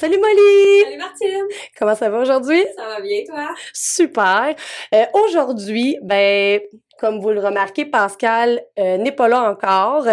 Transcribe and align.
Salut 0.00 0.16
Molly! 0.16 0.84
Salut 0.84 0.96
Martine! 0.96 1.44
Comment 1.78 1.94
ça 1.94 2.08
va 2.08 2.20
aujourd'hui? 2.20 2.64
Ça 2.74 2.86
va 2.86 3.02
bien, 3.02 3.20
toi? 3.26 3.48
Super! 3.74 4.54
Euh, 4.94 5.04
aujourd'hui, 5.12 5.98
ben, 6.00 6.58
comme 6.98 7.20
vous 7.20 7.28
le 7.28 7.40
remarquez, 7.40 7.84
Pascal 7.84 8.62
euh, 8.78 8.96
n'est 8.96 9.12
pas 9.12 9.28
là 9.28 9.50
encore 9.50 10.06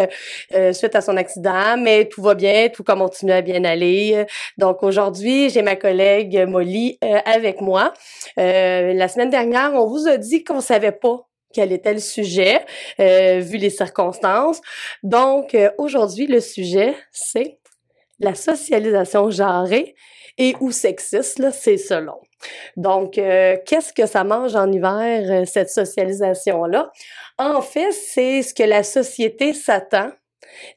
euh, 0.53 0.73
suite 0.73 0.93
à 0.93 0.99
son 0.99 1.15
accident, 1.15 1.77
mais 1.77 2.03
tout 2.09 2.21
va 2.21 2.35
bien, 2.35 2.67
tout 2.67 2.83
continue 2.83 3.31
à 3.31 3.41
bien 3.41 3.63
aller. 3.63 4.25
Donc 4.57 4.83
aujourd'hui, 4.83 5.49
j'ai 5.49 5.61
ma 5.61 5.77
collègue 5.77 6.37
Molly 6.49 6.99
avec 7.23 7.61
moi. 7.61 7.93
la 8.35 9.07
semaine 9.07 9.29
dernière, 9.29 9.71
on 9.73 9.87
vous 9.87 10.05
a 10.09 10.17
dit 10.17 10.43
qu'on 10.43 10.59
savait 10.59 10.91
pas 10.91 11.21
quel 11.53 11.71
était 11.71 11.93
le 11.93 12.01
sujet, 12.01 12.59
vu 12.99 13.55
les 13.55 13.69
circonstances. 13.69 14.59
Donc 15.01 15.55
aujourd'hui, 15.77 16.27
le 16.27 16.41
sujet, 16.41 16.93
c'est 17.09 17.56
la 18.19 18.35
socialisation 18.35 19.29
genrée 19.29 19.95
et 20.37 20.55
ou 20.59 20.71
sexiste, 20.71 21.51
c'est 21.51 21.77
selon. 21.77 22.19
Donc, 22.75 23.17
euh, 23.17 23.57
qu'est-ce 23.65 23.91
que 23.93 24.05
ça 24.05 24.23
mange 24.23 24.55
en 24.55 24.71
hiver, 24.71 25.23
euh, 25.29 25.45
cette 25.45 25.69
socialisation-là? 25.69 26.91
En 27.39 27.61
fait, 27.61 27.91
c'est 27.91 28.43
ce 28.43 28.53
que 28.53 28.63
la 28.63 28.83
société 28.83 29.53
s'attend 29.53 30.11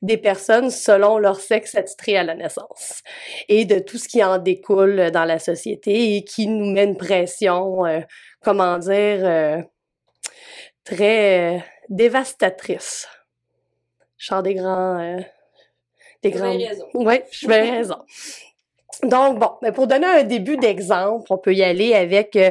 des 0.02 0.16
personnes 0.16 0.70
selon 0.70 1.18
leur 1.18 1.40
sexe 1.40 1.74
attitré 1.74 2.16
à 2.16 2.24
la 2.24 2.34
naissance 2.34 3.02
et 3.48 3.64
de 3.64 3.78
tout 3.78 3.98
ce 3.98 4.08
qui 4.08 4.22
en 4.24 4.38
découle 4.38 5.10
dans 5.10 5.24
la 5.24 5.38
société 5.38 6.16
et 6.16 6.24
qui 6.24 6.46
nous 6.46 6.72
met 6.72 6.84
une 6.84 6.96
pression, 6.96 7.86
euh, 7.86 8.00
comment 8.42 8.78
dire, 8.78 9.64
très 10.84 11.64
dévastatrice. 11.88 13.06
Chant 14.16 14.42
des 14.42 14.54
grands 14.54 15.18
des 16.22 16.30
grandes. 16.30 16.56
raison. 16.56 16.86
Oui, 16.94 17.20
je 17.30 17.46
vais 17.46 17.70
raison. 17.70 17.96
Donc, 19.02 19.38
bon, 19.38 19.52
mais 19.62 19.72
pour 19.72 19.86
donner 19.86 20.06
un 20.06 20.24
début 20.24 20.56
d'exemple, 20.56 21.26
on 21.30 21.38
peut 21.38 21.54
y 21.54 21.62
aller 21.62 21.94
avec 21.94 22.36
euh, 22.36 22.50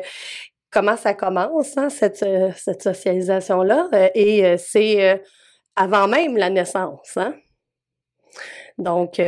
comment 0.72 0.98
ça 0.98 1.14
commence, 1.14 1.78
hein, 1.78 1.90
cette, 1.90 2.23
euh, 2.23 2.52
cette 2.56 2.81
socialisation-là. 2.81 3.88
Euh, 3.94 4.09
et 4.16 4.58
c'est 4.58 5.22
avant 5.75 6.08
même 6.08 6.38
la 6.38 6.50
naissance. 6.50 7.17
Hein? 7.17 7.36
Donc, 8.78 9.22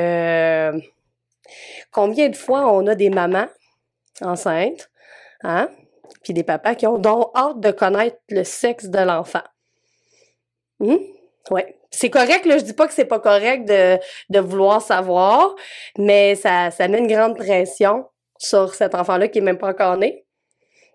combien 1.92 2.30
de 2.30 2.36
fois 2.36 2.74
on 2.74 2.88
a 2.88 2.96
des 2.96 3.10
mamans 3.10 3.48
enceintes, 4.22 4.90
hein? 5.44 5.70
Puis 6.24 6.34
des 6.34 6.44
papas 6.44 6.76
qui 6.76 6.86
ont 6.86 7.00
donc 7.00 7.32
hâte 7.36 7.60
de 7.60 7.72
connaître 7.72 8.18
le 8.30 8.44
sexe 8.44 8.86
de 8.86 9.00
l'enfant? 9.00 9.44
Hum? 10.80 11.00
Oui, 11.50 11.62
c'est 11.90 12.10
correct, 12.10 12.46
là, 12.46 12.58
je 12.58 12.64
dis 12.64 12.74
pas 12.74 12.88
que 12.88 12.94
c'est 12.94 13.06
pas 13.06 13.20
correct 13.20 13.66
de, 13.66 13.98
de 14.30 14.40
vouloir 14.40 14.82
savoir, 14.82 15.56
mais 15.98 16.36
ça, 16.36 16.72
ça 16.72 16.88
met 16.88 17.00
une 17.00 17.08
grande 17.08 17.36
pression 17.36 18.06
sur 18.38 18.74
cet 18.74 18.96
enfant-là 18.96 19.28
qui 19.28 19.40
est 19.40 19.42
même 19.42 19.58
pas 19.58 19.70
encore 19.70 19.98
né. 19.98 20.26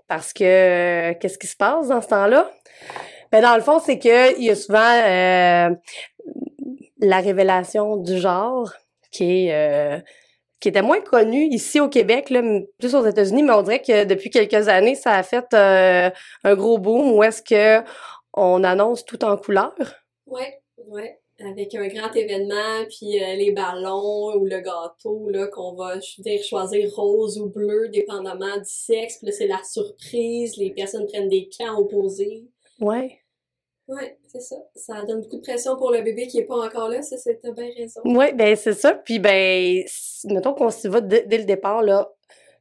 Parce 0.08 0.32
que 0.32 0.44
euh, 0.44 1.14
qu'est-ce 1.14 1.38
qui 1.38 1.46
se 1.46 1.56
passe 1.56 1.88
dans 1.88 2.00
ce 2.00 2.08
temps-là? 2.08 2.50
Ben, 3.32 3.42
dans 3.42 3.56
le 3.56 3.62
fond, 3.62 3.80
c'est 3.80 3.98
que 3.98 4.38
il 4.38 4.44
y 4.44 4.50
a 4.50 4.54
souvent 4.54 4.78
euh, 4.78 5.74
la 7.00 7.20
révélation 7.20 7.96
du 7.96 8.18
genre 8.18 8.72
qui 9.10 9.48
est 9.48 9.54
euh, 9.54 9.98
qui 10.60 10.68
était 10.68 10.82
moins 10.82 11.00
connue 11.00 11.48
ici 11.50 11.80
au 11.80 11.88
Québec, 11.88 12.30
là, 12.30 12.40
plus 12.78 12.94
aux 12.94 13.04
États-Unis, 13.04 13.42
mais 13.42 13.52
on 13.52 13.62
dirait 13.62 13.82
que 13.82 14.04
depuis 14.04 14.30
quelques 14.30 14.68
années, 14.68 14.94
ça 14.94 15.12
a 15.12 15.22
fait 15.22 15.52
un 15.52 16.54
gros 16.54 16.78
boom 16.78 17.12
où 17.12 17.22
est-ce 17.22 17.42
que 17.42 17.84
on 18.32 18.64
annonce 18.64 19.04
tout 19.04 19.22
en 19.24 19.36
couleur. 19.36 19.74
Ouais. 20.26 20.60
Ouais, 20.78 21.18
avec 21.40 21.74
un 21.74 21.88
grand 21.88 22.14
événement, 22.14 22.84
puis 22.90 23.22
euh, 23.22 23.34
les 23.34 23.50
ballons 23.50 24.36
ou 24.36 24.44
le 24.44 24.60
gâteau, 24.60 25.30
là, 25.30 25.46
qu'on 25.46 25.74
va 25.74 25.96
dire, 26.18 26.42
choisir 26.42 26.94
rose 26.94 27.38
ou 27.38 27.48
bleu, 27.48 27.88
dépendamment 27.88 28.58
du 28.58 28.68
sexe. 28.68 29.18
Puis 29.18 29.26
là, 29.26 29.32
c'est 29.32 29.46
la 29.46 29.62
surprise, 29.64 30.56
les 30.58 30.70
personnes 30.70 31.06
prennent 31.06 31.30
des 31.30 31.48
camps 31.48 31.78
opposés. 31.78 32.44
Ouais. 32.78 33.20
Ouais, 33.88 34.18
c'est 34.26 34.40
ça. 34.40 34.56
Ça 34.74 35.02
donne 35.04 35.22
beaucoup 35.22 35.36
de 35.36 35.42
pression 35.42 35.76
pour 35.76 35.92
le 35.92 36.02
bébé 36.02 36.26
qui 36.26 36.38
est 36.38 36.44
pas 36.44 36.66
encore 36.66 36.88
là, 36.88 37.00
ça, 37.02 37.16
c'est 37.16 37.40
bien 37.42 37.70
raison. 37.74 38.00
Ouais, 38.04 38.34
ben 38.34 38.54
c'est 38.56 38.74
ça. 38.74 38.94
Puis 38.94 39.18
ben, 39.18 39.82
mettons 40.24 40.54
qu'on 40.54 40.70
s'y 40.70 40.88
va 40.88 41.00
dès 41.00 41.38
le 41.38 41.44
départ, 41.44 41.82
là, 41.82 42.12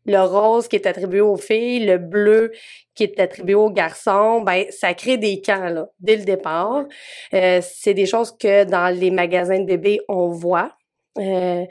le 0.06 0.22
rose 0.22 0.68
qui 0.68 0.76
est 0.76 0.88
attribué 0.88 1.22
aux 1.22 1.38
filles, 1.38 1.86
le 1.86 1.98
bleu 1.98 2.52
qui 2.94 3.04
est 3.04 3.20
attribué 3.20 3.56
aux 3.56 3.70
garçons, 3.70 4.42
ben 4.42 4.66
ça 4.70 4.94
crée 4.94 5.18
des 5.18 5.42
camps 5.42 5.70
là, 5.70 5.88
dès 6.00 6.18
le 6.18 6.24
départ. 6.24 6.86
Euh, 7.34 7.62
c'est 7.62 7.94
des 7.94 8.06
choses 8.06 8.36
que 8.38 8.64
dans 8.64 8.94
les 8.98 9.12
magasins 9.12 9.60
de 9.60 9.66
bébés 9.66 10.00
on 10.08 10.30
voit. 10.30 10.72
Euh, 11.18 11.66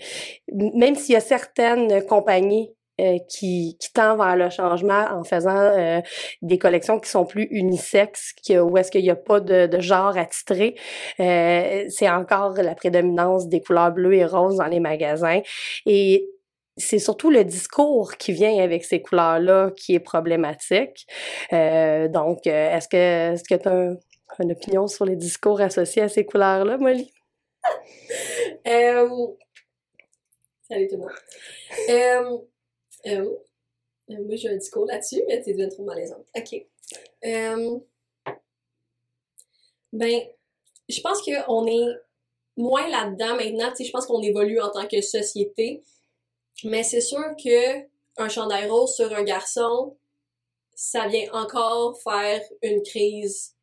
même 0.53 0.95
s'il 0.95 1.15
y 1.15 1.17
a 1.17 1.21
certaines 1.21 2.05
compagnies 2.07 2.71
euh, 3.01 3.19
qui, 3.29 3.77
qui 3.81 3.93
tend 3.93 4.17
vers 4.17 4.37
le 4.37 4.51
changement 4.51 5.07
en 5.11 5.25
faisant 5.25 5.57
euh, 5.57 6.01
des 6.43 6.59
collections 6.59 7.01
qui 7.01 7.11
sont 7.11 7.25
plus 7.25 7.49
unisexes, 7.51 8.33
qui, 8.41 8.57
où 8.57 8.79
est-ce 8.79 8.93
qu'il 8.93 9.03
n'y 9.03 9.11
a 9.11 9.17
pas 9.17 9.41
de, 9.41 9.67
de 9.67 9.81
genre 9.81 10.17
attitré. 10.17 10.77
Euh, 11.19 11.87
c'est 11.89 12.09
encore 12.09 12.53
la 12.53 12.77
prédominance 12.77 13.49
des 13.49 13.61
couleurs 13.61 13.91
bleues 13.91 14.15
et 14.15 14.25
roses 14.25 14.59
dans 14.59 14.67
les 14.67 14.79
magasins. 14.79 15.41
Et 15.87 16.29
c'est 16.77 16.99
surtout 16.99 17.31
le 17.31 17.45
discours 17.45 18.17
qui 18.17 18.33
vient 18.33 18.59
avec 18.63 18.85
ces 18.85 19.01
couleurs-là 19.01 19.71
qui 19.77 19.95
est 19.95 20.01
problématique. 20.01 21.07
Euh, 21.53 22.09
donc, 22.09 22.47
euh, 22.47 22.77
est-ce 22.77 22.89
que 22.89 23.43
que 23.49 23.55
tu 23.55 23.69
as 23.69 23.97
une 24.43 24.53
opinion 24.53 24.87
sur 24.89 25.05
les 25.05 25.17
discours 25.17 25.61
associés 25.61 26.03
à 26.03 26.09
ces 26.09 26.25
couleurs-là, 26.27 26.77
Molly? 26.79 27.13
euh... 28.67 29.09
Salut 30.69 30.89
tout 30.89 30.97
le 30.97 31.03
monde. 31.03 31.11
Moi, 34.09 34.37
j'ai 34.37 34.49
un 34.49 34.57
discours 34.57 34.87
là-dessus, 34.87 35.23
mais 35.29 35.43
tu 35.43 35.51
es 35.51 35.69
trop 35.69 35.85
malaisante. 35.85 36.27
OK. 36.37 36.67
ben, 39.93 40.21
je 40.89 41.01
pense 41.01 41.23
qu'on 41.23 41.67
est 41.67 41.87
moins 42.57 42.89
là-dedans 42.89 43.37
maintenant. 43.37 43.73
Je 43.79 43.91
pense 43.91 44.07
qu'on 44.07 44.23
évolue 44.23 44.61
en 44.61 44.71
tant 44.71 44.87
que 44.87 45.01
société. 45.01 45.83
Mais 46.63 46.83
c'est 46.83 47.01
sûr 47.01 47.25
que 47.43 47.83
un 48.17 48.29
chandail 48.29 48.69
rose 48.69 48.95
sur 48.95 49.13
un 49.13 49.25
garçon, 49.25 49.97
ça 50.75 51.09
vient 51.09 51.31
encore 51.33 52.01
faire 52.01 52.41
une 52.63 52.83
crise 52.83 53.55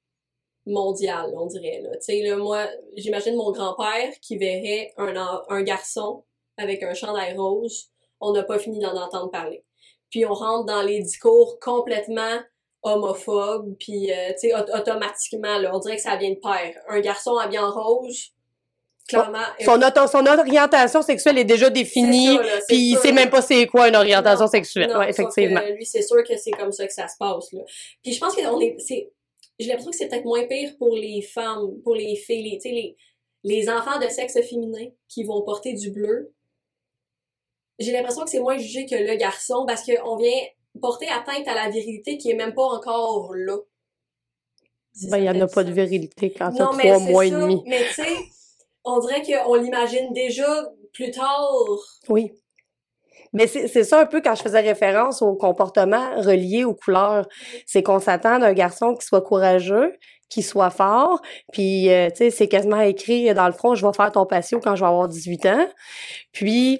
mondiale, 0.66 1.34
on 1.36 1.46
dirait. 1.46 1.82
Là. 1.82 2.38
Moi, 2.38 2.68
j'imagine 2.96 3.36
mon 3.36 3.52
grand-père 3.52 4.14
qui 4.22 4.38
verrait 4.38 4.94
un, 4.98 5.62
garçon 5.64 6.24
avec 6.58 6.84
un 6.84 6.94
chandail 6.94 7.36
rose, 7.36 7.90
on 8.20 8.34
n'a 8.34 8.44
pas 8.44 8.60
fini 8.60 8.80
d'en 8.80 8.96
entendre 8.96 9.32
parler. 9.32 9.64
Puis 10.10 10.26
on 10.26 10.34
rentre 10.34 10.66
dans 10.66 10.82
les 10.82 11.02
discours 11.02 11.60
complètement 11.60 12.40
homophobes, 12.84 13.76
puis 13.80 14.12
euh, 14.12 14.34
tu 14.40 14.54
automatiquement, 14.54 15.58
là, 15.58 15.72
on 15.74 15.80
dirait 15.80 15.96
que 15.96 16.02
ça 16.02 16.18
vient 16.18 16.32
de 16.32 16.40
père. 16.40 16.76
Un 16.90 17.00
garçon 17.00 17.38
habillé 17.38 17.60
en 17.60 17.72
rose, 17.72 18.32
son, 19.12 20.08
son, 20.08 20.26
orientation 20.26 21.02
sexuelle 21.02 21.38
est 21.38 21.46
déjà 21.46 21.70
définie, 21.70 22.38
puis 22.68 22.78
il 22.78 22.98
sait 22.98 23.12
même 23.12 23.30
pas 23.30 23.42
c'est 23.42 23.68
quoi 23.68 23.90
une 23.90 23.96
orientation 23.96 24.48
sexuelle. 24.48 24.96
ouais, 24.98 25.10
effectivement. 25.10 25.62
lui, 25.76 25.86
c'est 25.86 26.02
sûr 26.02 26.24
que 26.24 26.38
c'est 26.38 26.52
comme 26.52 26.72
ça 26.72 26.88
que 26.88 26.94
ça 26.94 27.08
se 27.08 27.16
passe. 27.18 27.52
Là. 27.54 27.62
Puis 28.04 28.14
je 28.14 28.20
pense 28.20 28.36
que 28.36 28.42
on 28.48 28.60
est, 28.60 28.76
c'est, 28.80 29.12
j'ai 29.60 29.68
l'impression 29.68 29.92
que 29.92 29.98
c'est 29.98 30.08
peut-être 30.08 30.26
moins 30.26 30.46
pire 30.48 30.72
pour 30.78 30.96
les 30.96 31.22
femmes, 31.22 31.80
pour 31.84 31.96
les 31.96 32.16
filles, 32.16 32.60
les, 32.64 32.72
les, 32.72 32.96
les 33.44 33.70
enfants 33.70 34.00
de 34.00 34.08
sexe 34.08 34.40
féminin 34.42 34.88
qui 35.08 35.24
vont 35.24 35.42
porter 35.44 35.74
du 35.74 35.92
bleu. 35.92 36.34
J'ai 37.80 37.92
l'impression 37.92 38.24
que 38.24 38.30
c'est 38.30 38.40
moins 38.40 38.58
jugé 38.58 38.86
que 38.86 38.96
le 38.96 39.16
garçon 39.16 39.66
parce 39.66 39.84
qu'on 39.84 40.16
vient 40.16 40.40
porter 40.80 41.08
atteinte 41.08 41.48
à 41.48 41.56
la 41.56 41.70
virilité 41.70 42.18
qui 42.18 42.32
est 42.32 42.36
même 42.36 42.54
pas 42.54 42.64
encore 42.64 43.34
là. 43.34 43.58
Ben, 45.10 45.18
il 45.18 45.24
y 45.24 45.30
en 45.30 45.40
a 45.40 45.48
pas 45.48 45.64
de 45.64 45.72
virilité 45.72 46.34
quand 46.38 46.52
t'as 46.52 46.66
trois 46.66 47.00
mois 47.00 47.26
et 47.26 47.32
demi. 47.32 47.64
Mais 47.66 47.86
tu 47.88 47.94
sais, 47.94 48.18
on 48.84 49.00
dirait 49.00 49.22
qu'on 49.22 49.56
l'imagine 49.56 50.14
déjà 50.14 50.70
plus 50.94 51.12
tard. 51.12 51.54
Oui. 52.10 52.32
Mais 53.34 53.48
c'est 53.48 53.84
ça 53.86 54.02
un 54.02 54.06
peu 54.06 54.20
quand 54.22 54.36
je 54.36 54.42
faisais 54.42 54.60
référence 54.60 55.22
au 55.22 55.36
comportement 55.36 56.22
relié 56.22 56.66
aux 56.66 56.76
couleurs. 56.76 57.28
C'est 57.66 57.82
qu'on 57.82 58.00
s'attend 58.00 58.40
d'un 58.40 58.52
garçon 58.52 58.94
qui 58.94 59.06
soit 59.06 59.22
courageux, 59.22 59.94
qui 60.30 60.44
soit 60.44 60.70
fort, 60.70 61.22
puis 61.52 61.90
euh, 61.90 62.10
tu 62.10 62.18
sais, 62.18 62.30
c'est 62.30 62.48
quasiment 62.48 62.82
écrit 62.82 63.34
dans 63.34 63.48
le 63.48 63.54
front, 63.54 63.76
je 63.76 63.86
vais 63.86 63.94
faire 63.94 64.12
ton 64.12 64.26
patio 64.26 64.60
quand 64.60 64.76
je 64.76 64.82
vais 64.82 64.88
avoir 64.88 65.08
18 65.08 65.46
ans. 65.46 65.68
Puis 66.34 66.80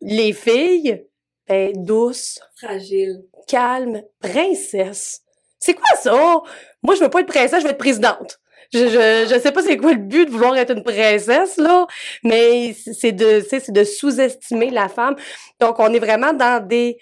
les 0.00 0.32
filles, 0.32 1.04
ben, 1.48 1.72
douces, 1.74 2.40
fragiles, 2.56 3.24
calmes, 3.46 4.02
princesses. 4.20 5.22
C'est 5.58 5.74
quoi 5.74 5.96
ça? 5.96 6.42
Moi, 6.82 6.94
je 6.94 7.00
veux 7.00 7.10
pas 7.10 7.20
être 7.20 7.28
princesse, 7.28 7.60
je 7.60 7.64
veux 7.64 7.72
être 7.72 7.78
présidente 7.78 8.40
je, 8.72 8.78
je, 8.88 9.34
je 9.34 9.40
sais 9.40 9.52
pas 9.52 9.62
c'est 9.62 9.76
quoi 9.76 9.92
le 9.92 9.98
but 9.98 10.26
de 10.26 10.30
vouloir 10.30 10.56
être 10.56 10.70
une 10.72 10.82
princesse, 10.82 11.56
là, 11.56 11.86
mais 12.24 12.72
c'est 12.74 13.12
de, 13.12 13.40
c'est 13.48 13.70
de 13.70 13.84
sous-estimer 13.84 14.70
la 14.70 14.88
femme. 14.88 15.16
Donc, 15.60 15.78
on 15.78 15.92
est 15.92 15.98
vraiment 15.98 16.32
dans 16.32 16.66
des, 16.66 16.98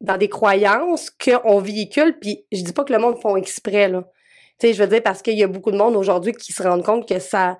dans 0.00 0.16
des 0.16 0.28
croyances 0.28 1.10
qu'on 1.10 1.58
véhicule, 1.60 2.18
puis 2.20 2.44
je 2.52 2.62
dis 2.62 2.72
pas 2.72 2.84
que 2.84 2.92
le 2.92 2.98
monde 2.98 3.20
font 3.20 3.36
exprès, 3.36 3.88
là. 3.88 4.04
Tu 4.60 4.66
sais, 4.68 4.72
je 4.74 4.82
veux 4.82 4.88
dire, 4.88 5.02
parce 5.02 5.22
qu'il 5.22 5.38
y 5.38 5.42
a 5.44 5.46
beaucoup 5.48 5.70
de 5.70 5.76
monde 5.76 5.94
aujourd'hui 5.96 6.32
qui 6.32 6.52
se 6.52 6.62
rendent 6.62 6.84
compte 6.84 7.08
que 7.08 7.18
ça, 7.20 7.58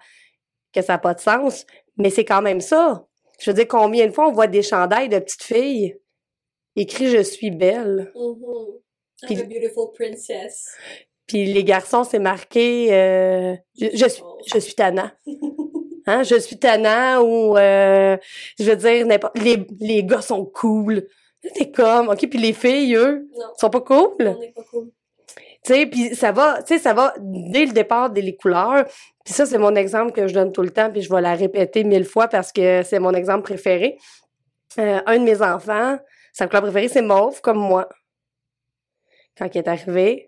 que 0.72 0.82
ça 0.82 0.94
n'a 0.94 0.98
pas 0.98 1.14
de 1.14 1.20
sens, 1.20 1.64
mais 1.96 2.10
c'est 2.10 2.24
quand 2.24 2.42
même 2.42 2.60
ça. 2.60 3.04
Je 3.40 3.50
veux 3.50 3.54
dire, 3.54 3.68
combien 3.68 4.06
de 4.06 4.12
fois 4.12 4.28
on 4.28 4.32
voit 4.32 4.48
des 4.48 4.62
chandails 4.62 5.08
de 5.08 5.18
petites 5.20 5.44
filles 5.44 5.96
écrit 6.74 7.08
Je 7.08 7.22
suis 7.22 7.50
belle. 7.52 8.10
Puis- 9.26 9.34
I'm 9.36 9.40
a 9.40 9.44
beautiful 9.44 9.92
princess. 9.94 10.66
Puis 11.28 11.44
les 11.44 11.62
garçons, 11.62 12.04
c'est 12.04 12.18
marqué 12.18 12.88
euh, 12.92 13.54
je, 13.80 13.88
je 13.94 14.08
suis 14.08 14.22
je 14.52 14.58
suis 14.58 14.74
tannant. 14.74 15.10
Hein, 16.10 16.22
je 16.22 16.36
suis 16.36 16.58
tannant 16.58 17.20
ou 17.20 17.58
euh, 17.58 18.16
je 18.58 18.64
veux 18.64 18.76
dire 18.76 19.06
n'importe 19.06 19.38
les, 19.40 19.66
les 19.78 20.02
gars 20.02 20.22
sont 20.22 20.46
cool. 20.46 21.06
T'es 21.54 21.70
comme 21.70 22.08
OK, 22.08 22.26
puis 22.30 22.38
les 22.38 22.54
filles 22.54 22.94
eux 22.96 23.28
Non, 23.36 23.46
sont 23.58 23.68
pas 23.68 23.82
cool? 23.82 24.14
on 24.18 24.52
pas 24.54 24.62
cool. 24.70 24.90
Tu 25.64 25.74
sais, 25.74 25.86
puis 25.86 26.14
ça 26.14 26.32
va, 26.32 26.62
tu 26.62 26.74
sais, 26.74 26.78
ça 26.78 26.94
va 26.94 27.12
dès 27.18 27.66
le 27.66 27.72
départ, 27.72 28.08
dès 28.08 28.22
les 28.22 28.36
couleurs. 28.36 28.86
Puis 29.22 29.34
ça, 29.34 29.44
c'est 29.44 29.58
mon 29.58 29.74
exemple 29.74 30.12
que 30.12 30.26
je 30.26 30.32
donne 30.32 30.50
tout 30.50 30.62
le 30.62 30.70
temps, 30.70 30.90
puis 30.90 31.02
je 31.02 31.12
vais 31.12 31.20
la 31.20 31.34
répéter 31.34 31.84
mille 31.84 32.06
fois 32.06 32.28
parce 32.28 32.52
que 32.52 32.82
c'est 32.82 33.00
mon 33.00 33.12
exemple 33.12 33.42
préféré. 33.42 33.98
Euh, 34.78 35.00
un 35.04 35.18
de 35.18 35.24
mes 35.24 35.42
enfants, 35.42 35.98
sa 36.32 36.46
couleur 36.46 36.62
préférée, 36.62 36.88
c'est 36.88 37.02
mauve, 37.02 37.42
comme 37.42 37.58
moi. 37.58 37.86
Quand 39.36 39.46
il 39.54 39.58
est 39.58 39.68
arrivé 39.68 40.27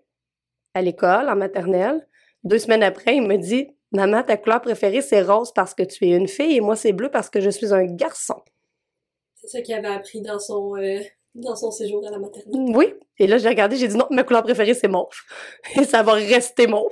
à 0.73 0.81
l'école, 0.81 1.29
en 1.29 1.35
maternelle, 1.35 2.07
deux 2.43 2.59
semaines 2.59 2.83
après, 2.83 3.15
il 3.15 3.27
me 3.27 3.37
dit 3.37 3.67
«Maman, 3.91 4.23
ta 4.23 4.37
couleur 4.37 4.61
préférée, 4.61 5.01
c'est 5.01 5.21
rose 5.21 5.51
parce 5.53 5.73
que 5.73 5.83
tu 5.83 6.05
es 6.05 6.15
une 6.15 6.27
fille, 6.27 6.57
et 6.57 6.61
moi, 6.61 6.75
c'est 6.75 6.93
bleu 6.93 7.09
parce 7.09 7.29
que 7.29 7.41
je 7.41 7.49
suis 7.49 7.73
un 7.73 7.85
garçon. 7.85 8.41
C'est 9.35 9.47
ça 9.47 9.61
qu'il 9.61 9.75
avait 9.75 9.87
appris 9.87 10.21
dans 10.21 10.39
son, 10.39 10.75
euh, 10.77 10.99
dans 11.35 11.55
son 11.55 11.71
séjour 11.71 12.05
à 12.07 12.11
la 12.11 12.19
maternelle.» 12.19 12.73
Oui. 12.75 12.93
Et 13.17 13.27
là, 13.27 13.37
j'ai 13.37 13.49
regardé, 13.49 13.75
j'ai 13.75 13.87
dit 13.87 13.95
«Non, 13.97 14.07
ma 14.09 14.23
couleur 14.23 14.43
préférée, 14.43 14.73
c'est 14.73 14.87
mauve. 14.87 15.15
Et 15.75 15.83
ça 15.83 16.03
va 16.03 16.13
rester 16.13 16.67
mauve.» 16.67 16.91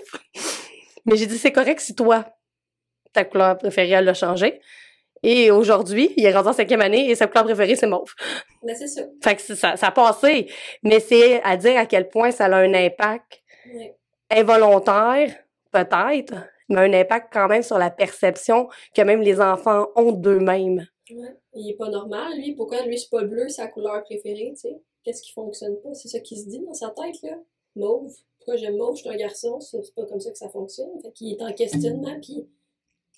Mais 1.05 1.15
j'ai 1.15 1.25
dit 1.25 1.37
«C'est 1.39 1.51
correct 1.51 1.79
si 1.79 1.95
toi, 1.95 2.25
ta 3.13 3.23
couleur 3.23 3.57
préférée, 3.57 3.91
elle 3.91 4.05
l'a 4.05 4.13
changé.» 4.13 4.59
Et 5.23 5.51
aujourd'hui, 5.51 6.13
il 6.15 6.25
est 6.25 6.33
rendu 6.33 6.49
en 6.49 6.53
cinquième 6.53 6.81
année 6.81 7.09
et 7.09 7.15
sa 7.15 7.27
couleur 7.27 7.43
préférée, 7.43 7.75
c'est 7.75 7.87
mauve. 7.87 8.13
Mais 8.63 8.73
c'est 8.75 8.87
ça. 8.87 9.01
Fait 9.21 9.35
que 9.35 9.41
ça, 9.41 9.75
ça 9.75 9.87
a 9.87 9.91
passé. 9.91 10.49
Mais 10.83 10.99
c'est 10.99 11.41
à 11.43 11.57
dire 11.57 11.77
à 11.77 11.85
quel 11.85 12.07
point 12.07 12.31
ça 12.31 12.45
a 12.45 12.55
un 12.55 12.73
impact 12.73 13.38
Involontaire, 14.29 15.35
peut-être, 15.71 16.35
mais 16.69 16.81
un 16.81 16.93
impact 16.93 17.33
quand 17.33 17.47
même 17.47 17.63
sur 17.63 17.77
la 17.77 17.89
perception 17.89 18.69
que 18.95 19.01
même 19.01 19.21
les 19.21 19.41
enfants 19.41 19.87
ont 19.95 20.11
d'eux-mêmes. 20.11 20.87
Ouais. 21.11 21.35
Il 21.53 21.71
est 21.71 21.77
pas 21.77 21.89
normal, 21.89 22.37
lui. 22.37 22.53
Pourquoi 22.53 22.85
lui, 22.85 22.99
c'est 22.99 23.09
pas 23.09 23.23
bleu, 23.23 23.49
sa 23.49 23.67
couleur 23.67 24.03
préférée, 24.03 24.51
tu 24.53 24.61
sais? 24.61 24.81
Qu'est-ce 25.03 25.21
qui 25.21 25.31
fonctionne 25.31 25.79
pas? 25.81 25.93
C'est 25.93 26.09
ça 26.09 26.19
qui 26.19 26.37
se 26.37 26.47
dit 26.47 26.59
dans 26.59 26.73
sa 26.73 26.89
tête, 26.89 27.21
là. 27.23 27.37
Mauve. 27.75 28.13
Pourquoi 28.37 28.57
j'aime 28.57 28.77
mauve? 28.77 28.95
Je 28.95 29.01
suis 29.01 29.09
un 29.09 29.15
garçon. 29.15 29.59
C'est 29.59 29.95
pas 29.95 30.05
comme 30.05 30.19
ça 30.19 30.31
que 30.31 30.37
ça 30.37 30.49
fonctionne. 30.49 30.89
Fait 31.01 31.11
qu'il 31.11 31.33
est 31.33 31.41
en 31.41 31.51
questionnement, 31.53 32.19
Puis 32.19 32.47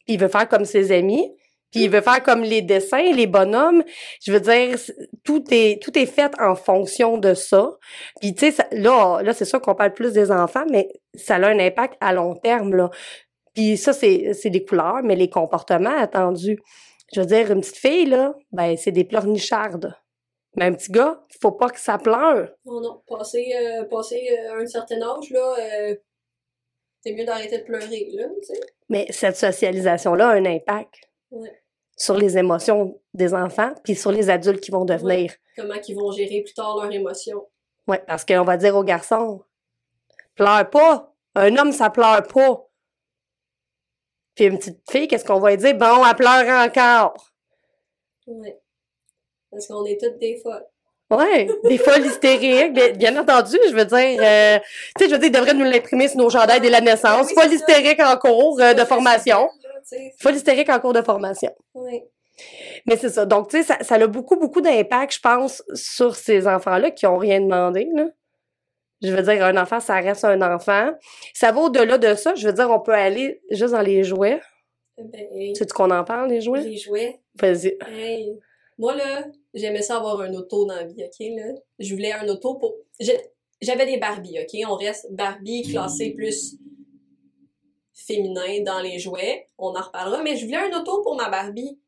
il 0.08 0.20
veut 0.20 0.28
faire 0.28 0.48
comme 0.48 0.66
ses 0.66 0.92
amis, 0.92 1.36
puis 1.72 1.84
il 1.84 1.90
veut 1.90 2.02
faire 2.02 2.22
comme 2.22 2.44
les 2.44 2.62
dessins, 2.62 3.12
les 3.14 3.28
bonhommes. 3.28 3.84
Je 4.22 4.32
veux 4.32 4.40
dire, 4.40 4.78
tout 5.24 5.44
est 5.52 5.82
tout 5.82 5.98
est 5.98 6.06
fait 6.06 6.32
en 6.40 6.56
fonction 6.56 7.18
de 7.18 7.34
ça. 7.34 7.72
Puis 8.20 8.36
tu 8.36 8.52
sais, 8.52 8.68
là, 8.72 9.22
là 9.24 9.34
c'est 9.34 9.46
sûr 9.46 9.62
qu'on 9.62 9.76
parle 9.76 9.94
plus 9.94 10.14
des 10.14 10.32
enfants, 10.32 10.66
mais 10.70 10.90
ça 11.16 11.36
a 11.36 11.48
un 11.48 11.60
impact 11.60 11.96
à 12.02 12.14
long 12.14 12.36
terme 12.36 12.76
là. 12.76 12.90
Puis 13.54 13.78
ça, 13.78 13.94
c'est 13.94 14.34
c'est 14.34 14.50
des 14.50 14.64
couleurs, 14.66 15.02
mais 15.04 15.16
les 15.16 15.30
comportements 15.30 15.98
attendus. 15.98 16.60
Je 17.14 17.22
veux 17.22 17.26
dire, 17.26 17.52
une 17.52 17.62
petite 17.62 17.78
fille 17.78 18.06
là, 18.06 18.34
ben 18.52 18.78
c'est 18.78 18.92
des 18.92 19.04
pleurnichardes. 19.04 19.96
Mais 20.56 20.66
un 20.66 20.74
petit 20.74 20.92
gars, 20.92 21.24
faut 21.42 21.54
pas 21.54 21.70
que 21.70 21.80
ça 21.80 21.98
pleure. 21.98 22.50
non, 22.66 22.82
non. 22.82 23.02
Passer, 23.08 23.54
euh, 23.56 23.86
passer 23.86 24.28
euh, 24.32 24.62
un 24.62 24.66
certain 24.66 25.02
âge, 25.02 25.30
là, 25.30 25.56
euh, 25.60 25.96
c'est 27.02 27.14
mieux 27.14 27.24
d'arrêter 27.26 27.60
de 27.60 27.64
pleurer, 27.64 28.10
là, 28.14 28.26
tu 28.42 28.54
sais. 28.54 28.60
Mais 28.90 29.08
cette 29.12 29.38
socialisation-là 29.38 30.30
a 30.30 30.34
un 30.34 30.46
impact 30.46 31.11
Ouais. 31.32 31.62
sur 31.98 32.16
les 32.18 32.38
émotions 32.38 33.00
des 33.14 33.34
enfants, 33.34 33.74
puis 33.84 33.96
sur 33.96 34.12
les 34.12 34.30
adultes 34.30 34.60
qui 34.62 34.72
vont 34.72 34.86
devenir. 34.86 35.34
Comment 35.56 35.80
qu'ils 35.80 35.96
vont 35.96 36.12
gérer 36.12 36.42
plus 36.42 36.54
tard 36.54 36.78
leurs 36.82 36.92
émotions. 36.92 37.48
Ouais, 37.88 38.04
parce 38.08 38.26
qu'on 38.26 38.44
va 38.44 38.58
dire 38.58 38.76
aux 38.76 38.84
garçons, 38.84 39.44
pleure 40.36 40.70
pas. 40.70 41.14
Un 41.36 41.56
homme, 41.58 41.72
ça 41.72 41.90
pleure 41.90 42.24
pas. 42.24 42.68
Puis 44.36 44.46
une 44.46 44.58
petite 44.58 44.80
fille, 44.90 45.08
qu'est-ce 45.08 45.26
qu'on 45.26 45.40
va 45.40 45.52
lui 45.52 45.58
dire? 45.58 45.76
Bon, 45.76 46.06
elle 46.06 46.16
pleure 46.16 46.66
encore. 46.68 47.32
Ouais. 48.28 48.60
Parce 49.52 49.68
qu'on 49.68 49.86
est 49.86 50.00
toutes 50.00 50.18
des 50.20 50.38
folles. 50.38 50.66
Ouais, 51.10 51.46
des 51.66 51.78
folles 51.78 52.06
hystériques, 52.06 52.72
bien, 52.74 52.92
bien 52.94 53.18
entendu, 53.18 53.58
je 53.68 53.74
veux 53.76 53.84
dire, 53.84 54.18
euh, 54.22 54.60
tu 54.98 55.04
sais, 55.04 55.10
je 55.10 55.16
veux 55.16 55.20
dire, 55.20 55.28
ils 55.28 55.32
devraient 55.34 55.54
nous 55.54 55.66
l'imprimer 55.66 56.08
sur 56.08 56.18
nos 56.20 56.30
chandails 56.30 56.62
dès 56.62 56.70
la 56.70 56.80
naissance. 56.80 57.28
Oui, 57.28 57.34
Folle 57.34 57.50
c'est 57.50 57.58
ça. 57.58 57.66
hystérique 57.78 58.00
en 58.00 58.16
cours 58.16 58.62
euh, 58.62 58.74
de 58.74 58.86
formation. 58.86 59.50
Sais. 59.92 60.14
Folle 60.20 60.36
hystérique 60.36 60.70
en 60.70 60.80
cours 60.80 60.94
de 60.94 61.02
formation. 61.02 61.52
Ouais. 61.74 62.08
Mais 62.86 62.96
c'est 62.96 63.10
ça. 63.10 63.26
Donc, 63.26 63.50
tu 63.50 63.58
sais, 63.58 63.64
ça, 63.64 63.84
ça 63.84 63.96
a 63.96 64.08
beaucoup, 64.08 64.38
beaucoup 64.38 64.62
d'impact, 64.62 65.16
je 65.16 65.20
pense, 65.20 65.64
sur 65.74 66.16
ces 66.16 66.48
enfants-là 66.48 66.92
qui 66.92 67.06
ont 67.06 67.18
rien 67.18 67.42
demandé, 67.42 67.90
là. 67.94 68.08
Je 69.02 69.12
veux 69.12 69.22
dire, 69.24 69.44
un 69.44 69.58
enfant, 69.58 69.80
ça 69.80 69.96
reste 69.96 70.24
un 70.24 70.42
enfant. 70.42 70.92
Ça 71.34 71.52
va 71.52 71.62
au-delà 71.62 71.98
de 71.98 72.14
ça. 72.14 72.36
Je 72.36 72.48
veux 72.48 72.54
dire, 72.54 72.70
on 72.70 72.80
peut 72.80 72.94
aller 72.94 73.42
juste 73.50 73.74
dans 73.74 73.82
les 73.82 74.04
jouets. 74.04 74.40
Ben, 74.98 75.28
hey, 75.34 75.54
Tu 75.54 75.60
sais 75.60 75.66
qu'on 75.68 75.90
en 75.90 76.04
parle, 76.04 76.30
les 76.30 76.40
jouets? 76.40 76.62
les 76.62 76.78
jouets. 76.78 77.20
Vas-y. 77.36 77.76
Hey. 77.88 78.40
Moi, 78.78 78.96
là, 78.96 79.26
j'aimais 79.54 79.82
ça 79.82 79.98
avoir 79.98 80.22
un 80.22 80.34
auto 80.34 80.66
dans 80.66 80.76
la 80.76 80.86
vie, 80.86 81.04
OK, 81.04 81.20
là? 81.20 81.54
Je 81.80 81.94
voulais 81.94 82.14
un 82.14 82.28
auto 82.28 82.56
pour... 82.56 82.76
J'avais 83.60 83.86
des 83.88 83.98
Barbie, 83.98 84.38
OK? 84.40 84.60
On 84.70 84.76
reste 84.76 85.12
Barbie 85.12 85.64
classé 85.64 86.12
plus 86.12 86.56
féminin 88.12 88.62
dans 88.64 88.82
les 88.82 89.00
jouets. 89.00 89.48
On 89.58 89.70
en 89.70 89.82
reparlera. 89.82 90.22
Mais 90.24 90.36
je 90.36 90.46
voulais 90.46 90.58
un 90.58 90.80
auto 90.80 91.02
pour 91.02 91.16
ma 91.16 91.30
Barbie. 91.30 91.80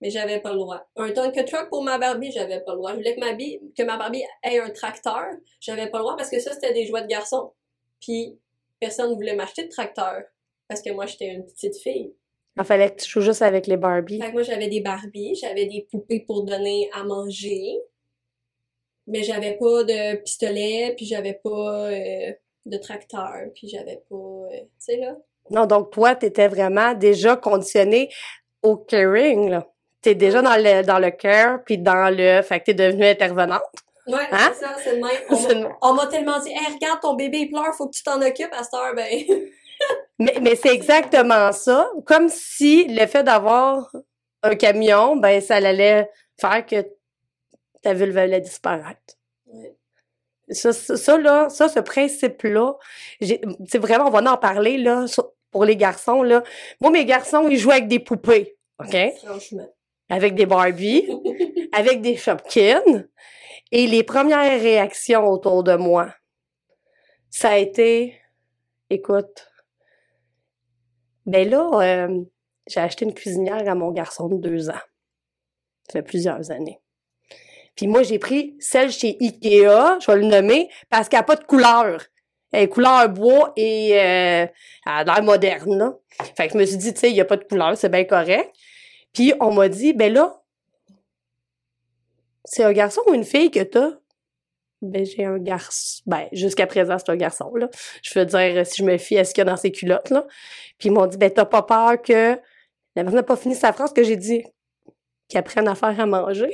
Mais 0.00 0.10
j'avais 0.10 0.40
pas 0.40 0.52
le 0.52 0.58
droit. 0.58 0.86
Un 0.96 1.12
Tonka 1.12 1.44
Truck 1.44 1.68
pour 1.70 1.82
ma 1.82 1.98
Barbie, 1.98 2.30
j'avais 2.30 2.60
pas 2.60 2.72
le 2.72 2.78
droit. 2.78 2.90
Je 2.90 2.96
voulais 2.96 3.14
que 3.14 3.20
ma, 3.20 3.28
Barbie, 3.28 3.60
que 3.76 3.82
ma 3.82 3.96
Barbie 3.96 4.24
ait 4.42 4.58
un 4.58 4.70
tracteur. 4.70 5.24
J'avais 5.60 5.88
pas 5.88 5.98
le 5.98 6.04
droit 6.04 6.16
parce 6.16 6.30
que 6.30 6.40
ça, 6.40 6.52
c'était 6.52 6.74
des 6.74 6.86
jouets 6.86 7.02
de 7.02 7.06
garçons. 7.06 7.52
Puis, 8.00 8.38
personne 8.80 9.10
ne 9.10 9.14
voulait 9.14 9.34
m'acheter 9.34 9.64
de 9.64 9.70
tracteur. 9.70 10.22
Parce 10.68 10.82
que 10.82 10.90
moi, 10.90 11.06
j'étais 11.06 11.28
une 11.28 11.46
petite 11.46 11.76
fille. 11.76 12.12
Il 12.56 12.64
fallait 12.64 12.90
que 12.90 13.02
tu 13.02 13.10
joues 13.10 13.20
juste 13.20 13.42
avec 13.42 13.66
les 13.66 13.76
Barbie. 13.76 14.20
Fait 14.20 14.28
que 14.28 14.32
moi, 14.32 14.42
j'avais 14.42 14.68
des 14.68 14.80
Barbies, 14.80 15.34
j'avais 15.34 15.66
des 15.66 15.86
poupées 15.90 16.20
pour 16.20 16.44
donner 16.44 16.88
à 16.92 17.02
manger, 17.02 17.78
mais 19.06 19.22
j'avais 19.22 19.56
pas 19.56 19.82
de 19.84 20.16
pistolet, 20.16 20.94
puis 20.96 21.04
j'avais 21.04 21.34
pas 21.34 21.90
euh, 21.90 22.32
de 22.66 22.76
tracteur, 22.78 23.50
puis 23.54 23.68
j'avais 23.68 24.02
pas... 24.08 24.14
euh, 24.14 24.60
tu 24.60 24.68
sais, 24.78 24.96
là? 24.98 25.16
Non, 25.50 25.66
donc 25.66 25.90
toi, 25.92 26.14
t'étais 26.14 26.48
vraiment 26.48 26.94
déjà 26.94 27.36
conditionné 27.36 28.10
au 28.62 28.76
caring, 28.76 29.50
là. 29.50 29.66
T'es 30.00 30.14
déjà 30.14 30.42
dans 30.42 30.56
le, 30.56 30.82
dans 30.82 30.98
le 30.98 31.10
care, 31.10 31.62
puis 31.64 31.78
dans 31.78 32.14
le... 32.14 32.42
Fait 32.42 32.60
que 32.60 32.66
t'es 32.66 32.74
devenue 32.74 33.06
intervenante. 33.06 33.62
Ouais, 34.06 34.18
Hein? 34.32 34.52
c'est 34.52 34.64
ça, 34.66 34.74
c'est 34.82 34.96
le 34.96 35.00
même. 35.00 35.72
On 35.82 35.94
m'a- 35.94 36.06
tellement 36.08 36.38
dit, 36.40 36.50
hey, 36.50 36.74
regarde, 36.74 37.00
ton 37.00 37.14
bébé, 37.14 37.38
il 37.38 37.50
pleure, 37.50 37.74
faut 37.74 37.86
que 37.88 37.94
tu 37.96 38.02
t'en 38.02 38.20
occupes 38.20 38.52
à 38.52 38.62
cette 38.62 38.74
heure, 38.74 38.94
ben... 38.94 39.06
Mais, 40.20 40.34
mais 40.40 40.54
c'est 40.54 40.72
exactement 40.72 41.50
ça. 41.50 41.90
Comme 42.06 42.28
si 42.28 42.84
le 42.88 43.04
fait 43.06 43.24
d'avoir 43.24 43.90
un 44.44 44.54
camion, 44.54 45.16
ben, 45.16 45.40
ça 45.40 45.56
allait 45.56 46.08
faire 46.40 46.64
que 46.64 46.86
ta 47.82 47.92
vulve 47.94 48.16
allait 48.16 48.40
disparaître. 48.40 49.16
Ouais. 49.46 49.74
Ça, 50.50 50.72
ça, 50.72 51.18
là, 51.18 51.48
ça, 51.48 51.68
ce 51.68 51.80
principe-là, 51.80 52.74
c'est 53.20 53.78
vraiment, 53.78 54.06
on 54.06 54.10
va 54.10 54.32
en 54.32 54.36
parler, 54.36 54.76
là, 54.76 55.06
pour 55.50 55.64
les 55.64 55.76
garçons, 55.76 56.22
là. 56.22 56.42
Moi, 56.80 56.90
mes 56.90 57.04
garçons, 57.04 57.48
ils 57.48 57.58
jouent 57.58 57.70
avec 57.70 57.88
des 57.88 58.00
poupées, 58.00 58.56
OK? 58.78 58.96
Franchement. 59.24 59.68
Avec 60.10 60.34
des 60.34 60.46
Barbie, 60.46 61.08
avec 61.72 62.02
des 62.02 62.16
Shopkins. 62.16 63.06
Et 63.72 63.86
les 63.86 64.02
premières 64.02 64.60
réactions 64.60 65.26
autour 65.26 65.64
de 65.64 65.74
moi, 65.74 66.14
ça 67.30 67.50
a 67.50 67.56
été, 67.56 68.20
écoute, 68.90 69.48
ben 71.26 71.48
là, 71.48 71.70
euh, 71.80 72.24
j'ai 72.68 72.80
acheté 72.80 73.04
une 73.04 73.14
cuisinière 73.14 73.68
à 73.68 73.74
mon 73.74 73.90
garçon 73.90 74.28
de 74.28 74.36
deux 74.36 74.68
ans. 74.70 74.84
Ça 75.88 75.92
fait 75.94 76.02
plusieurs 76.02 76.50
années. 76.50 76.80
Puis 77.76 77.86
moi, 77.86 78.02
j'ai 78.02 78.18
pris 78.18 78.56
celle 78.60 78.90
chez 78.90 79.16
Ikea, 79.20 79.98
je 80.00 80.10
vais 80.10 80.18
le 80.18 80.26
nommer, 80.26 80.68
parce 80.90 81.08
qu'elle 81.08 81.20
n'a 81.20 81.24
pas 81.24 81.36
de 81.36 81.44
couleur. 81.44 82.02
Elle 82.52 82.64
est 82.64 82.68
couleur 82.68 83.08
bois 83.08 83.52
et 83.56 83.94
euh, 83.94 84.46
elle 84.46 84.50
a 84.86 85.04
l'air 85.04 85.22
moderne, 85.22 85.76
là. 85.76 85.94
Fait 86.36 86.46
que 86.46 86.52
je 86.52 86.58
me 86.58 86.64
suis 86.64 86.76
dit, 86.76 86.94
tu 86.94 87.00
sais, 87.00 87.10
il 87.10 87.14
n'y 87.14 87.20
a 87.20 87.24
pas 87.24 87.36
de 87.36 87.44
couleur, 87.44 87.76
c'est 87.76 87.88
bien 87.88 88.04
correct. 88.04 88.54
Puis 89.12 89.32
on 89.40 89.52
m'a 89.52 89.68
dit, 89.68 89.92
ben 89.92 90.12
là, 90.12 90.40
c'est 92.44 92.62
un 92.62 92.72
garçon 92.72 93.00
ou 93.08 93.14
une 93.14 93.24
fille 93.24 93.50
que 93.50 93.62
t'as? 93.62 93.90
Ben, 94.82 95.04
j'ai 95.04 95.24
un 95.24 95.38
garçon. 95.38 96.02
Ben, 96.06 96.28
jusqu'à 96.32 96.66
présent, 96.66 96.98
c'est 96.98 97.10
un 97.10 97.16
garçon, 97.16 97.54
là. 97.56 97.68
Je 98.02 98.18
veux 98.18 98.26
dire, 98.26 98.66
si 98.66 98.82
je 98.82 98.84
me 98.84 98.98
fie 98.98 99.18
à 99.18 99.24
ce 99.24 99.32
qu'il 99.32 99.42
y 99.44 99.48
a 99.48 99.50
dans 99.50 99.56
ses 99.56 99.72
culottes, 99.72 100.10
là. 100.10 100.26
Puis 100.78 100.90
ils 100.90 100.92
m'ont 100.92 101.06
dit, 101.06 101.16
ben, 101.16 101.30
t'as 101.30 101.46
pas 101.46 101.62
peur 101.62 102.00
que. 102.02 102.38
La 102.96 103.02
personne 103.02 103.16
n'a 103.16 103.22
pas 103.24 103.36
fini 103.36 103.56
sa 103.56 103.72
phrase 103.72 103.92
que 103.92 104.04
j'ai 104.04 104.16
dit. 104.16 104.44
Qu'ils 105.28 105.38
apprennent 105.38 105.68
à 105.68 105.74
faire 105.74 105.98
à 105.98 106.06
manger. 106.06 106.52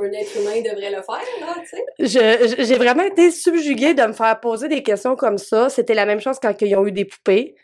Un 0.00 0.12
être 0.12 0.40
humain 0.40 0.60
devrait 0.62 0.90
le 0.90 1.02
faire, 1.02 1.24
là, 1.40 1.56
tu 1.60 2.06
sais. 2.06 2.64
J'ai 2.64 2.76
vraiment 2.76 3.04
été 3.04 3.30
subjuguée 3.30 3.94
de 3.94 4.02
me 4.02 4.12
faire 4.12 4.40
poser 4.40 4.68
des 4.68 4.82
questions 4.82 5.14
comme 5.14 5.38
ça. 5.38 5.68
C'était 5.68 5.94
la 5.94 6.06
même 6.06 6.20
chose 6.20 6.38
quand 6.40 6.54
ils 6.62 6.76
ont 6.76 6.86
eu 6.86 6.92
des 6.92 7.04
poupées. 7.04 7.54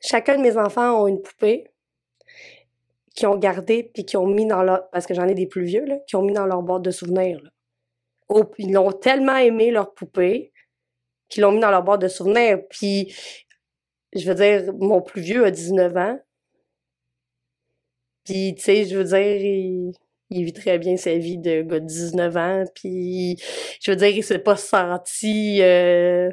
chacun 0.00 0.36
de 0.36 0.42
mes 0.42 0.56
enfants 0.56 1.02
ont 1.02 1.06
une 1.06 1.22
poupée 1.22 1.70
qui 3.14 3.26
ont 3.26 3.36
gardé 3.36 3.90
puis 3.92 4.04
qui 4.04 4.16
ont 4.16 4.26
mis 4.26 4.46
dans 4.46 4.62
leur 4.62 4.88
parce 4.90 5.06
que 5.06 5.14
j'en 5.14 5.26
ai 5.26 5.34
des 5.34 5.46
plus 5.46 5.64
vieux 5.64 5.84
là, 5.84 5.98
qui 6.06 6.16
ont 6.16 6.22
mis 6.22 6.34
dans 6.34 6.46
leur 6.46 6.62
boîte 6.62 6.82
de 6.82 6.90
souvenirs. 6.90 7.40
Là. 7.42 7.50
Ils 8.58 8.72
l'ont 8.72 8.92
tellement 8.92 9.36
aimé 9.36 9.70
leur 9.70 9.94
poupée 9.94 10.52
qu'ils 11.28 11.42
l'ont 11.42 11.52
mis 11.52 11.60
dans 11.60 11.70
leur 11.70 11.82
boîte 11.82 12.00
de 12.00 12.08
souvenirs. 12.08 12.60
Puis 12.70 13.14
je 14.14 14.28
veux 14.28 14.34
dire, 14.34 14.72
mon 14.74 15.02
plus 15.02 15.20
vieux 15.20 15.44
a 15.44 15.50
19 15.50 15.96
ans. 15.96 16.18
Puis 18.24 18.54
tu 18.56 18.62
sais, 18.62 18.84
je 18.84 18.96
veux 18.96 19.04
dire, 19.04 19.18
il, 19.18 19.92
il 20.30 20.44
vit 20.44 20.52
très 20.52 20.78
bien 20.78 20.96
sa 20.96 21.14
vie 21.14 21.38
de 21.38 21.62
gars 21.62 21.80
de 21.80 21.86
19 21.86 22.36
ans. 22.36 22.64
Puis 22.74 23.36
je 23.80 23.90
veux 23.90 23.96
dire, 23.96 24.08
il 24.08 24.24
s'est 24.24 24.38
pas 24.38 24.56
senti 24.56 25.62
euh, 25.62 26.30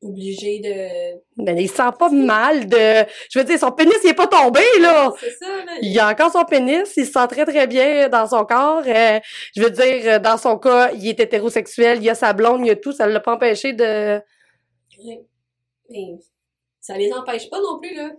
Obligé 0.00 0.60
de. 0.60 1.42
ben, 1.42 1.58
il 1.58 1.68
se 1.68 1.74
sent 1.74 1.90
pas 1.98 2.08
mal 2.08 2.68
de. 2.68 3.04
Je 3.30 3.38
veux 3.40 3.44
dire, 3.44 3.58
son 3.58 3.72
pénis, 3.72 3.96
il 4.04 4.10
est 4.10 4.14
pas 4.14 4.28
tombé, 4.28 4.60
là. 4.80 5.12
C'est 5.18 5.32
ça, 5.32 5.64
là. 5.66 5.72
Il 5.82 5.98
a 5.98 6.08
encore 6.08 6.30
son 6.30 6.44
pénis, 6.44 6.88
il 6.96 7.04
se 7.04 7.10
sent 7.10 7.26
très 7.26 7.44
très 7.44 7.66
bien 7.66 8.08
dans 8.08 8.28
son 8.28 8.44
corps. 8.44 8.84
Euh, 8.86 9.18
je 9.56 9.60
veux 9.60 9.70
dire, 9.70 10.20
dans 10.20 10.38
son 10.38 10.56
cas, 10.56 10.92
il 10.92 11.08
est 11.08 11.18
hétérosexuel, 11.18 12.00
il 12.00 12.08
a 12.08 12.14
sa 12.14 12.32
blonde, 12.32 12.64
il 12.64 12.70
a 12.70 12.76
tout, 12.76 12.92
ça 12.92 13.08
l'a 13.08 13.18
pas 13.18 13.34
empêché 13.34 13.72
de. 13.72 14.20
Ouais. 15.04 15.20
Mais 15.90 16.14
ça 16.80 16.96
les 16.96 17.12
empêche 17.12 17.50
pas 17.50 17.60
non 17.60 17.80
plus, 17.80 17.96
là. 17.96 18.10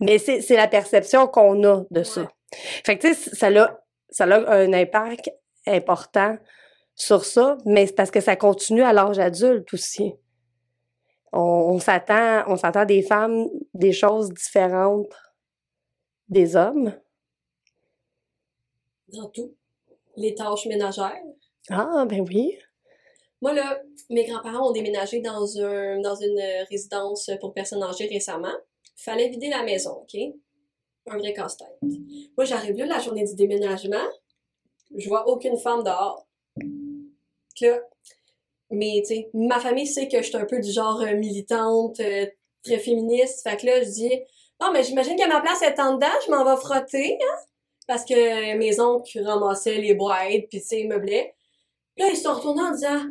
Mais 0.00 0.18
c'est 0.18 0.40
c'est 0.40 0.56
la 0.56 0.66
perception 0.66 1.28
qu'on 1.28 1.62
a 1.62 1.84
de 1.92 2.02
ça. 2.02 2.28
Fait 2.84 2.98
que 2.98 3.06
tu 3.06 3.14
sais, 3.14 3.36
ça 3.36 3.46
a 3.46 3.83
ça 4.14 4.24
a 4.24 4.54
un 4.54 4.72
impact 4.72 5.30
important 5.66 6.38
sur 6.94 7.24
ça, 7.24 7.58
mais 7.64 7.86
c'est 7.86 7.94
parce 7.94 8.10
que 8.10 8.20
ça 8.20 8.36
continue 8.36 8.82
à 8.82 8.92
l'âge 8.92 9.18
adulte 9.18 9.74
aussi. 9.74 10.14
On, 11.32 11.40
on 11.40 11.78
s'attend, 11.80 12.44
on 12.46 12.56
s'attend 12.56 12.84
des 12.84 13.02
femmes 13.02 13.48
des 13.74 13.92
choses 13.92 14.32
différentes 14.32 15.12
des 16.28 16.56
hommes. 16.56 16.94
Dans 19.08 19.28
tout. 19.28 19.54
Les 20.16 20.34
tâches 20.34 20.66
ménagères. 20.66 21.22
Ah 21.70 22.04
ben 22.08 22.24
oui. 22.28 22.56
Moi, 23.42 23.52
là, 23.52 23.80
mes 24.10 24.24
grands-parents 24.24 24.70
ont 24.70 24.72
déménagé 24.72 25.20
dans, 25.20 25.58
un, 25.58 26.00
dans 26.00 26.14
une 26.14 26.40
résidence 26.70 27.30
pour 27.40 27.52
personnes 27.52 27.82
âgées 27.82 28.06
récemment. 28.06 28.54
Fallait 28.96 29.28
vider 29.28 29.48
la 29.48 29.64
maison, 29.64 30.02
OK? 30.02 30.16
Un 31.06 31.18
vrai 31.18 31.32
casse-tête. 31.34 31.78
Moi, 32.36 32.44
j'arrive 32.44 32.76
là, 32.76 32.86
la 32.86 32.98
journée 32.98 33.24
du 33.24 33.34
déménagement, 33.34 34.06
je 34.96 35.08
vois 35.08 35.28
aucune 35.28 35.58
femme 35.58 35.82
dehors. 35.82 36.26
Que 37.58 37.66
là, 37.66 37.80
mais, 38.70 39.02
tu 39.06 39.14
sais, 39.14 39.30
ma 39.34 39.60
famille 39.60 39.86
sait 39.86 40.08
que 40.08 40.18
je 40.18 40.22
suis 40.28 40.36
un 40.36 40.46
peu 40.46 40.58
du 40.58 40.70
genre 40.72 41.00
euh, 41.02 41.14
militante, 41.14 42.00
euh, 42.00 42.26
très 42.64 42.78
féministe. 42.78 43.42
Fait 43.48 43.56
que 43.56 43.66
là, 43.66 43.82
je 43.82 43.88
dis, 43.90 44.10
non, 44.60 44.72
mais 44.72 44.82
j'imagine 44.82 45.16
que 45.16 45.28
ma 45.28 45.40
place 45.40 45.62
est 45.62 45.78
en 45.78 45.94
dedans, 45.94 46.06
je 46.26 46.30
m'en 46.30 46.44
vais 46.44 46.60
frotter, 46.60 47.18
hein? 47.20 47.36
Parce 47.86 48.04
que 48.04 48.56
mes 48.56 48.80
oncles 48.80 49.20
ramassaient 49.22 49.76
les 49.76 49.94
boîtes, 49.94 50.48
puis 50.48 50.60
tu 50.60 50.66
sais, 50.66 50.84
meublaient. 50.84 51.34
Là, 51.98 52.08
ils 52.10 52.16
se 52.16 52.22
sont 52.22 52.32
retournés 52.32 52.62
en 52.62 52.70
disant, 52.72 53.02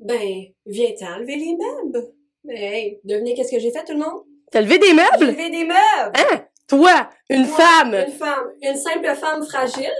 ben, 0.00 0.46
viens-t'en 0.66 1.14
enlever 1.16 1.36
les 1.36 1.56
meubles. 1.56 2.12
Mais 2.44 2.60
hey, 2.60 3.00
devinez 3.04 3.34
qu'est-ce 3.34 3.52
que 3.52 3.60
j'ai 3.60 3.70
fait, 3.70 3.84
tout 3.84 3.92
le 3.92 4.00
monde? 4.00 4.24
T'as 4.50 4.62
levé 4.62 4.78
des 4.78 4.88
J'ai 4.88 4.94
meubles? 4.94 5.26
levé 5.26 5.50
des 5.50 5.64
meubles! 5.64 6.12
Hein? 6.16 6.44
Toi, 6.70 7.10
une 7.28 7.46
Moi, 7.46 7.56
femme, 7.56 7.94
Une 8.06 8.12
femme. 8.12 8.52
Une 8.62 8.76
simple 8.76 9.14
femme 9.16 9.42
fragile. 9.44 9.90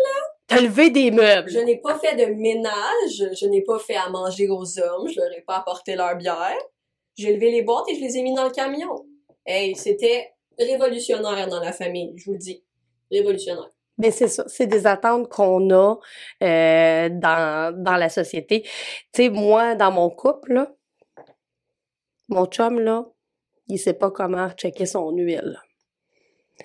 t'as 0.46 0.60
levé 0.60 0.90
des 0.90 1.10
meubles. 1.10 1.50
Je 1.50 1.58
n'ai 1.58 1.78
pas 1.78 1.98
fait 1.98 2.14
de 2.14 2.32
ménage. 2.32 3.34
Je 3.34 3.46
n'ai 3.46 3.62
pas 3.62 3.80
fait 3.80 3.96
à 3.96 4.08
manger 4.08 4.48
aux 4.48 4.78
hommes. 4.78 5.08
Je 5.08 5.20
leur 5.20 5.32
ai 5.36 5.40
pas 5.40 5.56
apporté 5.56 5.96
leur 5.96 6.14
bière. 6.14 6.56
J'ai 7.16 7.34
levé 7.34 7.50
les 7.50 7.62
boîtes 7.62 7.88
et 7.88 7.96
je 7.96 8.00
les 8.00 8.16
ai 8.18 8.22
mis 8.22 8.34
dans 8.34 8.44
le 8.44 8.50
camion. 8.50 9.04
Hey, 9.44 9.74
c'était 9.74 10.32
révolutionnaire 10.56 11.48
dans 11.48 11.58
la 11.60 11.72
famille, 11.72 12.12
je 12.16 12.26
vous 12.26 12.32
le 12.32 12.38
dis. 12.38 12.62
Révolutionnaire. 13.10 13.70
Mais 13.98 14.12
c'est 14.12 14.28
ça, 14.28 14.44
c'est 14.46 14.68
des 14.68 14.86
attentes 14.86 15.28
qu'on 15.28 15.70
a 15.70 15.98
euh, 16.42 17.08
dans, 17.10 17.74
dans 17.82 17.96
la 17.96 18.08
société. 18.08 18.62
Tu 18.62 18.70
sais, 19.24 19.28
moi, 19.28 19.74
dans 19.74 19.90
mon 19.90 20.08
couple, 20.08 20.52
là, 20.52 20.72
mon 22.28 22.46
chum, 22.46 22.78
là, 22.78 23.06
il 23.66 23.78
sait 23.78 23.92
pas 23.94 24.12
comment 24.12 24.48
checker 24.50 24.86
son 24.86 25.10
huile. 25.10 25.58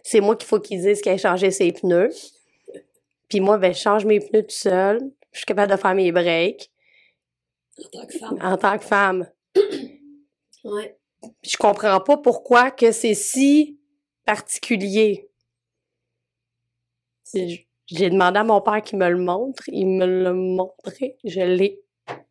C'est 0.04 0.22
moi 0.22 0.36
qu'il 0.36 0.48
faut 0.48 0.60
qu'il 0.60 0.82
dise 0.82 1.02
qu'il 1.02 1.12
a 1.12 1.18
changé 1.18 1.52
ses 1.52 1.72
pneus. 1.72 2.10
Puis 3.30 3.40
moi, 3.40 3.58
ben, 3.58 3.74
je 3.74 3.80
change 3.80 4.06
mes 4.06 4.20
pneus 4.20 4.44
tout 4.44 4.56
seul. 4.56 5.00
Je 5.32 5.40
suis 5.40 5.46
capable 5.46 5.72
de 5.72 5.78
faire 5.78 5.96
mes 5.96 6.12
breaks 6.12 6.72
En 7.78 7.90
tant 7.90 8.08
que 8.08 8.18
femme. 8.18 8.40
en 8.42 8.58
tant 8.58 8.78
que 8.78 8.86
femme. 8.86 9.32
Ouais. 10.64 10.98
Je 11.44 11.58
comprends 11.58 12.00
pas 12.00 12.18
pourquoi 12.18 12.72
que 12.72 12.92
c'est 12.92 13.14
si 13.14 13.80
particulier. 14.26 15.30
J'ai 17.34 18.10
demandé 18.10 18.40
à 18.40 18.44
mon 18.44 18.62
père 18.62 18.82
qu'il 18.82 18.98
me 18.98 19.08
le 19.08 19.18
montre. 19.18 19.64
Il 19.68 19.88
me 19.88 20.06
l'a 20.06 20.34
montré. 20.34 21.18
Je 21.24 21.42
l'ai 21.42 21.84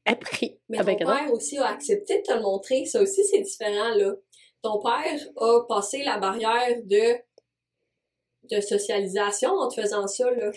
appris. 0.05 0.59
Mais 0.69 0.79
avec 0.79 0.99
ton 0.99 1.07
père 1.07 1.33
aussi 1.33 1.59
a 1.59 1.69
accepté 1.69 2.19
de 2.19 2.23
te 2.23 2.33
le 2.33 2.41
montrer. 2.41 2.85
Ça 2.87 3.01
aussi, 3.01 3.25
c'est 3.25 3.41
différent, 3.41 3.95
là. 3.95 4.15
Ton 4.63 4.81
père 4.81 5.21
a 5.37 5.61
passé 5.69 6.03
la 6.03 6.19
barrière 6.19 6.83
de, 6.85 7.17
de 8.51 8.61
socialisation 8.61 9.51
en 9.51 9.69
te 9.69 9.81
faisant 9.81 10.07
ça, 10.07 10.31
là? 10.31 10.51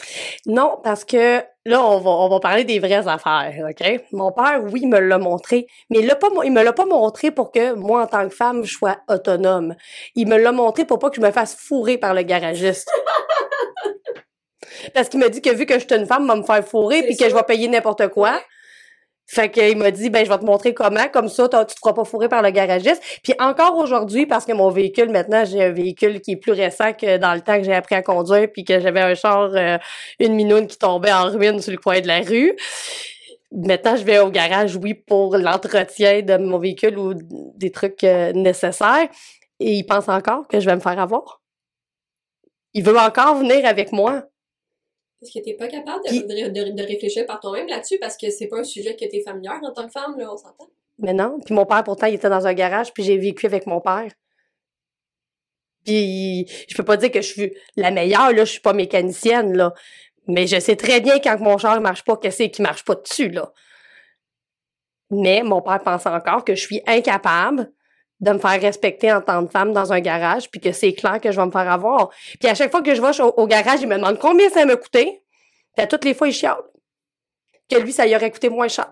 Non, 0.46 0.78
parce 0.84 1.06
que 1.06 1.42
là, 1.66 1.84
on 1.84 2.00
va, 2.00 2.10
on 2.10 2.30
va 2.30 2.40
parler 2.40 2.64
des 2.64 2.80
vraies 2.80 3.08
affaires, 3.08 3.54
OK? 3.70 4.02
Mon 4.12 4.32
père, 4.32 4.62
oui, 4.72 4.82
il 4.84 4.90
me 4.90 5.00
l'a 5.00 5.18
montré, 5.18 5.68
mais 5.90 6.00
il, 6.00 6.08
pas, 6.08 6.28
il 6.44 6.52
me 6.52 6.64
l'a 6.64 6.74
pas 6.74 6.86
montré 6.86 7.32
pour 7.32 7.52
que 7.52 7.74
moi, 7.74 8.04
en 8.04 8.08
tant 8.08 8.28
que 8.28 8.36
femme, 8.36 8.64
je 8.64 8.74
sois 8.74 8.98
autonome. 9.08 9.76
Il 10.16 10.28
me 10.28 10.38
l'a 10.38 10.52
montré 10.52 10.86
pour 10.86 11.00
pas 11.00 11.10
que 11.10 11.16
je 11.16 11.22
me 11.22 11.32
fasse 11.32 11.56
fourrer 11.56 11.98
par 11.98 12.14
le 12.14 12.24
garagiste. 12.24 12.90
parce 14.94 15.10
qu'il 15.10 15.20
m'a 15.20 15.30
dit 15.30 15.42
que 15.42 15.54
vu 15.54 15.66
que 15.66 15.76
je 15.76 15.86
suis 15.86 15.96
une 15.96 16.06
femme, 16.06 16.24
il 16.24 16.28
va 16.28 16.36
me 16.36 16.44
faire 16.44 16.66
fourrer 16.68 17.04
puis 17.04 17.16
que 17.16 17.30
je 17.30 17.34
vais 17.34 17.44
payer 17.44 17.68
n'importe 17.68 18.08
quoi. 18.10 18.40
Fait 19.30 19.52
qu'il 19.52 19.78
m'a 19.78 19.92
dit, 19.92 20.10
ben, 20.10 20.26
je 20.26 20.32
vais 20.32 20.38
te 20.38 20.46
montrer 20.46 20.74
comment, 20.74 21.10
comme 21.12 21.28
ça, 21.28 21.50
tu 21.50 21.76
te 21.76 21.80
feras 21.80 21.94
pas 21.94 22.06
fourrer 22.06 22.30
par 22.30 22.42
le 22.42 22.50
garagiste. 22.50 23.02
Puis 23.24 23.34
encore 23.40 23.76
aujourd'hui, 23.76 24.26
parce 24.26 24.46
que 24.46 24.54
mon 24.54 24.70
véhicule, 24.70 25.10
maintenant, 25.10 25.44
j'ai 25.44 25.66
un 25.66 25.72
véhicule 25.72 26.22
qui 26.22 26.32
est 26.32 26.38
plus 26.38 26.54
récent 26.54 26.94
que 26.94 27.18
dans 27.18 27.34
le 27.34 27.42
temps 27.42 27.58
que 27.58 27.64
j'ai 27.64 27.74
appris 27.74 27.96
à 27.96 28.02
conduire, 28.02 28.48
puis 28.52 28.64
que 28.64 28.80
j'avais 28.80 29.02
un 29.02 29.16
char, 29.16 29.52
euh, 29.54 29.78
une 30.20 30.34
minoune 30.34 30.68
qui 30.68 30.78
tombait 30.78 31.12
en 31.12 31.30
ruine 31.30 31.62
sur 31.62 31.72
le 31.74 31.78
coin 31.78 32.00
de 32.00 32.08
la 32.08 32.22
rue. 32.22 32.56
Maintenant, 33.52 33.98
je 33.98 34.04
vais 34.04 34.20
au 34.20 34.30
garage, 34.30 34.78
oui, 34.78 34.94
pour 34.94 35.38
l'entretien 35.38 36.22
de 36.22 36.38
mon 36.38 36.58
véhicule 36.58 36.98
ou 36.98 37.14
des 37.56 37.72
trucs 37.72 38.06
euh, 38.06 38.32
nécessaires. 38.32 39.10
Et 39.60 39.74
il 39.74 39.84
pense 39.84 40.08
encore 40.08 40.48
que 40.48 40.62
je 40.62 40.66
vais 40.66 40.76
me 40.76 40.82
faire 40.82 41.00
avoir. 41.00 41.42
Il 42.74 42.84
veut 42.84 42.98
encore 42.98 43.36
venir 43.36 43.66
avec 43.66 43.92
moi. 43.92 44.24
Parce 45.20 45.34
que 45.34 45.40
t'es 45.40 45.54
pas 45.54 45.68
capable 45.68 46.04
de, 46.06 46.10
Puis- 46.10 46.24
de, 46.74 46.84
réfléchir 46.84 47.26
par 47.26 47.40
toi-même 47.40 47.68
là-dessus 47.68 47.98
parce 48.00 48.18
que 48.18 48.30
c'est 48.30 48.48
pas 48.48 48.60
un 48.60 48.64
sujet 48.64 48.96
que 48.96 49.06
t'es 49.06 49.22
familière 49.22 49.60
en 49.64 49.74
tant 49.74 49.86
que 49.86 49.92
femme, 49.92 50.18
là, 50.18 50.32
on 50.32 50.38
s'entend. 50.38 50.70
Mais 51.00 51.14
non. 51.14 51.40
Puis 51.44 51.54
mon 51.56 51.66
père, 51.66 51.84
pourtant, 51.84 52.08
il 52.08 52.16
était 52.16 52.30
dans 52.30 52.46
un 52.46 52.54
garage, 52.54 52.94
puis 52.94 53.04
j'ai 53.04 53.18
vécu 53.18 53.46
avec 53.46 53.66
mon 53.66 53.82
père. 53.82 54.12
Puis 55.86 56.46
je 56.68 56.76
peux 56.76 56.84
pas 56.84 56.98
dire 56.98 57.12
que 57.12 57.22
je 57.22 57.28
suis 57.28 57.54
la 57.76 57.92
meilleure, 57.92 58.32
là, 58.32 58.46
je 58.46 58.52
suis 58.52 58.62
pas 58.62 58.74
mécanicienne, 58.74 59.56
là. 59.56 59.74
Mais 60.28 60.46
je 60.46 60.60
sais 60.60 60.76
très 60.76 61.00
bien 61.00 61.20
quand 61.20 61.40
mon 61.40 61.58
char 61.58 61.80
marche 61.82 62.04
pas, 62.04 62.18
qu'est-ce 62.18 62.44
qui 62.44 62.62
marche 62.62 62.84
pas 62.84 62.96
dessus, 62.96 63.30
là. 63.30 63.54
Mais 65.10 65.42
mon 65.44 65.62
père 65.62 65.80
pense 65.80 66.06
encore 66.06 66.44
que 66.44 66.54
je 66.54 66.62
suis 66.62 66.82
incapable 66.86 67.72
de 68.20 68.32
me 68.32 68.40
faire 68.40 68.60
respecter 68.60 69.12
en 69.12 69.22
tant 69.22 69.46
que 69.46 69.52
femme 69.52 69.74
dans 69.74 69.94
un 69.94 70.00
garage, 70.00 70.50
puis 70.50 70.60
que 70.60 70.72
c'est 70.72 70.94
clair 70.94 71.22
que 71.22 71.32
je 71.32 71.40
vais 71.40 71.46
me 71.46 71.52
faire 71.52 71.72
avoir. 71.72 72.10
Puis 72.40 72.50
à 72.50 72.56
chaque 72.56 72.72
fois 72.72 72.82
que 72.82 72.96
je 72.96 73.02
vais 73.02 73.22
au, 73.22 73.34
au 73.38 73.48
garage, 73.48 73.82
il 73.82 73.88
me 73.88 73.96
demande 73.96 74.18
combien 74.20 74.50
ça 74.50 74.66
m'a 74.66 74.76
coûté. 74.76 75.24
Puis 75.76 75.84
à 75.84 75.88
toutes 75.88 76.04
les 76.04 76.14
fois, 76.14 76.28
il 76.28 76.34
chiale. 76.34 76.64
Que 77.70 77.78
lui, 77.78 77.92
ça 77.92 78.06
lui 78.06 78.16
aurait 78.16 78.32
coûté 78.32 78.50
moins 78.50 78.68
cher. 78.68 78.92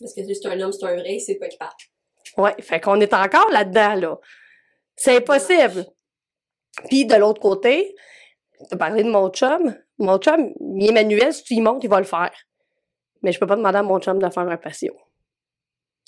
Parce 0.00 0.14
que 0.14 0.22
c'est 0.24 0.46
un 0.46 0.60
homme, 0.60 0.72
c'est 0.72 0.86
un 0.86 0.96
vrai, 0.96 1.18
c'est 1.18 1.34
pas 1.34 1.48
qui 1.48 1.58
parle. 1.58 1.72
Ouais, 2.36 2.54
fait 2.60 2.80
qu'on 2.80 3.00
est 3.00 3.12
encore 3.12 3.50
là-dedans, 3.50 3.94
là. 3.94 4.18
C'est 4.96 5.16
impossible. 5.16 5.86
Puis 6.88 7.04
de 7.04 7.14
l'autre 7.14 7.40
côté, 7.40 7.94
tu 8.70 8.76
parlé 8.76 9.02
de 9.02 9.10
mon 9.10 9.28
chum. 9.30 9.76
Mon 9.98 10.18
chum, 10.18 10.52
il 10.78 10.88
est 10.88 10.92
manuel, 10.92 11.32
si 11.32 11.44
tu 11.44 11.54
y 11.54 11.60
montes, 11.60 11.84
il 11.84 11.90
va 11.90 11.98
le 11.98 12.06
faire. 12.06 12.34
Mais 13.22 13.32
je 13.32 13.38
peux 13.38 13.46
pas 13.46 13.56
demander 13.56 13.78
à 13.78 13.82
mon 13.82 14.00
chum 14.00 14.18
de 14.18 14.28
faire 14.30 14.48
un 14.48 14.56
patio. 14.56 14.96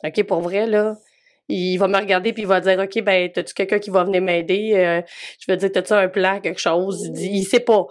OK, 0.05 0.23
pour 0.25 0.41
vrai, 0.41 0.67
là, 0.67 0.97
il 1.49 1.77
va 1.79 1.89
me 1.89 1.97
regarder 1.97 2.33
puis 2.33 2.43
il 2.43 2.49
va 2.49 2.61
dire, 2.61 2.79
OK, 2.79 3.03
ben, 3.03 3.31
t'as-tu 3.31 3.55
quelqu'un 3.55 3.79
qui 3.79 3.91
va 3.91 4.05
venir 4.05 4.23
m'aider? 4.23 4.73
Euh, 4.75 5.03
je 5.39 5.51
veux 5.51 5.57
dire, 5.57 5.71
t'as-tu 5.73 5.93
un 5.93 6.09
plan, 6.09 6.41
quelque 6.41 6.61
chose? 6.61 7.05
Il 7.07 7.13
dit, 7.13 7.31
il 7.33 7.45
sait 7.45 7.61
pas. 7.61 7.87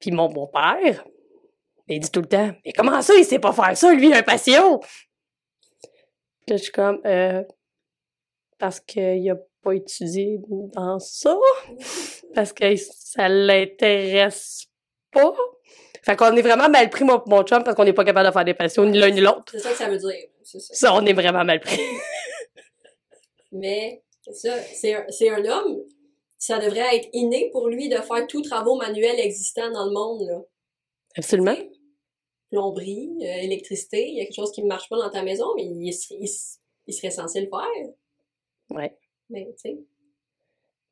Puis 0.00 0.10
mon 0.10 0.28
beau-père, 0.28 1.04
il 1.88 2.00
dit 2.00 2.10
tout 2.10 2.20
le 2.20 2.26
temps, 2.26 2.50
mais 2.64 2.72
comment 2.72 3.00
ça, 3.02 3.14
il 3.14 3.24
sait 3.24 3.38
pas 3.38 3.52
faire 3.52 3.76
ça, 3.76 3.94
lui, 3.94 4.12
un 4.12 4.22
patio? 4.22 4.80
Là, 6.48 6.56
je 6.56 6.62
suis 6.62 6.72
comme, 6.72 7.00
euh, 7.06 7.42
parce 8.58 8.80
qu'il 8.80 9.30
a 9.30 9.36
pas 9.62 9.72
étudié 9.72 10.38
dans 10.74 10.98
ça, 10.98 11.36
parce 12.34 12.52
que 12.52 12.74
ça 12.76 13.28
l'intéresse 13.28 14.66
pas. 15.12 15.34
Fait 16.02 16.14
qu'on 16.14 16.36
est 16.36 16.42
vraiment 16.42 16.68
mal 16.68 16.88
pris, 16.88 17.04
mon, 17.04 17.20
mon 17.26 17.42
chum, 17.42 17.64
parce 17.64 17.76
qu'on 17.76 17.84
n'est 17.84 17.92
pas 17.92 18.04
capable 18.04 18.28
de 18.28 18.32
faire 18.32 18.44
des 18.44 18.54
passions, 18.54 18.84
ni 18.84 18.98
l'un 18.98 19.10
ni 19.10 19.20
l'autre. 19.20 19.44
C'est 19.50 19.58
ça 19.58 19.70
que 19.70 19.76
ça 19.76 19.88
veut 19.88 19.98
dire. 19.98 20.12
Ça, 20.44 20.94
on 20.94 21.04
est 21.04 21.12
vraiment 21.12 21.44
mal 21.44 21.60
pris. 21.60 21.80
Mais 23.52 24.02
C'est 24.22 24.34
ça. 24.34 24.58
C'est 24.74 24.94
un, 24.94 25.04
c'est 25.08 25.30
un 25.30 25.44
homme. 25.44 25.82
Ça 26.38 26.58
devrait 26.58 26.96
être 26.96 27.08
inné 27.12 27.48
pour 27.50 27.68
lui 27.68 27.88
de 27.88 27.96
faire 27.96 28.26
tous 28.26 28.42
travaux 28.42 28.76
manuels 28.76 29.18
existants 29.20 29.70
dans 29.70 29.86
le 29.86 29.92
monde, 29.92 30.22
là. 30.28 30.40
Absolument. 31.16 31.56
Plomberie, 32.50 33.10
euh, 33.22 33.42
électricité, 33.42 34.06
il 34.08 34.18
y 34.18 34.20
a 34.20 34.24
quelque 34.24 34.36
chose 34.36 34.52
qui 34.52 34.62
ne 34.62 34.68
marche 34.68 34.88
pas 34.88 34.98
dans 34.98 35.10
ta 35.10 35.22
maison, 35.22 35.46
mais 35.56 35.64
il, 35.64 35.92
serait- 35.92 36.18
il, 36.20 36.28
il 36.86 36.94
serait 36.94 37.10
censé 37.10 37.40
le 37.40 37.48
faire. 37.48 37.88
Ouais. 38.70 38.96
Mais, 39.30 39.46
tu 39.56 39.70
sais. 39.70 39.78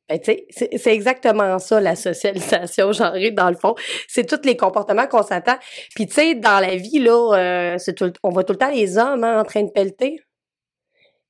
Ben, 0.09 0.19
tu 0.19 0.33
sais, 0.51 0.69
c'est 0.77 0.93
exactement 0.93 1.57
ça, 1.59 1.79
la 1.79 1.95
socialisation 1.95 2.91
genrée, 2.91 3.31
dans 3.31 3.49
le 3.49 3.55
fond. 3.55 3.73
C'est 4.07 4.25
tous 4.25 4.45
les 4.45 4.57
comportements 4.57 5.07
qu'on 5.07 5.23
s'attend. 5.23 5.57
Puis, 5.95 6.07
tu 6.07 6.13
sais, 6.13 6.35
dans 6.35 6.59
la 6.59 6.75
vie, 6.75 6.99
là, 6.99 7.73
euh, 7.73 7.77
c'est 7.77 7.93
tout 7.95 8.11
on 8.23 8.29
voit 8.29 8.43
tout 8.43 8.53
le 8.53 8.59
temps 8.59 8.69
les 8.71 8.97
hommes 8.97 9.23
hein, 9.23 9.39
en 9.41 9.43
train 9.45 9.63
de 9.63 9.71
pelleter. 9.71 10.19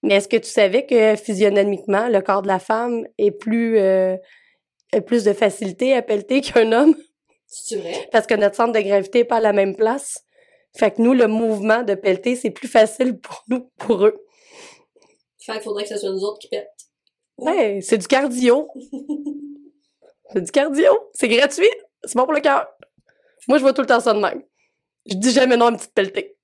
Mais 0.05 0.17
est-ce 0.17 0.27
que 0.27 0.37
tu 0.37 0.49
savais 0.49 0.85
que 0.85 1.15
physionomiquement, 1.15 2.07
le 2.09 2.21
corps 2.21 2.43
de 2.43 2.47
la 2.47 2.59
femme 2.59 3.07
est 3.17 3.31
plus, 3.31 3.79
euh, 3.79 4.15
a 4.93 5.01
plus 5.01 5.23
de 5.23 5.33
facilité 5.33 5.95
à 5.95 6.03
pelleter 6.03 6.41
qu'un 6.41 6.71
homme? 6.73 6.95
C'est 7.47 7.77
vrai? 7.77 8.07
Parce 8.11 8.27
que 8.27 8.35
notre 8.35 8.55
centre 8.55 8.71
de 8.71 8.81
gravité 8.81 9.19
n'est 9.19 9.25
pas 9.25 9.37
à 9.37 9.41
la 9.41 9.51
même 9.51 9.75
place. 9.75 10.23
Fait 10.77 10.91
que 10.91 11.01
nous, 11.01 11.13
le 11.13 11.27
mouvement 11.27 11.81
de 11.81 11.95
pelleter, 11.95 12.35
c'est 12.35 12.51
plus 12.51 12.67
facile 12.67 13.17
pour 13.17 13.43
nous 13.47 13.71
pour 13.79 14.05
eux. 14.05 14.23
Fait 15.39 15.53
qu'il 15.53 15.61
faudrait 15.61 15.83
que 15.83 15.89
ce 15.89 15.97
soit 15.97 16.11
nous 16.11 16.23
autres 16.23 16.37
qui 16.37 16.49
pètent. 16.49 16.69
Ouais, 17.37 17.79
c'est 17.81 17.97
du 17.97 18.05
cardio. 18.05 18.69
c'est 20.33 20.41
du 20.41 20.51
cardio. 20.51 20.91
C'est 21.15 21.29
gratuit. 21.29 21.71
C'est 22.03 22.15
bon 22.15 22.25
pour 22.25 22.33
le 22.33 22.41
cœur. 22.41 22.67
Moi, 23.47 23.57
je 23.57 23.63
vois 23.63 23.73
tout 23.73 23.81
le 23.81 23.87
temps 23.87 23.99
ça 23.99 24.13
de 24.13 24.19
même. 24.19 24.43
Je 25.07 25.15
dis 25.15 25.31
jamais 25.31 25.57
non 25.57 25.67
à 25.67 25.69
une 25.71 25.77
petite 25.77 25.95
pelletée. 25.95 26.37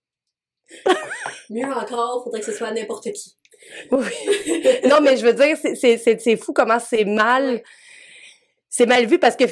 Mieux 1.51 1.71
encore, 1.71 2.23
faudrait 2.23 2.39
que 2.39 2.45
ce 2.47 2.53
soit 2.53 2.69
à 2.69 2.73
n'importe 2.73 3.11
qui. 3.11 3.35
Oui. 3.91 4.05
non, 4.89 5.01
mais 5.01 5.17
je 5.17 5.25
veux 5.25 5.33
dire, 5.33 5.57
c'est- 5.57 6.35
fou 6.37 6.53
comment 6.53 6.79
c'est 6.79 7.05
mal. 7.05 7.61
C'est 8.73 8.85
mal 8.85 9.05
vu 9.05 9.19
parce 9.19 9.35
que 9.35 9.43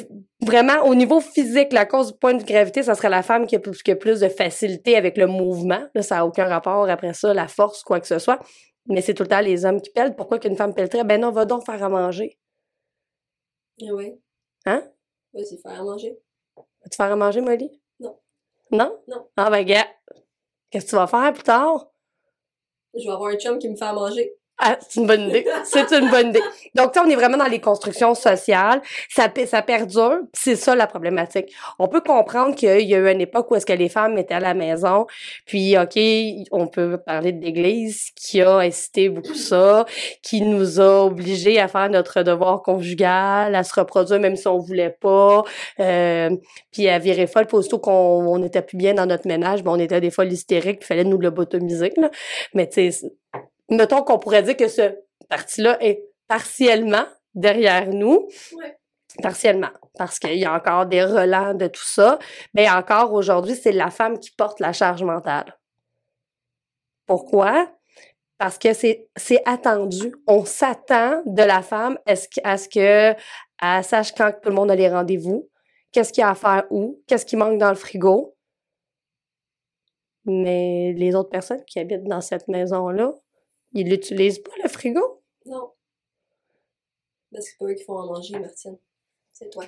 vraiment, 0.41 0.85
au 0.85 0.95
niveau 0.95 1.19
physique, 1.19 1.73
la 1.73 1.85
cause 1.85 2.13
du 2.13 2.17
point 2.19 2.33
de 2.35 2.43
gravité, 2.43 2.83
ça 2.83 2.95
serait 2.95 3.09
la 3.09 3.21
femme 3.21 3.47
qui 3.47 3.55
a 3.57 3.59
plus, 3.59 3.83
qui 3.83 3.91
a 3.91 3.95
plus 3.97 4.21
de 4.21 4.29
facilité 4.29 4.95
avec 4.95 5.17
le 5.17 5.27
mouvement. 5.27 5.83
Là, 5.93 6.01
ça 6.01 6.15
n'a 6.15 6.25
aucun 6.25 6.45
rapport 6.45 6.89
après 6.89 7.13
ça, 7.13 7.33
la 7.33 7.49
force, 7.49 7.83
quoi 7.83 7.99
que 7.99 8.07
ce 8.07 8.17
soit. 8.17 8.39
Mais 8.87 9.01
c'est 9.01 9.13
tout 9.13 9.23
le 9.23 9.29
temps 9.29 9.41
les 9.41 9.65
hommes 9.65 9.81
qui 9.81 9.89
pèlent. 9.91 10.15
Pourquoi 10.15 10.39
qu'une 10.39 10.55
femme 10.55 10.73
pèlerait? 10.73 11.03
Ben 11.03 11.19
non, 11.19 11.31
va 11.31 11.43
donc 11.45 11.65
faire 11.65 11.83
à 11.83 11.89
manger. 11.89 12.39
Ah 13.81 13.93
ouais. 13.93 14.17
Hein? 14.65 14.83
Vas-y, 15.33 15.61
faire 15.61 15.79
à 15.79 15.83
manger. 15.83 16.17
Vas-tu 16.55 16.95
faire 16.95 17.11
à 17.11 17.15
manger, 17.17 17.41
Molly? 17.41 17.69
Non. 17.99 18.17
Non? 18.71 18.97
Non. 19.07 19.27
Ah 19.35 19.49
ben, 19.49 19.63
gars, 19.63 19.85
qu'est-ce 20.71 20.85
que 20.85 20.89
tu 20.91 20.95
vas 20.95 21.07
faire 21.07 21.33
plus 21.33 21.43
tard? 21.43 21.91
Je 22.99 23.05
vais 23.05 23.13
avoir 23.13 23.31
un 23.31 23.37
chum 23.37 23.57
qui 23.59 23.69
me 23.69 23.75
fait 23.75 23.85
à 23.85 23.93
manger. 23.93 24.38
Ah, 24.61 24.77
c'est 24.81 24.99
une 24.99 25.07
bonne 25.07 25.29
idée. 25.29 25.45
C'est 25.63 25.89
une 25.93 26.09
bonne 26.09 26.29
idée. 26.29 26.41
Donc, 26.75 26.91
on 27.01 27.09
est 27.09 27.15
vraiment 27.15 27.37
dans 27.37 27.47
les 27.47 27.61
constructions 27.61 28.13
sociales. 28.13 28.81
Ça, 29.07 29.29
ça 29.45 29.61
perdure. 29.61 30.19
puis 30.33 30.41
C'est 30.41 30.55
ça 30.57 30.75
la 30.75 30.85
problématique. 30.85 31.53
On 31.79 31.87
peut 31.87 32.01
comprendre 32.01 32.53
qu'il 32.55 32.81
y 32.81 32.93
a 32.93 32.99
eu 32.99 33.09
une 33.09 33.21
époque 33.21 33.49
où 33.49 33.55
est-ce 33.55 33.65
que 33.65 33.71
les 33.71 33.87
femmes 33.87 34.17
étaient 34.17 34.33
à 34.33 34.41
la 34.41 34.53
maison. 34.53 35.07
Puis, 35.45 35.77
OK, 35.77 35.97
on 36.51 36.67
peut 36.67 36.97
parler 36.97 37.31
de 37.31 37.41
l'Église 37.41 38.11
qui 38.15 38.41
a 38.41 38.57
incité 38.57 39.07
beaucoup 39.07 39.33
ça, 39.33 39.85
qui 40.21 40.41
nous 40.41 40.81
a 40.81 41.05
obligés 41.05 41.57
à 41.61 41.69
faire 41.69 41.89
notre 41.89 42.23
devoir 42.23 42.61
conjugal, 42.61 43.55
à 43.55 43.63
se 43.63 43.79
reproduire 43.79 44.19
même 44.19 44.35
si 44.35 44.47
on 44.49 44.57
voulait 44.57 44.95
pas. 44.99 45.43
Euh, 45.79 46.35
puis 46.73 46.89
à 46.89 46.99
virer 46.99 47.27
folle. 47.27 47.45
Puis 47.47 47.55
aussitôt 47.55 47.79
qu'on 47.79 47.91
on 47.91 48.43
était 48.43 48.61
plus 48.61 48.77
bien 48.77 48.93
dans 48.93 49.05
notre 49.05 49.25
ménage, 49.25 49.63
ben 49.63 49.71
on 49.71 49.79
était 49.79 50.01
des 50.01 50.11
folles 50.11 50.33
hystériques. 50.33 50.79
Il 50.81 50.85
fallait 50.85 51.05
nous 51.05 51.17
lobotomiser. 51.17 51.93
Là. 51.95 52.11
Mais 52.53 52.67
tu 52.67 52.91
sais, 52.91 53.09
mettons 53.69 54.03
qu'on 54.03 54.19
pourrait 54.19 54.43
dire 54.43 54.57
que 54.57 54.67
ce 54.67 54.95
parti-là 55.29 55.77
est 55.83 56.03
partiellement 56.27 57.05
derrière 57.33 57.87
nous. 57.87 58.27
Ouais. 58.55 58.77
Partiellement. 59.23 59.71
Parce 59.97 60.19
qu'il 60.19 60.37
y 60.37 60.45
a 60.45 60.53
encore 60.53 60.85
des 60.85 61.03
relents 61.03 61.53
de 61.53 61.67
tout 61.67 61.83
ça. 61.83 62.19
Mais 62.53 62.69
encore 62.69 63.11
aujourd'hui, 63.13 63.55
c'est 63.55 63.71
la 63.71 63.89
femme 63.89 64.19
qui 64.19 64.31
porte 64.31 64.59
la 64.59 64.71
charge 64.71 65.03
mentale. 65.03 65.57
Pourquoi? 67.05 67.71
Parce 68.37 68.57
que 68.57 68.71
c'est, 68.73 69.09
attendu. 69.45 70.13
On 70.27 70.45
s'attend 70.45 71.21
de 71.25 71.43
la 71.43 71.61
femme 71.61 71.97
à 72.05 72.15
ce, 72.15 72.27
que- 72.29 72.41
à 72.43 72.57
ce 72.57 72.69
que 72.69 73.15
elle 73.61 73.83
sache 73.83 74.13
quand 74.13 74.31
tout 74.41 74.49
le 74.49 74.55
monde 74.55 74.71
a 74.71 74.75
les 74.75 74.87
rendez-vous, 74.87 75.49
qu'est-ce 75.91 76.13
qu'il 76.13 76.21
y 76.21 76.23
a 76.23 76.29
à 76.29 76.35
faire 76.35 76.65
où, 76.69 77.01
qu'est-ce 77.07 77.25
qui 77.25 77.35
manque 77.35 77.57
dans 77.57 77.69
le 77.69 77.75
frigo. 77.75 78.35
Mais 80.25 80.93
les 80.95 81.15
autres 81.15 81.29
personnes 81.29 81.63
qui 81.65 81.79
habitent 81.79 82.03
dans 82.05 82.21
cette 82.21 82.47
maison-là, 82.47 83.13
ils 83.73 83.89
l'utilisent 83.89 84.39
pas, 84.39 84.51
le 84.63 84.69
frigo? 84.69 85.21
Non. 85.45 85.71
Parce 87.31 87.45
que 87.45 87.51
c'est 87.51 87.57
pas 87.57 87.65
eux 87.71 87.73
qui 87.75 87.83
font 87.83 87.99
à 87.99 88.05
manger, 88.05 88.39
Martine. 88.39 88.77
C'est 89.31 89.49
toi. 89.49 89.65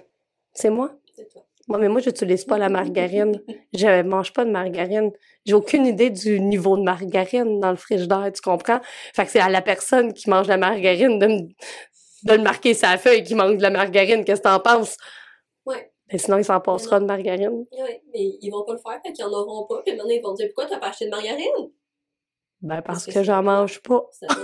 C'est 0.53 0.69
moi? 0.69 0.91
C'est 1.15 1.29
toi. 1.29 1.45
Moi, 1.67 1.77
mais 1.77 1.89
moi, 1.89 2.01
j'utilise 2.01 2.43
pas 2.43 2.57
la 2.57 2.69
margarine. 2.69 3.39
Je 3.73 4.01
mange 4.01 4.33
pas 4.33 4.43
de 4.45 4.49
margarine. 4.51 5.11
J'ai 5.45 5.53
aucune 5.53 5.85
idée 5.85 6.09
du 6.09 6.39
niveau 6.39 6.75
de 6.75 6.81
margarine 6.83 7.59
dans 7.59 7.69
le 7.69 7.77
frigidaire, 7.77 8.31
tu 8.33 8.41
comprends? 8.41 8.79
Fait 9.13 9.25
que 9.25 9.31
c'est 9.31 9.39
à 9.39 9.49
la 9.49 9.61
personne 9.61 10.13
qui 10.13 10.29
mange 10.29 10.47
la 10.47 10.57
margarine 10.57 11.19
de, 11.19 11.27
me- 11.27 11.47
de 12.23 12.33
le 12.33 12.41
marquer 12.41 12.73
sa 12.73 12.97
feuille 12.97 13.23
qui 13.23 13.35
mange 13.35 13.57
de 13.57 13.61
la 13.61 13.69
margarine. 13.69 14.25
Qu'est-ce 14.25 14.41
que 14.41 14.47
t'en 14.47 14.59
penses? 14.59 14.97
Ouais. 15.65 15.91
Mais 16.11 16.17
sinon, 16.17 16.39
il 16.39 16.43
s'en 16.45 16.59
passera 16.59 16.99
de 16.99 17.05
margarine. 17.05 17.65
Ouais, 17.71 18.01
mais 18.11 18.37
ils 18.41 18.49
vont 18.49 18.65
pas 18.65 18.73
le 18.73 18.79
faire, 18.79 18.99
fait 19.05 19.13
qu'ils 19.13 19.23
en 19.23 19.31
auront 19.31 19.65
pas. 19.67 19.81
Puis 19.83 19.95
maintenant, 19.95 20.09
ils 20.11 20.21
vont 20.21 20.33
dire 20.33 20.47
pourquoi 20.53 20.65
t'as 20.65 20.79
pas 20.79 20.87
acheté 20.89 21.05
de 21.05 21.11
margarine? 21.11 21.71
Ben, 22.62 22.82
parce 22.82 23.06
Parce 23.06 23.15
que 23.15 23.24
j'en 23.24 23.41
mange 23.41 23.82
pas. 23.82 24.04
Ça. 24.12 24.28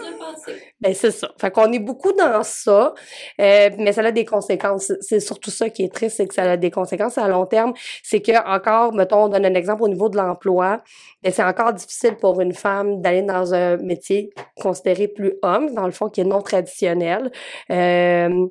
Ben, 0.79 0.93
c'est 0.93 1.11
ça. 1.11 1.29
Fait 1.39 1.51
qu'on 1.51 1.71
est 1.73 1.79
beaucoup 1.79 2.13
dans 2.13 2.43
ça, 2.43 2.93
euh, 3.41 3.69
mais 3.77 3.91
ça 3.91 4.01
a 4.01 4.11
des 4.11 4.23
conséquences. 4.23 4.93
C'est 5.01 5.19
surtout 5.19 5.49
ça 5.49 5.69
qui 5.69 5.83
est 5.83 5.93
triste, 5.93 6.17
c'est 6.17 6.27
que 6.27 6.33
ça 6.33 6.43
a 6.43 6.57
des 6.57 6.69
conséquences 6.71 7.17
à 7.17 7.27
long 7.27 7.45
terme. 7.45 7.73
C'est 8.03 8.21
que, 8.21 8.47
encore, 8.47 8.93
mettons, 8.93 9.23
on 9.25 9.29
donne 9.29 9.45
un 9.45 9.55
exemple 9.55 9.83
au 9.83 9.87
niveau 9.87 10.09
de 10.09 10.17
l'emploi, 10.17 10.81
ben, 11.23 11.33
c'est 11.33 11.43
encore 11.43 11.73
difficile 11.73 12.15
pour 12.15 12.39
une 12.39 12.53
femme 12.53 13.01
d'aller 13.01 13.23
dans 13.23 13.53
un 13.53 13.77
métier 13.77 14.29
considéré 14.61 15.07
plus 15.07 15.33
homme, 15.41 15.73
dans 15.73 15.85
le 15.85 15.91
fond, 15.91 16.09
qui 16.09 16.21
est 16.21 16.25
non 16.25 16.41
traditionnel. 16.41 17.31
Euh, 17.71 18.47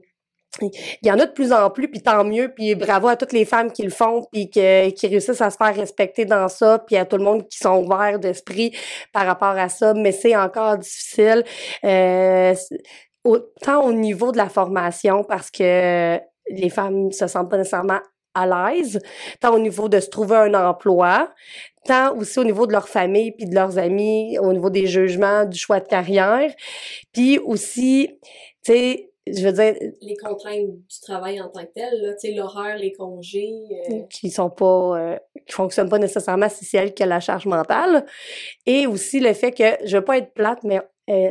il 0.62 1.08
y 1.08 1.10
en 1.10 1.18
a 1.18 1.26
de 1.26 1.32
plus 1.32 1.52
en 1.52 1.70
plus, 1.70 1.88
puis 1.88 2.02
tant 2.02 2.24
mieux, 2.24 2.52
puis 2.54 2.74
bravo 2.74 3.08
à 3.08 3.16
toutes 3.16 3.32
les 3.32 3.44
femmes 3.44 3.72
qui 3.72 3.82
le 3.82 3.90
font, 3.90 4.22
puis 4.32 4.50
que- 4.50 4.90
qui 4.90 5.06
réussissent 5.06 5.40
à 5.40 5.50
se 5.50 5.56
faire 5.56 5.74
respecter 5.74 6.24
dans 6.24 6.48
ça, 6.48 6.78
puis 6.86 6.96
à 6.96 7.04
tout 7.04 7.16
le 7.16 7.24
monde 7.24 7.46
qui 7.48 7.58
sont 7.58 7.84
ouverts 7.84 8.18
d'esprit 8.18 8.76
par 9.12 9.26
rapport 9.26 9.56
à 9.56 9.68
ça, 9.68 9.94
mais 9.94 10.12
c'est 10.12 10.36
encore 10.36 10.78
difficile, 10.78 11.44
euh, 11.84 12.54
autant 13.24 13.84
au 13.84 13.92
niveau 13.92 14.32
de 14.32 14.36
la 14.36 14.48
formation, 14.48 15.24
parce 15.24 15.50
que 15.50 16.18
les 16.48 16.70
femmes 16.70 17.10
se 17.12 17.26
sentent 17.26 17.50
pas 17.50 17.58
nécessairement 17.58 18.00
à 18.34 18.46
l'aise, 18.46 19.00
tant 19.40 19.54
au 19.54 19.58
niveau 19.58 19.88
de 19.88 19.98
se 19.98 20.10
trouver 20.10 20.36
un 20.36 20.54
emploi, 20.54 21.30
tant 21.86 22.14
aussi 22.16 22.38
au 22.38 22.44
niveau 22.44 22.66
de 22.66 22.72
leur 22.72 22.88
famille, 22.88 23.32
puis 23.32 23.46
de 23.46 23.54
leurs 23.54 23.78
amis, 23.78 24.38
au 24.38 24.52
niveau 24.52 24.68
des 24.68 24.86
jugements, 24.86 25.46
du 25.46 25.58
choix 25.58 25.80
de 25.80 25.88
carrière, 25.88 26.52
puis 27.12 27.38
aussi, 27.38 28.18
tu 28.62 28.72
sais, 28.72 29.10
je 29.26 29.44
veux 29.44 29.52
dire, 29.52 29.74
Les 30.02 30.16
contraintes 30.16 30.70
du 30.70 31.00
travail 31.02 31.40
en 31.40 31.48
tant 31.48 31.64
que 31.64 31.72
tel, 31.74 32.00
là, 32.00 32.14
tu 32.14 32.28
sais, 32.28 32.34
l'horaire, 32.34 32.76
les 32.76 32.92
congés. 32.92 33.52
euh, 33.90 34.02
qui 34.10 34.30
sont 34.30 34.50
pas 34.50 34.98
euh, 34.98 35.16
qui 35.46 35.52
fonctionnent 35.52 35.88
pas 35.88 35.98
nécessairement 35.98 36.48
si 36.48 36.64
c'est 36.64 36.78
elle 36.78 36.94
qui 36.94 37.02
a 37.02 37.06
la 37.06 37.20
charge 37.20 37.46
mentale 37.46 38.06
et 38.66 38.86
aussi 38.86 39.20
le 39.20 39.32
fait 39.32 39.52
que 39.52 39.64
je 39.84 39.96
veux 39.96 40.04
pas 40.04 40.18
être 40.18 40.32
plate 40.32 40.62
mais 40.64 40.80
euh, 41.10 41.30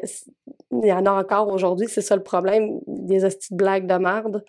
il 0.71 0.87
y 0.87 0.93
en 0.93 1.05
a 1.05 1.11
encore 1.11 1.47
aujourd'hui 1.49 1.87
c'est 1.87 2.01
ça 2.01 2.15
le 2.15 2.23
problème 2.23 2.79
des 2.87 3.23
hosties 3.23 3.53
blagues 3.53 3.87
de 3.87 3.95
merde 3.95 4.43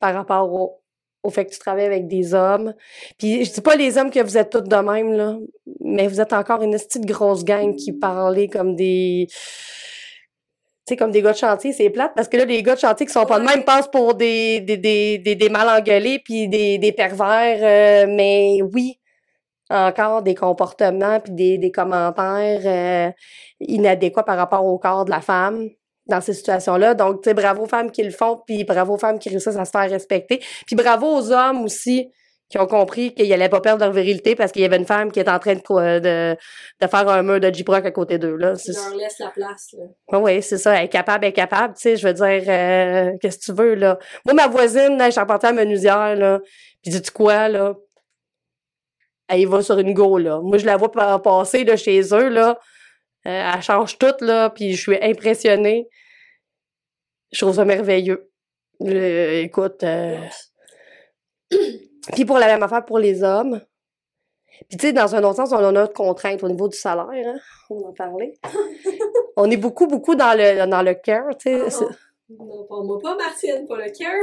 par 0.00 0.14
rapport 0.14 0.52
au 0.52 0.82
au 1.22 1.30
fait 1.30 1.44
que 1.46 1.52
tu 1.52 1.58
travailles 1.58 1.86
avec 1.86 2.08
des 2.08 2.34
hommes. 2.34 2.74
Puis 3.18 3.44
je 3.44 3.52
dis 3.52 3.60
pas 3.60 3.76
les 3.76 3.96
hommes 3.96 4.10
que 4.10 4.20
vous 4.20 4.36
êtes 4.36 4.50
tous 4.50 4.60
de 4.60 4.76
même, 4.76 5.12
là, 5.12 5.36
mais 5.80 6.08
vous 6.08 6.20
êtes 6.20 6.32
encore 6.32 6.62
une 6.62 6.72
de 6.72 7.06
grosse 7.06 7.44
gang 7.44 7.76
qui 7.76 7.92
parlez 7.92 8.48
comme 8.48 8.74
des... 8.74 9.28
Sais, 10.88 10.96
comme 10.96 11.12
des 11.12 11.22
gars 11.22 11.32
de 11.32 11.36
chantier, 11.36 11.72
c'est 11.72 11.90
plate, 11.90 12.12
parce 12.16 12.26
que 12.26 12.36
là, 12.36 12.44
les 12.44 12.60
gars 12.62 12.74
de 12.74 12.80
chantier 12.80 13.06
qui 13.06 13.12
sont 13.12 13.24
pas 13.24 13.38
de 13.38 13.44
même 13.44 13.62
passent 13.62 13.90
pour 13.90 14.14
des, 14.14 14.60
des, 14.60 14.76
des, 14.76 15.18
des, 15.18 15.36
des 15.36 15.48
mal 15.48 15.68
engueulés 15.68 16.20
puis 16.24 16.48
des, 16.48 16.78
des 16.78 16.90
pervers, 16.90 17.58
euh, 17.62 18.12
mais 18.12 18.58
oui, 18.74 18.98
encore 19.70 20.22
des 20.22 20.34
comportements 20.34 21.20
puis 21.20 21.32
des, 21.32 21.58
des 21.58 21.70
commentaires 21.70 22.62
euh, 22.64 23.12
inadéquats 23.60 24.24
par 24.24 24.36
rapport 24.36 24.66
au 24.66 24.78
corps 24.78 25.04
de 25.04 25.10
la 25.10 25.20
femme 25.20 25.68
dans 26.06 26.20
ces 26.20 26.34
situations-là. 26.34 26.94
Donc, 26.94 27.22
tu 27.22 27.30
sais, 27.30 27.34
bravo 27.34 27.62
aux 27.62 27.68
femmes 27.68 27.92
qui 27.92 28.02
le 28.02 28.10
font, 28.10 28.40
puis 28.44 28.64
bravo 28.64 28.94
aux 28.94 28.98
femmes 28.98 29.20
qui 29.20 29.28
réussissent 29.28 29.56
à 29.56 29.64
se 29.64 29.70
faire 29.70 29.88
respecter. 29.88 30.40
Puis 30.66 30.74
bravo 30.74 31.06
aux 31.06 31.30
hommes 31.30 31.62
aussi 31.62 32.10
qui 32.52 32.58
ont 32.58 32.66
compris 32.66 33.14
qu'ils 33.14 33.32
allaient 33.32 33.48
pas 33.48 33.62
perdre 33.62 33.82
leur 33.82 33.94
virilité 33.94 34.36
parce 34.36 34.52
qu'il 34.52 34.60
y 34.60 34.64
avait 34.66 34.76
une 34.76 34.84
femme 34.84 35.10
qui 35.10 35.18
était 35.18 35.30
en 35.30 35.38
train 35.38 35.54
de, 35.54 35.62
quoi- 35.62 36.00
de, 36.00 36.36
de 36.80 36.86
faire 36.86 37.08
un 37.08 37.22
mur 37.22 37.40
de 37.40 37.50
J-Brock 37.52 37.86
à 37.86 37.90
côté 37.90 38.18
d'eux. 38.18 38.36
Là. 38.36 38.54
C'est- 38.56 38.72
leur 38.74 38.94
laisse 38.94 39.18
la 39.18 39.30
place, 39.30 39.74
là. 39.78 40.18
oui, 40.20 40.42
c'est 40.42 40.58
ça. 40.58 40.74
Elle 40.76 40.84
est 40.84 40.88
capable, 40.90 41.24
elle 41.24 41.30
est 41.30 41.32
capable. 41.32 41.72
Tu 41.74 41.80
sais, 41.80 41.96
je 41.96 42.06
veux 42.06 42.12
dire, 42.12 42.42
euh, 42.46 43.10
qu'est-ce 43.22 43.38
que 43.38 43.44
tu 43.44 43.52
veux, 43.54 43.74
là? 43.74 43.98
Moi, 44.26 44.34
ma 44.34 44.48
voisine, 44.48 44.98
là, 44.98 45.04
elle 45.04 45.08
est 45.08 45.12
charpentière 45.12 45.54
menuisière, 45.54 46.14
là. 46.14 46.40
Puis 46.82 46.90
dis-tu 46.92 47.10
quoi, 47.10 47.48
là? 47.48 47.74
Elle 49.28 49.40
y 49.40 49.44
va 49.46 49.62
sur 49.62 49.78
une 49.78 49.94
go, 49.94 50.18
là. 50.18 50.38
Moi, 50.42 50.58
je 50.58 50.66
la 50.66 50.76
vois 50.76 50.92
pa- 50.92 51.18
passer, 51.20 51.64
là, 51.64 51.76
chez 51.78 52.02
eux, 52.12 52.28
là. 52.28 52.58
Euh, 53.26 53.50
elle 53.54 53.62
change 53.62 53.96
tout, 53.96 54.12
là, 54.20 54.50
puis 54.50 54.74
je 54.74 54.80
suis 54.80 54.98
impressionnée. 55.02 55.86
Je 57.32 57.38
trouve 57.40 57.54
ça 57.56 57.64
merveilleux. 57.64 58.30
Euh, 58.82 59.40
écoute, 59.40 59.82
euh, 59.84 60.18
puis 62.12 62.24
pour 62.24 62.38
la 62.38 62.46
même 62.46 62.62
affaire 62.62 62.84
pour 62.84 62.98
les 62.98 63.22
hommes. 63.22 63.60
Puis 64.68 64.76
tu 64.78 64.86
sais, 64.86 64.92
dans 64.92 65.14
un 65.14 65.22
autre 65.24 65.36
sens, 65.36 65.52
on 65.52 65.56
a 65.64 65.72
notre 65.72 65.92
contrainte 65.94 66.42
au 66.42 66.48
niveau 66.48 66.68
du 66.68 66.76
salaire, 66.76 67.06
hein? 67.10 67.38
on 67.70 67.84
en 67.88 67.92
parlait. 67.92 68.34
on 69.36 69.50
est 69.50 69.56
beaucoup, 69.56 69.86
beaucoup 69.86 70.14
dans 70.14 70.36
le 70.36 70.66
dans 70.66 70.82
le 70.82 70.94
cœur, 70.94 71.24
tu 71.38 71.50
sais. 71.50 71.62
Ah, 71.66 71.70
c'est- 71.70 71.84
Non, 72.38 72.64
pas 72.68 72.82
moi 72.82 72.98
pas, 73.02 73.14
Martine, 73.16 73.66
pour 73.66 73.76
le 73.76 73.90
cœur. 73.90 74.14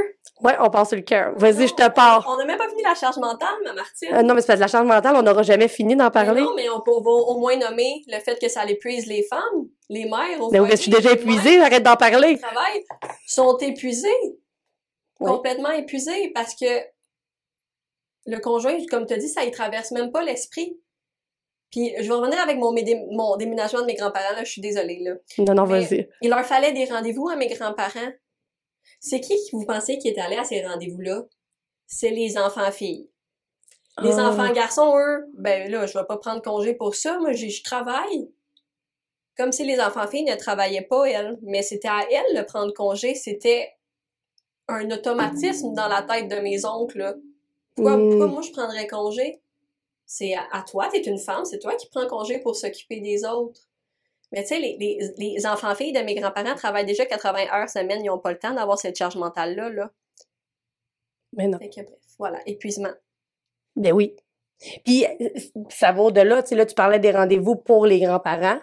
Ouais, 0.42 0.54
on 0.60 0.70
passe 0.70 0.88
sur 0.88 0.96
le 0.96 1.02
cœur. 1.02 1.32
Vas-y, 1.36 1.68
je 1.68 1.74
te 1.74 1.88
pars. 1.90 2.24
On 2.28 2.36
n'a 2.38 2.44
même 2.44 2.58
pas 2.58 2.68
fini 2.68 2.82
la 2.82 2.94
charge 2.94 3.18
mentale, 3.18 3.54
ma 3.64 3.72
Martine. 3.74 4.08
Euh, 4.14 4.22
non, 4.22 4.34
mais 4.34 4.40
c'est 4.40 4.48
parce 4.48 4.58
que 4.58 4.62
la 4.62 4.68
charge 4.68 4.86
mentale, 4.86 5.14
on 5.16 5.22
n'aura 5.22 5.42
jamais 5.42 5.68
fini 5.68 5.94
d'en 5.94 6.04
Mais 6.06 6.10
parler. 6.10 6.40
non, 6.40 6.54
mais 6.56 6.68
on 6.70 6.80
peut 6.80 6.90
va 6.90 7.10
au 7.10 7.38
moins 7.38 7.56
nommer 7.56 8.02
le 8.08 8.18
fait 8.20 8.36
que 8.40 8.48
ça 8.48 8.64
épuise 8.64 9.06
les 9.06 9.22
femmes, 9.24 9.68
les 9.90 10.04
mères. 10.06 10.40
au 10.40 10.50
Mais 10.50 10.58
foyer, 10.58 10.72
je 10.76 10.80
suis 10.82 10.90
déjà 10.90 11.12
épuisée, 11.12 11.58
j'arrête 11.58 11.82
d'en 11.84 11.96
parler. 11.96 12.34
qui 12.36 12.40
travaillent 12.40 12.84
sont 13.26 13.56
épuisés, 13.58 14.08
Oui. 15.20 15.30
complètement 15.30 15.70
épuisés, 15.70 16.30
parce 16.34 16.54
que 16.54 16.66
le 18.26 18.38
conjoint, 18.38 18.76
comme 18.90 19.06
tu 19.06 19.14
as 19.14 19.18
dit, 19.18 19.28
ça 19.28 19.44
y 19.44 19.50
traverse 19.50 19.90
même 19.92 20.10
pas 20.12 20.22
l'esprit. 20.22 20.78
Puis 21.70 21.92
je 21.98 22.02
vais 22.02 22.14
revenir 22.14 22.40
avec 22.40 22.56
mon, 22.58 22.72
déménagement 23.36 23.80
de 23.80 23.86
mes 23.86 23.94
grands-parents, 23.94 24.34
là, 24.34 24.44
je 24.44 24.50
suis 24.50 24.60
désolée, 24.60 24.98
là. 25.02 25.14
Non, 25.38 25.54
non, 25.54 25.64
vas-y. 25.64 26.08
Il 26.20 26.30
leur 26.30 26.44
fallait 26.44 26.72
des 26.72 26.84
rendez-vous 26.86 27.28
à 27.28 27.36
mes 27.36 27.46
grands-parents. 27.48 28.12
C'est 28.98 29.20
qui 29.20 29.34
vous 29.52 29.64
pensez 29.64 29.98
qui 29.98 30.08
est 30.08 30.18
allé 30.18 30.36
à 30.36 30.44
ces 30.44 30.66
rendez-vous-là? 30.66 31.22
C'est 31.86 32.10
les 32.10 32.36
enfants-filles. 32.38 33.08
Les 34.02 34.18
Ah. 34.18 34.28
enfants 34.30 34.50
garçons, 34.52 34.96
eux, 34.98 35.26
ben 35.34 35.70
là, 35.70 35.86
je 35.86 35.96
vais 35.98 36.04
pas 36.04 36.16
prendre 36.16 36.42
congé 36.42 36.74
pour 36.74 36.94
ça. 36.94 37.18
Moi, 37.18 37.32
j'ai- 37.32 37.50
je 37.50 37.62
travaille. 37.62 38.30
Comme 39.36 39.52
si 39.52 39.64
les 39.64 39.80
enfants-filles 39.80 40.24
ne 40.24 40.34
travaillaient 40.34 40.82
pas, 40.88 41.04
elles. 41.04 41.38
Mais 41.42 41.62
c'était 41.62 41.88
à 41.88 42.04
elles 42.10 42.36
de 42.36 42.42
prendre 42.42 42.72
congé. 42.74 43.14
C'était 43.14 43.70
un 44.68 44.90
automatisme 44.90 45.72
dans 45.74 45.88
la 45.88 46.02
tête 46.02 46.28
de 46.28 46.36
mes 46.36 46.64
oncles. 46.64 46.98
là. 46.98 47.14
Pourquoi, 47.80 47.96
Mm. 47.96 48.08
pourquoi 48.10 48.26
moi, 48.28 48.42
je 48.42 48.50
prendrais 48.52 48.86
congé? 48.86 49.40
C'est 50.06 50.34
à, 50.34 50.42
à 50.52 50.62
toi, 50.62 50.88
t'es 50.90 51.00
une 51.02 51.18
femme, 51.18 51.44
c'est 51.44 51.58
toi 51.58 51.74
qui 51.76 51.88
prends 51.88 52.06
congé 52.06 52.38
pour 52.40 52.56
s'occuper 52.56 53.00
des 53.00 53.24
autres. 53.24 53.60
Mais 54.32 54.42
tu 54.42 54.48
sais, 54.48 54.60
les, 54.60 54.76
les, 54.78 55.12
les 55.18 55.46
enfants-filles 55.46 55.92
de 55.92 56.00
mes 56.00 56.14
grands-parents 56.14 56.54
travaillent 56.54 56.86
déjà 56.86 57.04
80 57.06 57.46
heures 57.52 57.68
semaine. 57.68 58.00
Ils 58.04 58.08
n'ont 58.08 58.18
pas 58.18 58.30
le 58.32 58.38
temps 58.38 58.52
d'avoir 58.54 58.78
cette 58.78 58.96
charge 58.96 59.16
mentale-là. 59.16 59.70
Là. 59.70 59.90
Mais 61.32 61.46
non. 61.48 61.58
Fait 61.58 61.68
que 61.68 61.80
bref, 61.82 61.98
voilà, 62.18 62.38
épuisement. 62.46 62.92
Ben 63.76 63.92
oui. 63.92 64.14
Puis 64.84 65.04
euh, 65.06 65.28
ça 65.68 65.92
va 65.92 66.02
au-delà, 66.02 66.42
tu 66.42 66.50
sais, 66.50 66.54
là, 66.54 66.66
tu 66.66 66.74
parlais 66.74 66.98
des 66.98 67.10
rendez-vous 67.12 67.56
pour 67.56 67.86
les 67.86 68.00
grands-parents 68.00 68.60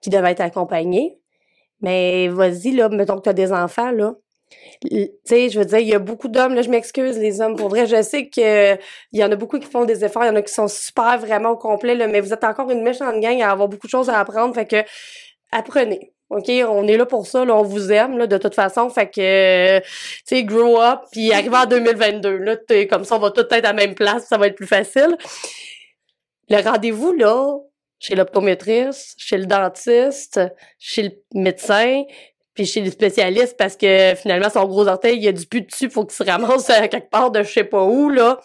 qui 0.00 0.10
devaient 0.10 0.32
être 0.32 0.40
accompagnés. 0.40 1.18
Mais 1.80 2.28
vas-y, 2.28 2.70
là, 2.72 2.88
mettons 2.88 3.16
que 3.16 3.22
tu 3.22 3.28
as 3.28 3.32
des 3.34 3.52
enfants, 3.52 3.90
là. 3.90 4.14
Tu 4.82 5.08
sais, 5.24 5.48
je 5.48 5.58
veux 5.58 5.64
dire, 5.64 5.78
il 5.78 5.88
y 5.88 5.94
a 5.94 5.98
beaucoup 5.98 6.28
d'hommes, 6.28 6.54
là, 6.54 6.62
je 6.62 6.68
m'excuse, 6.70 7.18
les 7.18 7.40
hommes, 7.40 7.56
pour 7.56 7.68
vrai, 7.68 7.86
je 7.86 8.02
sais 8.02 8.28
que 8.28 8.74
euh, 8.74 8.76
il 9.12 9.20
y 9.20 9.24
en 9.24 9.32
a 9.32 9.36
beaucoup 9.36 9.58
qui 9.58 9.66
font 9.66 9.84
des 9.84 10.04
efforts, 10.04 10.24
il 10.24 10.28
y 10.28 10.30
en 10.30 10.36
a 10.36 10.42
qui 10.42 10.52
sont 10.52 10.68
super 10.68 11.18
vraiment 11.18 11.50
au 11.50 11.56
complet, 11.56 11.94
là, 11.94 12.06
mais 12.08 12.20
vous 12.20 12.32
êtes 12.32 12.44
encore 12.44 12.70
une 12.70 12.82
méchante 12.82 13.18
gang 13.20 13.40
à 13.42 13.50
avoir 13.50 13.68
beaucoup 13.68 13.86
de 13.86 13.90
choses 13.90 14.10
à 14.10 14.18
apprendre, 14.20 14.54
fait 14.54 14.66
que 14.66 14.82
apprenez. 15.52 16.12
OK, 16.28 16.48
on 16.48 16.88
est 16.88 16.96
là 16.96 17.06
pour 17.06 17.26
ça, 17.26 17.44
là, 17.44 17.54
on 17.56 17.62
vous 17.62 17.92
aime, 17.92 18.18
là, 18.18 18.26
de 18.26 18.36
toute 18.36 18.54
façon, 18.54 18.90
fait 18.90 19.06
que, 19.08 19.20
euh, 19.20 19.80
tu 20.26 20.36
sais, 20.36 20.44
grow 20.44 20.80
up, 20.80 21.00
puis 21.12 21.32
arrivé 21.32 21.56
en 21.56 21.66
2022, 21.66 22.36
là, 22.38 22.56
t'es- 22.56 22.88
comme 22.88 23.04
ça, 23.04 23.14
on 23.14 23.20
va 23.20 23.30
tout 23.30 23.42
être 23.42 23.52
à 23.52 23.60
la 23.60 23.72
même 23.72 23.94
place, 23.94 24.26
ça 24.26 24.36
va 24.36 24.48
être 24.48 24.56
plus 24.56 24.66
facile. 24.66 25.16
Le 26.48 26.60
rendez-vous, 26.62 27.12
là, 27.12 27.58
chez 27.98 28.14
l'optométriste, 28.14 29.14
chez 29.18 29.38
le 29.38 29.46
dentiste, 29.46 30.40
chez 30.78 31.02
le 31.04 31.10
médecin, 31.34 32.02
puis 32.56 32.66
chez 32.66 32.80
le 32.80 32.90
spécialiste, 32.90 33.56
parce 33.56 33.76
que 33.76 34.14
finalement, 34.16 34.48
son 34.50 34.64
gros 34.64 34.88
orteil, 34.88 35.18
il 35.18 35.22
y 35.22 35.28
a 35.28 35.32
du 35.32 35.46
pu 35.46 35.60
dessus, 35.60 35.90
faut 35.90 36.04
qu'il 36.04 36.16
se 36.16 36.24
ramasse 36.24 36.66
quelque 36.66 37.10
part 37.10 37.30
de 37.30 37.42
je 37.42 37.52
sais 37.52 37.64
pas 37.64 37.84
où, 37.84 38.08
là. 38.08 38.40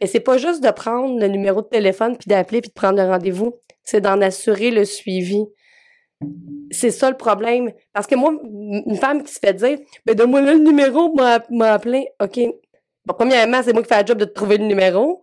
Et 0.00 0.06
c'est 0.06 0.20
pas 0.20 0.38
juste 0.38 0.62
de 0.62 0.70
prendre 0.70 1.18
le 1.18 1.28
numéro 1.28 1.62
de 1.62 1.68
téléphone, 1.68 2.16
puis 2.16 2.28
d'appeler, 2.28 2.60
puis 2.60 2.70
de 2.70 2.74
prendre 2.74 3.00
le 3.00 3.08
rendez-vous, 3.08 3.54
c'est 3.84 4.00
d'en 4.00 4.20
assurer 4.20 4.70
le 4.70 4.84
suivi. 4.84 5.44
C'est 6.70 6.90
ça 6.90 7.10
le 7.10 7.16
problème. 7.16 7.72
Parce 7.92 8.06
que 8.06 8.16
moi, 8.16 8.32
une 8.42 8.96
femme 8.96 9.22
qui 9.22 9.32
se 9.32 9.38
fait 9.38 9.54
dire, 9.54 9.78
ben 10.04 10.14
donne-moi 10.14 10.40
le 10.40 10.54
numéro, 10.54 11.14
m'a 11.14 11.72
appelé. 11.72 12.08
OK. 12.20 12.40
Bon, 13.06 13.14
premièrement, 13.14 13.62
c'est 13.62 13.72
moi 13.72 13.82
qui 13.82 13.88
fais 13.88 14.00
le 14.00 14.06
job 14.06 14.18
de 14.18 14.24
te 14.24 14.32
trouver 14.32 14.58
le 14.58 14.64
numéro. 14.64 15.22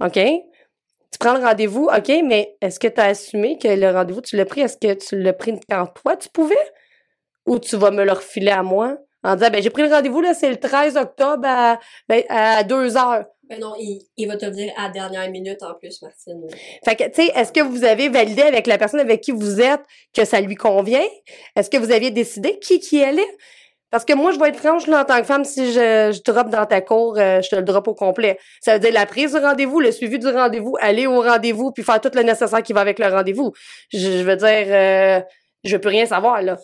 OK. 0.00 0.14
Tu 1.12 1.18
prends 1.18 1.34
le 1.34 1.44
rendez-vous, 1.44 1.88
OK, 1.92 2.12
mais 2.24 2.56
est-ce 2.60 2.78
que 2.78 2.86
tu 2.86 3.00
as 3.00 3.06
assumé 3.06 3.58
que 3.58 3.66
le 3.68 3.90
rendez-vous, 3.90 4.20
tu 4.20 4.36
l'as 4.36 4.44
pris? 4.44 4.60
Est-ce 4.60 4.76
que 4.76 4.94
tu 4.94 5.20
l'as 5.20 5.32
pris 5.32 5.58
quand 5.68 5.86
toi, 5.86 6.16
tu 6.16 6.28
pouvais? 6.28 6.54
Ou 7.46 7.58
tu 7.58 7.76
vas 7.76 7.90
me 7.90 8.04
le 8.04 8.12
refiler 8.12 8.50
à 8.50 8.62
moi 8.62 8.96
en 9.22 9.34
disant, 9.34 9.50
ben 9.50 9.62
j'ai 9.62 9.70
pris 9.70 9.82
le 9.82 9.94
rendez-vous, 9.94 10.20
là, 10.20 10.34
c'est 10.34 10.48
le 10.48 10.56
13 10.56 10.96
octobre 10.96 11.46
à, 11.46 11.78
ben, 12.08 12.22
à 12.28 12.64
2 12.64 12.96
heures. 12.96 13.24
Ben 13.48 13.58
non, 13.58 13.74
il, 13.78 14.00
il 14.16 14.28
va 14.28 14.36
te 14.36 14.46
le 14.46 14.52
dire 14.52 14.72
à 14.76 14.84
la 14.84 14.90
dernière 14.90 15.28
minute 15.30 15.62
en 15.62 15.74
plus, 15.74 16.00
Martine. 16.02 16.46
Fait 16.84 16.94
que, 16.94 17.04
tu 17.04 17.26
sais, 17.26 17.32
est-ce 17.34 17.52
que 17.52 17.60
vous 17.60 17.84
avez 17.84 18.08
validé 18.08 18.42
avec 18.42 18.66
la 18.66 18.78
personne 18.78 19.00
avec 19.00 19.20
qui 19.20 19.32
vous 19.32 19.60
êtes 19.60 19.80
que 20.14 20.24
ça 20.24 20.40
lui 20.40 20.54
convient? 20.54 21.04
Est-ce 21.56 21.68
que 21.68 21.76
vous 21.76 21.90
aviez 21.90 22.12
décidé 22.12 22.58
qui 22.60 22.78
qui 22.78 22.98
elle 22.98 23.18
est? 23.18 23.36
Parce 23.90 24.04
que 24.04 24.12
moi, 24.12 24.30
je 24.30 24.38
vais 24.38 24.50
être 24.50 24.56
franche, 24.56 24.86
là, 24.86 25.00
en 25.00 25.04
tant 25.04 25.18
que 25.18 25.26
femme, 25.26 25.44
si 25.44 25.72
je, 25.72 26.12
je 26.12 26.22
drop 26.22 26.48
dans 26.48 26.64
ta 26.64 26.80
cour, 26.80 27.18
euh, 27.18 27.42
je 27.42 27.50
te 27.50 27.56
le 27.56 27.62
drop 27.62 27.88
au 27.88 27.94
complet. 27.94 28.38
Ça 28.60 28.74
veut 28.74 28.78
dire 28.78 28.92
la 28.92 29.04
prise 29.04 29.32
du 29.32 29.38
rendez-vous, 29.38 29.80
le 29.80 29.90
suivi 29.90 30.20
du 30.20 30.28
rendez-vous, 30.28 30.76
aller 30.80 31.08
au 31.08 31.20
rendez-vous, 31.20 31.72
puis 31.72 31.82
faire 31.82 32.00
tout 32.00 32.12
le 32.14 32.22
nécessaire 32.22 32.62
qui 32.62 32.72
va 32.72 32.82
avec 32.82 33.00
le 33.00 33.06
rendez-vous. 33.08 33.52
Je, 33.92 33.98
je 33.98 34.22
veux 34.22 34.36
dire, 34.36 34.46
euh, 34.48 35.20
je 35.64 35.76
peux 35.76 35.88
rien 35.88 36.06
savoir, 36.06 36.40
là. 36.40 36.56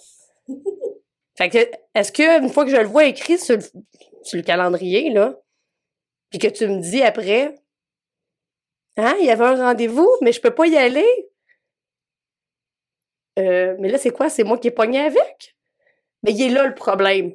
Fait 1.37 1.48
que, 1.48 1.59
est-ce 1.94 2.12
que, 2.12 2.42
une 2.42 2.50
fois 2.50 2.64
que 2.64 2.70
je 2.70 2.76
le 2.76 2.87
vois 2.87 3.04
écrit 3.04 3.38
sur 3.38 3.56
le, 3.56 4.42
calendrier, 4.42 5.11
là, 5.11 5.35
puis 6.30 6.38
que 6.38 6.48
tu 6.48 6.66
me 6.66 6.80
dis 6.80 7.02
après, 7.02 7.54
Hein, 8.96 9.14
il 9.20 9.26
y 9.26 9.30
avait 9.30 9.44
un 9.44 9.56
rendez-vous, 9.56 10.09
mais 10.22 10.32
je 10.32 10.40
peux 10.40 10.54
pas 10.54 10.66
y 10.66 10.76
aller? 10.76 11.28
Euh, 13.38 13.76
mais 13.78 13.90
là, 13.90 13.98
c'est 13.98 14.11
quoi? 14.11 14.30
C'est 14.30 14.44
moi 14.44 14.59
qui 14.59 14.68
ai 14.68 14.70
pogné 14.70 15.00
avec? 15.00 15.54
Mais 16.22 16.32
il 16.32 16.42
est 16.42 16.48
là 16.48 16.66
le 16.66 16.74
problème. 16.74 17.35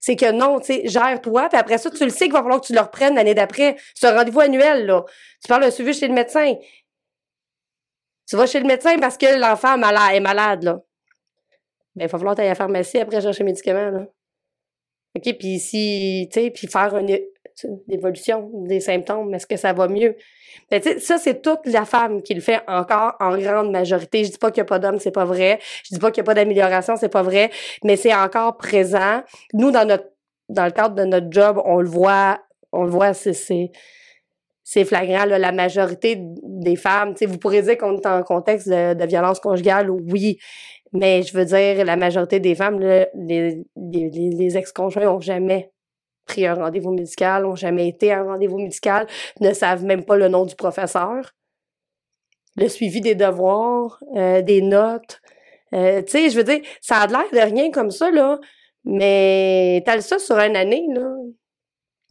C'est 0.00 0.16
que 0.16 0.30
non, 0.32 0.60
tu 0.60 0.66
sais, 0.66 0.82
gère-toi, 0.86 1.48
puis 1.48 1.58
après 1.58 1.78
ça, 1.78 1.90
tu 1.90 2.04
le 2.04 2.10
sais 2.10 2.24
qu'il 2.24 2.32
va 2.32 2.42
falloir 2.42 2.60
que 2.60 2.66
tu 2.66 2.74
le 2.74 2.80
reprennes 2.80 3.14
l'année 3.16 3.34
d'après. 3.34 3.76
C'est 3.94 4.06
un 4.06 4.16
rendez-vous 4.16 4.40
annuel, 4.40 4.86
là. 4.86 5.04
Tu 5.42 5.48
parles 5.48 5.62
d'un 5.62 5.70
suivi 5.70 5.92
chez 5.92 6.08
le 6.08 6.14
médecin. 6.14 6.54
Tu 8.26 8.36
vas 8.36 8.46
chez 8.46 8.60
le 8.60 8.66
médecin 8.66 8.98
parce 8.98 9.18
que 9.18 9.38
l'enfant 9.38 9.76
malade, 9.76 10.14
est 10.14 10.20
malade, 10.20 10.62
là. 10.62 10.80
Ben, 11.96 12.04
il 12.04 12.08
va 12.08 12.18
falloir 12.18 12.38
aller 12.38 12.46
à 12.46 12.50
la 12.50 12.54
pharmacie 12.54 12.98
après 12.98 13.20
chercher 13.20 13.44
les 13.44 13.50
médicaments, 13.50 13.90
là. 13.90 14.06
OK, 15.16 15.36
puis 15.38 15.60
si, 15.60 16.28
tu 16.32 16.40
sais, 16.40 16.50
puis 16.50 16.66
faire 16.66 16.96
une, 16.96 17.16
évolution 17.88 18.50
des 18.66 18.80
symptômes, 18.80 19.32
est-ce 19.32 19.46
que 19.46 19.56
ça 19.56 19.72
va 19.72 19.86
mieux? 19.86 20.16
Ben, 20.70 20.80
tu 20.80 20.88
sais, 20.88 20.98
ça, 20.98 21.18
c'est 21.18 21.40
toute 21.40 21.66
la 21.66 21.84
femme 21.84 22.20
qui 22.22 22.34
le 22.34 22.40
fait 22.40 22.60
encore 22.66 23.14
en 23.20 23.38
grande 23.38 23.70
majorité. 23.70 24.24
Je 24.24 24.32
dis 24.32 24.38
pas 24.38 24.50
qu'il 24.50 24.58
y 24.58 24.62
a 24.62 24.64
pas 24.64 24.80
d'hommes, 24.80 24.98
c'est 24.98 25.12
pas 25.12 25.24
vrai. 25.24 25.60
Je 25.84 25.94
dis 25.94 26.00
pas 26.00 26.10
qu'il 26.10 26.18
y 26.18 26.22
a 26.22 26.24
pas 26.24 26.34
d'amélioration, 26.34 26.96
c'est 26.96 27.08
pas 27.08 27.22
vrai. 27.22 27.50
Mais 27.84 27.94
c'est 27.94 28.14
encore 28.14 28.56
présent. 28.56 29.22
Nous, 29.52 29.70
dans 29.70 29.86
notre, 29.86 30.08
dans 30.48 30.64
le 30.64 30.72
cadre 30.72 30.96
de 30.96 31.04
notre 31.04 31.28
job, 31.30 31.60
on 31.64 31.80
le 31.80 31.88
voit, 31.88 32.40
on 32.72 32.82
le 32.82 32.90
voit, 32.90 33.14
c'est, 33.14 33.34
c'est, 33.34 33.70
c'est 34.64 34.84
flagrant, 34.84 35.26
là, 35.26 35.38
la 35.38 35.52
majorité 35.52 36.16
des 36.18 36.76
femmes. 36.76 37.14
Tu 37.14 37.18
sais, 37.18 37.26
vous 37.26 37.38
pourrez 37.38 37.62
dire 37.62 37.78
qu'on 37.78 37.96
est 37.96 38.06
en 38.06 38.22
contexte 38.24 38.68
de 38.68 39.06
violence 39.06 39.38
conjugale, 39.38 39.90
oui. 39.90 40.38
Mais 40.94 41.24
je 41.24 41.36
veux 41.36 41.44
dire, 41.44 41.84
la 41.84 41.96
majorité 41.96 42.38
des 42.38 42.54
femmes, 42.54 42.78
les, 42.78 43.64
les, 43.76 44.56
ex-conjoints 44.56 45.08
ont 45.08 45.20
jamais 45.20 45.72
pris 46.24 46.46
un 46.46 46.54
rendez-vous 46.54 46.92
médical, 46.92 47.44
ont 47.44 47.56
jamais 47.56 47.88
été 47.88 48.12
à 48.12 48.20
un 48.20 48.24
rendez-vous 48.24 48.58
médical, 48.58 49.08
ne 49.40 49.52
savent 49.52 49.84
même 49.84 50.04
pas 50.04 50.16
le 50.16 50.28
nom 50.28 50.46
du 50.46 50.54
professeur. 50.54 51.32
Le 52.56 52.68
suivi 52.68 53.00
des 53.00 53.16
devoirs, 53.16 53.98
euh, 54.16 54.40
des 54.40 54.62
notes. 54.62 55.20
Euh, 55.74 56.00
tu 56.02 56.12
sais, 56.12 56.30
je 56.30 56.36
veux 56.36 56.44
dire, 56.44 56.60
ça 56.80 56.98
a 56.98 57.06
l'air 57.08 57.24
de 57.32 57.52
rien 57.52 57.72
comme 57.72 57.90
ça, 57.90 58.12
là, 58.12 58.38
mais 58.84 59.82
t'as 59.84 60.00
ça 60.00 60.20
sur 60.20 60.38
une 60.38 60.54
année, 60.54 60.86
là. 60.94 61.10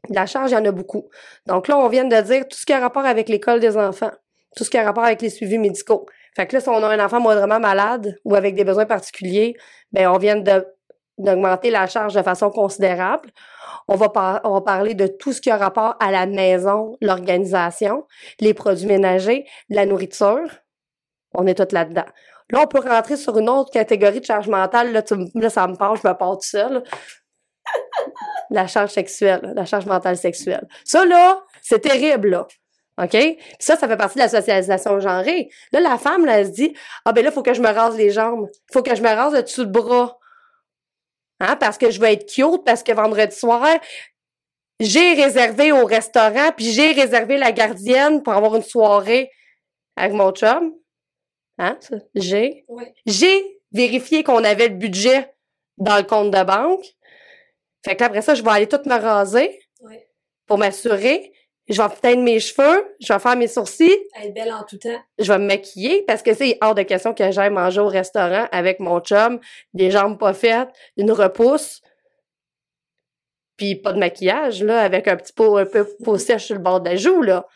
La 0.09 0.25
charge, 0.25 0.51
il 0.51 0.55
y 0.55 0.57
en 0.57 0.65
a 0.65 0.71
beaucoup. 0.71 1.07
Donc 1.45 1.69
là, 1.69 1.77
on 1.77 1.87
vient 1.87 2.03
de 2.03 2.21
dire 2.21 2.45
tout 2.45 2.57
ce 2.57 2.65
qui 2.65 2.73
a 2.73 2.79
rapport 2.79 3.05
avec 3.05 3.29
l'école 3.29 3.61
des 3.61 3.77
enfants, 3.77 4.11
tout 4.57 4.65
ce 4.65 4.69
qui 4.69 4.77
a 4.77 4.83
rapport 4.83 5.05
avec 5.05 5.21
les 5.21 5.29
suivis 5.29 5.57
médicaux. 5.57 6.05
Fait 6.35 6.47
que 6.47 6.55
là, 6.55 6.61
si 6.61 6.69
on 6.69 6.83
a 6.83 6.87
un 6.87 7.05
enfant 7.05 7.19
moindrement 7.19 7.59
malade 7.59 8.17
ou 8.25 8.35
avec 8.35 8.55
des 8.55 8.63
besoins 8.63 8.85
particuliers, 8.85 9.55
ben 9.91 10.07
on 10.07 10.17
vient 10.17 10.35
de 10.35 10.65
d'augmenter 11.19 11.69
la 11.69 11.85
charge 11.85 12.15
de 12.15 12.21
façon 12.23 12.49
considérable. 12.49 13.29
On 13.87 13.95
va, 13.95 14.41
on 14.43 14.53
va 14.53 14.61
parler 14.61 14.95
de 14.95 15.07
tout 15.07 15.31
ce 15.31 15.41
qui 15.41 15.51
a 15.51 15.57
rapport 15.57 15.95
à 15.99 16.11
la 16.11 16.25
maison, 16.25 16.97
l'organisation, 17.01 18.07
les 18.39 18.53
produits 18.53 18.87
ménagers, 18.87 19.45
la 19.69 19.85
nourriture. 19.85 20.49
On 21.33 21.45
est 21.45 21.55
toutes 21.55 21.71
là-dedans. 21.71 22.05
Là, 22.49 22.61
on 22.63 22.67
peut 22.67 22.79
rentrer 22.79 23.15
sur 23.15 23.37
une 23.37 23.49
autre 23.49 23.71
catégorie 23.71 24.19
de 24.19 24.25
charge 24.25 24.47
mentale. 24.47 24.91
Là, 24.91 25.01
tu 25.01 25.15
là 25.35 25.49
ça 25.49 25.67
me 25.67 25.75
parle, 25.75 25.99
je 26.01 26.07
me 26.07 26.13
parle 26.13 26.35
tout 26.37 26.47
seul. 26.47 26.83
la 28.49 28.67
charge 28.67 28.91
sexuelle, 28.91 29.53
la 29.55 29.65
charge 29.65 29.85
mentale 29.85 30.17
sexuelle. 30.17 30.67
Ça, 30.83 31.05
là, 31.05 31.43
c'est 31.61 31.79
terrible, 31.79 32.29
là. 32.29 32.47
OK? 33.01 33.09
Puis 33.09 33.37
ça, 33.59 33.75
ça 33.75 33.87
fait 33.87 33.97
partie 33.97 34.15
de 34.15 34.23
la 34.23 34.29
socialisation 34.29 34.99
genrée. 34.99 35.49
Là, 35.71 35.79
la 35.79 35.97
femme, 35.97 36.25
là, 36.25 36.39
elle 36.39 36.47
se 36.47 36.51
dit, 36.51 36.75
ah 37.05 37.11
ben 37.11 37.23
là, 37.23 37.31
il 37.31 37.33
faut 37.33 37.41
que 37.41 37.53
je 37.53 37.61
me 37.61 37.69
rase 37.69 37.97
les 37.97 38.11
jambes. 38.11 38.49
Il 38.69 38.73
faut 38.73 38.83
que 38.83 38.95
je 38.95 39.01
me 39.01 39.09
rase 39.09 39.33
le 39.33 39.41
dessous 39.41 39.65
de 39.65 39.71
bras. 39.71 40.19
Hein, 41.39 41.55
parce 41.55 41.77
que 41.77 41.89
je 41.89 41.99
veux 41.99 42.07
être 42.07 42.31
cute, 42.31 42.63
parce 42.63 42.83
que 42.83 42.91
vendredi 42.91 43.35
soir, 43.35 43.67
j'ai 44.79 45.13
réservé 45.13 45.71
au 45.71 45.85
restaurant, 45.85 46.51
puis 46.55 46.71
j'ai 46.71 46.91
réservé 46.91 47.37
la 47.37 47.51
gardienne 47.51 48.21
pour 48.21 48.33
avoir 48.33 48.55
une 48.55 48.63
soirée 48.63 49.31
avec 49.95 50.13
mon 50.13 50.31
chum. 50.31 50.73
Hein? 51.57 51.77
J'ai. 52.15 52.65
Ouais. 52.67 52.93
J'ai 53.05 53.61
vérifié 53.71 54.23
qu'on 54.23 54.43
avait 54.43 54.69
le 54.69 54.75
budget 54.75 55.33
dans 55.77 55.97
le 55.97 56.03
compte 56.03 56.31
de 56.31 56.43
banque. 56.43 56.85
Fait 57.83 57.95
que 57.95 58.01
là, 58.01 58.07
après 58.07 58.21
ça, 58.21 58.35
je 58.35 58.43
vais 58.43 58.51
aller 58.51 58.67
tout 58.67 58.81
me 58.85 58.99
raser 58.99 59.59
pour 60.45 60.57
m'assurer. 60.57 61.33
Je 61.69 61.81
vais 61.81 61.87
teindre 62.01 62.23
mes 62.23 62.39
cheveux, 62.41 62.95
je 62.99 63.13
vais 63.13 63.19
faire 63.19 63.37
mes 63.37 63.47
sourcils, 63.47 63.97
Être 64.21 64.33
belle 64.33 64.51
en 64.51 64.63
tout 64.63 64.77
temps. 64.77 64.99
je 65.17 65.31
vais 65.31 65.39
me 65.39 65.47
maquiller 65.47 66.03
parce 66.05 66.21
que 66.21 66.33
c'est 66.33 66.57
hors 66.61 66.75
de 66.75 66.81
question 66.83 67.13
que 67.13 67.31
j'aille 67.31 67.51
manger 67.51 67.79
au 67.79 67.87
restaurant 67.87 68.47
avec 68.51 68.79
mon 68.81 68.99
chum, 68.99 69.39
des 69.73 69.89
jambes 69.89 70.19
pas 70.19 70.33
faites, 70.33 70.67
une 70.97 71.11
repousse, 71.11 71.81
puis 73.55 73.75
pas 73.75 73.93
de 73.93 73.99
maquillage, 73.99 74.61
là, 74.63 74.81
avec 74.81 75.07
un 75.07 75.15
petit 75.15 75.31
pot, 75.31 75.57
un 75.57 75.65
peu 75.65 75.87
peau 76.03 76.17
sèche 76.17 76.45
sur 76.45 76.55
le 76.55 76.61
bord 76.61 76.81
de 76.81 76.89
la 76.89 76.95
joue, 76.97 77.21
là. 77.21 77.47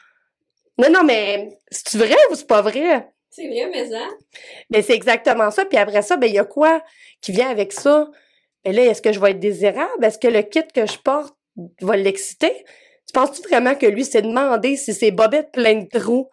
Non, 0.78 0.90
non, 0.92 1.04
mais 1.04 1.60
c'est 1.70 1.98
vrai 1.98 2.16
ou 2.32 2.36
c'est 2.36 2.48
pas 2.48 2.62
vrai? 2.62 3.10
C'est 3.30 3.48
vrai, 3.48 3.68
mais 3.72 3.90
ça. 3.90 4.08
Mais 4.70 4.82
c'est 4.84 4.94
exactement 4.94 5.52
ça. 5.52 5.66
Puis 5.66 5.78
après 5.78 6.02
ça, 6.02 6.16
ben 6.18 6.28
il 6.28 6.36
y 6.36 6.40
a 6.40 6.46
quoi 6.46 6.82
qui 7.20 7.32
vient 7.32 7.50
avec 7.50 7.74
ça? 7.74 8.10
Ben 8.64 8.76
là, 8.76 8.86
est-ce 8.86 9.02
que 9.02 9.12
je 9.12 9.20
vais 9.20 9.32
être 9.32 9.40
désirable? 9.40 10.04
Est-ce 10.04 10.18
que 10.20 10.28
le 10.28 10.44
kit 10.44 10.64
que 10.74 10.86
je 10.86 10.98
porte 11.00 11.36
va 11.82 11.98
l'exciter? 11.98 12.54
Tu 13.08 13.14
penses-tu 13.14 13.42
vraiment 13.48 13.76
que 13.76 13.86
lui 13.86 14.04
s'est 14.04 14.22
demandé 14.22 14.76
si 14.76 14.94
ses 14.94 15.12
bobettes 15.12 15.52
pleines 15.52 15.88
de 15.92 16.00
trous 16.00 16.30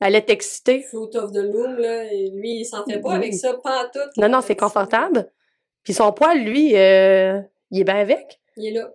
allaient 0.00 0.24
t'exciter? 0.24 0.82
Fruit 0.82 1.16
of 1.16 1.32
the 1.32 1.36
Loom, 1.36 1.78
là, 1.78 2.04
et 2.04 2.30
lui, 2.30 2.60
il 2.60 2.64
s'en 2.64 2.84
fait 2.84 3.00
pas 3.00 3.14
avec 3.14 3.34
ça, 3.34 3.54
pas 3.54 3.84
en 3.84 3.88
tout. 3.90 4.20
Non, 4.20 4.28
non, 4.28 4.40
c'est 4.42 4.56
confortable. 4.56 5.30
Puis 5.82 5.94
son 5.94 6.12
poil, 6.12 6.38
lui, 6.38 6.76
euh, 6.76 7.40
il 7.70 7.80
est 7.80 7.84
bien 7.84 7.96
avec? 7.96 8.40
Il 8.56 8.66
est 8.66 8.78
là. 8.78 8.92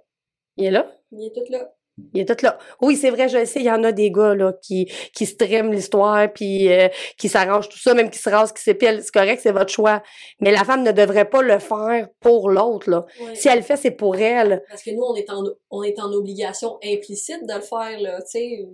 Il 0.57 0.65
est 0.65 0.71
là? 0.71 0.91
Il 1.11 1.25
est 1.25 1.31
tout 1.33 1.51
là. 1.51 1.73
Il 2.13 2.21
est 2.21 2.25
tout 2.25 2.43
là. 2.43 2.57
Oui, 2.81 2.95
c'est 2.95 3.11
vrai, 3.11 3.29
je 3.29 3.37
le 3.37 3.45
sais, 3.45 3.59
il 3.59 3.65
y 3.65 3.71
en 3.71 3.83
a 3.83 3.91
des 3.91 4.09
gars 4.09 4.33
là 4.33 4.53
qui 4.61 4.91
qui 5.13 5.27
streament 5.27 5.71
l'histoire 5.71 6.31
puis 6.33 6.71
euh, 6.71 6.89
qui 7.19 7.29
s'arrangent 7.29 7.69
tout 7.69 7.77
ça, 7.77 7.93
même 7.93 8.09
qui 8.09 8.17
se 8.17 8.29
rasent, 8.29 8.51
qui 8.51 8.63
s'épilent, 8.63 9.01
c'est 9.03 9.13
correct, 9.13 9.41
c'est 9.43 9.51
votre 9.51 9.71
choix. 9.71 10.01
Mais 10.39 10.51
la 10.51 10.63
femme 10.63 10.83
ne 10.83 10.91
devrait 10.91 11.29
pas 11.29 11.43
le 11.43 11.59
faire 11.59 12.07
pour 12.19 12.49
l'autre 12.49 12.89
là. 12.89 13.05
Ouais. 13.21 13.35
Si 13.35 13.47
elle 13.47 13.59
le 13.59 13.63
fait, 13.63 13.77
c'est 13.77 13.91
pour 13.91 14.15
elle. 14.15 14.63
Parce 14.69 14.81
que 14.81 14.89
nous, 14.89 15.03
on 15.03 15.15
est 15.15 15.29
en, 15.29 15.43
on 15.69 15.83
est 15.83 15.99
en 15.99 16.11
obligation 16.11 16.79
implicite 16.83 17.45
de 17.47 17.53
le 17.53 17.61
faire, 17.61 17.99
là, 17.99 18.21
tu 18.21 18.27
sais. 18.29 18.67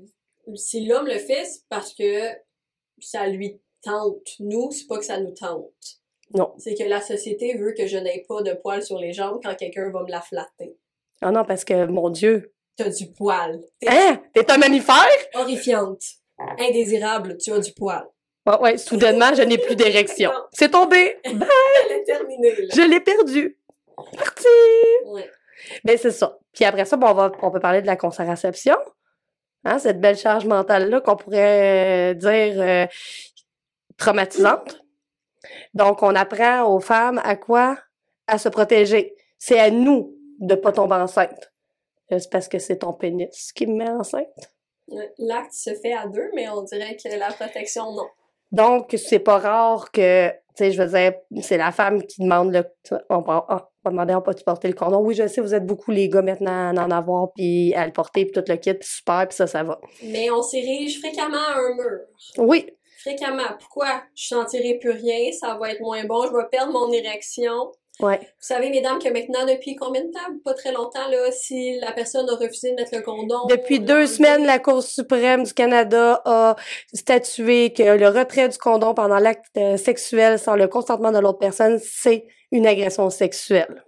Si 0.55 0.85
l'homme 0.85 1.07
le 1.07 1.19
fait, 1.19 1.43
c'est 1.45 1.63
parce 1.69 1.93
que 1.93 2.21
ça 3.01 3.27
lui 3.27 3.61
tente. 3.83 4.27
Nous, 4.39 4.71
c'est 4.71 4.87
pas 4.87 4.97
que 4.97 5.05
ça 5.05 5.19
nous 5.19 5.31
tente. 5.31 5.99
Non. 6.33 6.53
C'est 6.57 6.75
que 6.75 6.83
la 6.83 7.01
société 7.01 7.57
veut 7.57 7.73
que 7.73 7.87
je 7.87 7.97
n'aie 7.97 8.23
pas 8.27 8.41
de 8.41 8.53
poils 8.53 8.83
sur 8.83 8.97
les 8.97 9.13
jambes 9.13 9.39
quand 9.43 9.55
quelqu'un 9.55 9.89
va 9.91 10.03
me 10.03 10.11
la 10.11 10.21
flatter. 10.21 10.77
Ah 11.21 11.31
non, 11.31 11.43
parce 11.43 11.65
que 11.65 11.85
mon 11.85 12.09
Dieu. 12.09 12.53
T'as 12.79 12.89
du 12.89 13.11
poil. 13.11 13.59
T'es 13.81 13.89
Hein? 13.89 14.21
T'es 14.33 14.49
un 14.49 14.57
mammifère? 14.57 14.95
horrifiante. 15.33 16.01
Indésirable, 16.57 17.35
tu 17.37 17.51
as 17.51 17.59
du 17.59 17.73
poil. 17.73 18.05
Ouais, 18.45 18.57
ouais, 18.61 18.77
soudainement, 18.77 19.33
je 19.35 19.41
n'ai 19.41 19.57
plus 19.57 19.75
d'érection. 19.75 20.31
C'est 20.53 20.71
tombé! 20.71 21.17
Elle 21.25 21.41
est 21.91 22.03
terminée, 22.05 22.55
là. 22.55 22.73
Je 22.73 22.81
l'ai 22.89 23.01
perdu. 23.01 23.57
Parti! 24.17 24.47
Ouais. 25.07 25.29
Ben, 25.83 25.97
c'est 25.97 26.11
ça. 26.11 26.37
Puis 26.53 26.63
après 26.63 26.85
ça, 26.85 26.95
bon, 26.95 27.07
on, 27.07 27.13
va, 27.13 27.31
on 27.41 27.51
peut 27.51 27.59
parler 27.59 27.81
de 27.81 27.87
la 27.87 27.97
contraception. 27.97 28.77
Hein, 29.65 29.77
cette 29.77 29.99
belle 29.99 30.17
charge 30.17 30.45
mentale-là 30.45 31.01
qu'on 31.01 31.17
pourrait 31.17 32.11
euh, 32.11 32.13
dire 32.13 32.61
euh, 32.61 32.87
traumatisante. 33.97 34.81
Donc, 35.73 36.01
on 36.01 36.15
apprend 36.15 36.63
aux 36.73 36.79
femmes 36.79 37.19
à 37.25 37.35
quoi? 37.35 37.77
À 38.27 38.37
se 38.37 38.47
protéger. 38.47 39.13
C'est 39.37 39.59
à 39.59 39.69
nous 39.69 40.15
de 40.39 40.55
pas 40.55 40.71
tomber 40.71 40.95
enceinte. 40.95 41.48
Euh, 42.11 42.19
C'est 42.19 42.31
parce 42.31 42.47
que 42.47 42.59
c'est 42.59 42.77
ton 42.77 42.93
pénis 42.93 43.51
qui 43.53 43.67
me 43.67 43.75
met 43.75 43.89
enceinte? 43.89 44.27
Ouais. 44.87 45.11
L'acte 45.19 45.53
se 45.53 45.73
fait 45.75 45.93
à 45.93 46.07
deux, 46.07 46.29
mais 46.33 46.49
on 46.49 46.63
dirait 46.63 46.95
que 46.95 47.09
la 47.17 47.31
protection, 47.31 47.91
non. 47.91 48.07
Donc, 48.51 48.95
c'est 48.97 49.19
pas 49.19 49.37
rare 49.37 49.91
que, 49.91 50.29
tu 50.29 50.35
sais, 50.55 50.71
je 50.71 50.81
veux 50.81 50.89
dire, 50.89 51.13
c'est 51.43 51.57
la 51.57 51.71
femme 51.71 52.01
qui 52.01 52.23
demande 52.23 52.51
le. 52.51 52.63
On 53.09 53.19
va, 53.19 53.45
on 53.47 53.55
va 53.55 53.91
demander, 53.91 54.15
on 54.15 54.21
peut-tu 54.21 54.43
porter 54.43 54.67
le 54.67 54.73
condom? 54.73 55.01
Oui, 55.01 55.13
je 55.13 55.27
sais, 55.27 55.41
vous 55.41 55.53
êtes 55.53 55.67
beaucoup 55.67 55.91
les 55.91 56.09
gars 56.09 56.23
maintenant 56.23 56.75
à 56.75 56.83
en 56.83 56.89
avoir, 56.89 57.31
puis 57.33 57.75
à 57.75 57.85
le 57.85 57.93
porter, 57.93 58.25
puis 58.25 58.31
tout 58.31 58.43
le 58.47 58.55
kit, 58.55 58.73
puis 58.73 58.89
super, 58.89 59.27
puis 59.27 59.35
ça, 59.35 59.45
ça 59.45 59.61
va. 59.61 59.79
Mais 60.01 60.31
on 60.31 60.41
s'érige 60.41 60.99
fréquemment 60.99 61.37
à 61.37 61.59
un 61.59 61.75
mur. 61.75 61.99
Oui, 62.39 62.65
Fréquemment. 62.99 63.55
Pourquoi? 63.59 64.03
Je 64.13 64.27
sentirai 64.27 64.77
plus 64.77 64.91
rien, 64.91 65.31
ça 65.31 65.55
va 65.55 65.71
être 65.71 65.79
moins 65.79 66.03
bon, 66.03 66.27
je 66.27 66.35
vais 66.35 66.49
perdre 66.51 66.73
mon 66.73 66.91
érection. 66.91 67.71
Ouais. 68.01 68.19
Vous 68.19 68.25
savez, 68.39 68.69
mesdames, 68.69 68.99
que 68.99 69.09
maintenant, 69.09 69.45
depuis 69.45 69.75
combien 69.75 70.03
de 70.03 70.11
temps? 70.11 70.19
Pas 70.43 70.53
très 70.53 70.71
longtemps, 70.71 71.07
là, 71.09 71.31
si 71.31 71.79
la 71.79 71.91
personne 71.91 72.29
a 72.29 72.35
refusé 72.35 72.71
de 72.71 72.75
mettre 72.75 72.95
le 72.95 73.01
condom. 73.01 73.45
Depuis 73.47 73.79
deux 73.79 74.05
semaines, 74.05 74.45
la 74.45 74.59
Cour 74.59 74.83
suprême 74.83 75.43
du 75.43 75.53
Canada 75.53 76.21
a 76.25 76.55
statué 76.93 77.73
que 77.73 77.83
le 77.83 78.07
retrait 78.07 78.49
du 78.49 78.57
condom 78.57 78.93
pendant 78.93 79.19
l'acte 79.19 79.45
euh, 79.57 79.77
sexuel 79.77 80.39
sans 80.39 80.55
le 80.55 80.67
consentement 80.67 81.11
de 81.11 81.19
l'autre 81.19 81.39
personne, 81.39 81.79
c'est 81.79 82.25
une 82.51 82.67
agression 82.67 83.09
sexuelle. 83.09 83.83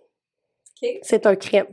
OK. 0.81 0.89
C'est 1.01 1.25
un 1.25 1.35
crime. 1.35 1.67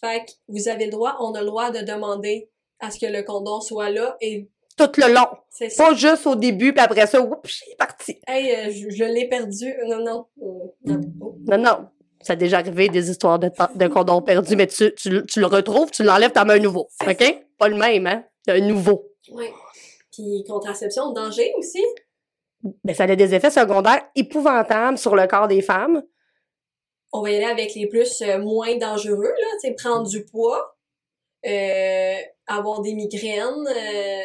Fait 0.00 0.24
que 0.24 0.32
vous 0.48 0.68
avez 0.68 0.86
le 0.86 0.92
droit, 0.92 1.16
on 1.20 1.34
a 1.34 1.40
le 1.40 1.46
droit 1.46 1.70
de 1.70 1.84
demander 1.84 2.50
à 2.80 2.90
ce 2.90 2.98
que 2.98 3.06
le 3.10 3.22
condom 3.22 3.60
soit 3.60 3.90
là 3.90 4.16
et 4.20 4.48
Tout 4.78 5.00
le 5.00 5.12
long. 5.12 5.26
c'est 5.50 5.70
ça. 5.70 5.84
Pas 5.84 5.94
juste 5.94 6.26
au 6.26 6.34
début, 6.34 6.72
puis 6.72 6.80
après 6.82 7.06
ça, 7.06 7.20
oups, 7.20 7.62
il 7.66 7.72
est 7.72 7.76
parti. 7.76 8.18
Hey, 8.26 8.54
euh, 8.54 8.70
je, 8.70 8.90
je 8.90 9.04
l'ai 9.04 9.28
perdu. 9.28 9.74
Non, 9.86 10.02
non. 10.04 10.26
Euh, 10.42 10.68
non. 10.84 11.00
Oh. 11.20 11.34
Non, 11.46 11.58
non. 11.58 11.88
Ça 12.20 12.32
a 12.32 12.36
déjà 12.36 12.58
arrivé 12.58 12.88
des 12.88 13.10
histoires 13.10 13.38
de, 13.38 13.50
de 13.74 13.86
condoms 13.86 14.22
perdus, 14.22 14.56
mais 14.56 14.66
tu, 14.66 14.94
tu, 14.94 15.24
tu 15.26 15.40
le 15.40 15.46
retrouves, 15.46 15.90
tu 15.90 16.02
l'enlèves, 16.02 16.32
t'en 16.32 16.44
mets 16.44 16.54
un 16.54 16.58
nouveau. 16.58 16.88
C'est 17.00 17.10
OK? 17.10 17.46
Pas 17.58 17.68
le 17.68 17.76
même, 17.76 18.06
hein? 18.06 18.24
Un 18.48 18.60
nouveau. 18.60 19.12
Ouais. 19.30 19.52
Puis 20.12 20.44
contraception, 20.48 21.12
danger 21.12 21.52
aussi? 21.58 21.84
Ben, 22.84 22.94
ça 22.94 23.04
a 23.04 23.14
des 23.14 23.34
effets 23.34 23.50
secondaires 23.50 24.02
épouvantables 24.16 24.98
sur 24.98 25.14
le 25.14 25.26
corps 25.26 25.46
des 25.48 25.62
femmes. 25.62 26.02
On 27.12 27.22
va 27.22 27.30
y 27.30 27.36
aller 27.36 27.44
avec 27.44 27.74
les 27.74 27.86
plus 27.86 28.20
euh, 28.22 28.38
moins 28.38 28.76
dangereux, 28.76 29.22
là. 29.22 29.46
Tu 29.62 29.68
sais, 29.68 29.74
prendre 29.74 30.08
du 30.08 30.24
poids, 30.24 30.76
euh, 31.46 32.16
avoir 32.48 32.80
des 32.82 32.94
migraines, 32.94 33.66
euh, 33.68 34.22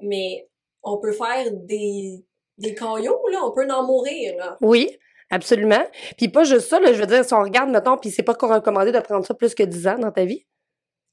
mais 0.00 0.48
on 0.82 0.98
peut 0.98 1.12
faire 1.12 1.50
des, 1.52 2.24
des 2.58 2.74
caillots, 2.74 3.28
là. 3.30 3.40
On 3.44 3.52
peut 3.52 3.68
en 3.70 3.84
mourir, 3.84 4.36
là. 4.36 4.56
Oui, 4.60 4.96
absolument. 5.30 5.84
Puis 6.16 6.28
pas 6.28 6.44
juste 6.44 6.68
ça, 6.68 6.80
là, 6.80 6.92
je 6.92 7.00
veux 7.00 7.06
dire, 7.06 7.24
si 7.24 7.34
on 7.34 7.42
regarde, 7.42 7.70
mettons, 7.70 7.96
puis 7.96 8.10
c'est 8.10 8.22
pas 8.22 8.34
recommandé 8.40 8.92
de 8.92 9.00
prendre 9.00 9.24
ça 9.26 9.34
plus 9.34 9.54
que 9.54 9.62
10 9.62 9.88
ans 9.88 9.98
dans 9.98 10.12
ta 10.12 10.24
vie. 10.24 10.46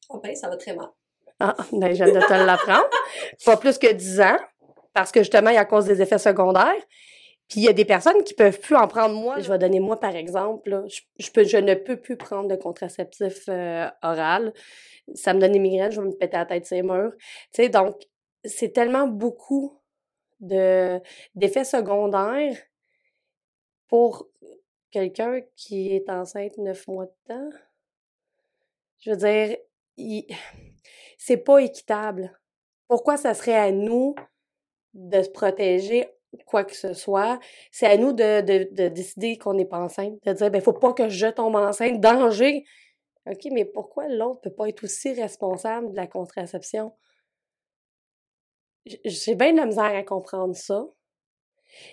Oh 0.10 0.20
ben, 0.24 0.36
ça 0.36 0.50
va 0.50 0.58
très 0.58 0.76
mal. 0.76 0.90
Ah, 1.40 1.56
ben, 1.72 1.92
viens 1.92 2.08
de 2.08 2.20
te 2.20 2.46
l'apprendre. 2.46 2.90
pas 3.46 3.58
plus 3.58 3.78
que 3.78 3.92
10 3.92 4.22
ans, 4.22 4.38
parce 4.94 5.12
que 5.12 5.22
justement, 5.22 5.50
il 5.50 5.56
y 5.56 5.58
a 5.58 5.62
à 5.62 5.66
cause 5.66 5.86
des 5.86 6.02
effets 6.02 6.20
secondaires. 6.20 6.82
Puis 7.50 7.60
il 7.60 7.64
y 7.66 7.70
a 7.70 7.74
des 7.74 7.86
personnes 7.86 8.24
qui 8.24 8.34
peuvent 8.34 8.60
plus 8.60 8.76
en 8.76 8.88
prendre 8.88 9.16
moi. 9.16 9.40
Je 9.40 9.52
vais 9.52 9.58
donner 9.58 9.80
moi 9.80 10.00
par 10.00 10.16
exemple. 10.16 10.70
là. 10.70 10.84
Je, 10.88 11.02
je 11.20 11.30
peux, 11.30 11.44
je 11.44 11.58
ne 11.58 11.74
peux 11.76 11.98
plus 11.98 12.16
prendre 12.16 12.48
de 12.48 12.56
contraceptif 12.56 13.44
euh, 13.50 13.88
oral. 14.02 14.54
Ça 15.14 15.34
me 15.34 15.40
donne 15.40 15.52
des 15.52 15.60
migraines, 15.60 15.92
je 15.92 16.00
vais 16.00 16.08
me 16.08 16.14
péter 16.14 16.38
la 16.38 16.46
tête 16.46 16.70
les 16.72 16.82
murs. 16.82 17.12
Tu 17.18 17.64
sais, 17.64 17.70
donc 17.70 17.96
c'est 18.44 18.74
tellement 18.74 19.08
beaucoup 19.08 19.80
de 20.40 21.00
d'effets 21.36 21.64
secondaires 21.64 22.58
pour 23.88 24.28
quelqu'un 24.92 25.42
qui 25.56 25.94
est 25.94 26.10
enceinte 26.10 26.58
neuf 26.58 26.88
mois 26.88 27.06
de 27.06 27.16
temps. 27.28 27.50
Je 29.00 29.12
veux 29.12 29.18
dire, 29.18 29.58
c'est 31.18 31.38
pas 31.38 31.60
équitable. 31.60 32.38
Pourquoi 32.88 33.18
ça 33.18 33.34
serait 33.34 33.56
à 33.56 33.72
nous 33.72 34.16
de 34.94 35.22
se 35.22 35.30
protéger 35.30 36.08
quoi 36.46 36.64
que 36.64 36.76
ce 36.76 36.94
soit? 36.94 37.40
C'est 37.72 37.86
à 37.86 37.98
nous 37.98 38.14
de 38.14 38.88
décider 38.90 39.38
qu'on 39.38 39.54
n'est 39.54 39.66
pas 39.66 39.80
enceinte, 39.80 40.18
de 40.26 40.34
dire, 40.34 40.52
ben, 40.52 40.62
faut 40.62 40.74
pas 40.74 40.94
que 40.94 41.10
je 41.10 41.28
tombe 41.28 41.56
enceinte, 41.56 42.00
danger. 42.00 42.66
OK, 43.26 43.48
mais 43.52 43.66
pourquoi 43.66 44.08
l'autre 44.10 44.42
peut 44.42 44.54
pas 44.54 44.68
être 44.68 44.84
aussi 44.84 45.14
responsable 45.14 45.92
de 45.92 45.96
la 45.96 46.08
contraception? 46.08 46.94
J'ai 48.86 49.36
bien 49.36 49.54
de 49.54 49.58
la 49.58 49.66
misère 49.66 49.96
à 49.96 50.04
comprendre 50.04 50.56
ça. 50.56 50.86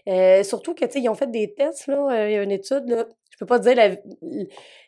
Euh, 0.09 0.43
surtout 0.43 0.75
que, 0.75 0.85
tu 0.85 0.93
sais, 0.93 1.01
ils 1.01 1.09
ont 1.09 1.15
fait 1.15 1.31
des 1.31 1.55
tests, 1.55 1.87
là, 1.87 2.09
euh, 2.11 2.29
il 2.29 2.35
y 2.35 2.37
a 2.37 2.43
une 2.43 2.51
étude, 2.51 2.89
là, 2.89 3.07
je 3.31 3.39
peux 3.39 3.47
pas 3.47 3.59
dire 3.59 3.75
la, 3.75 3.97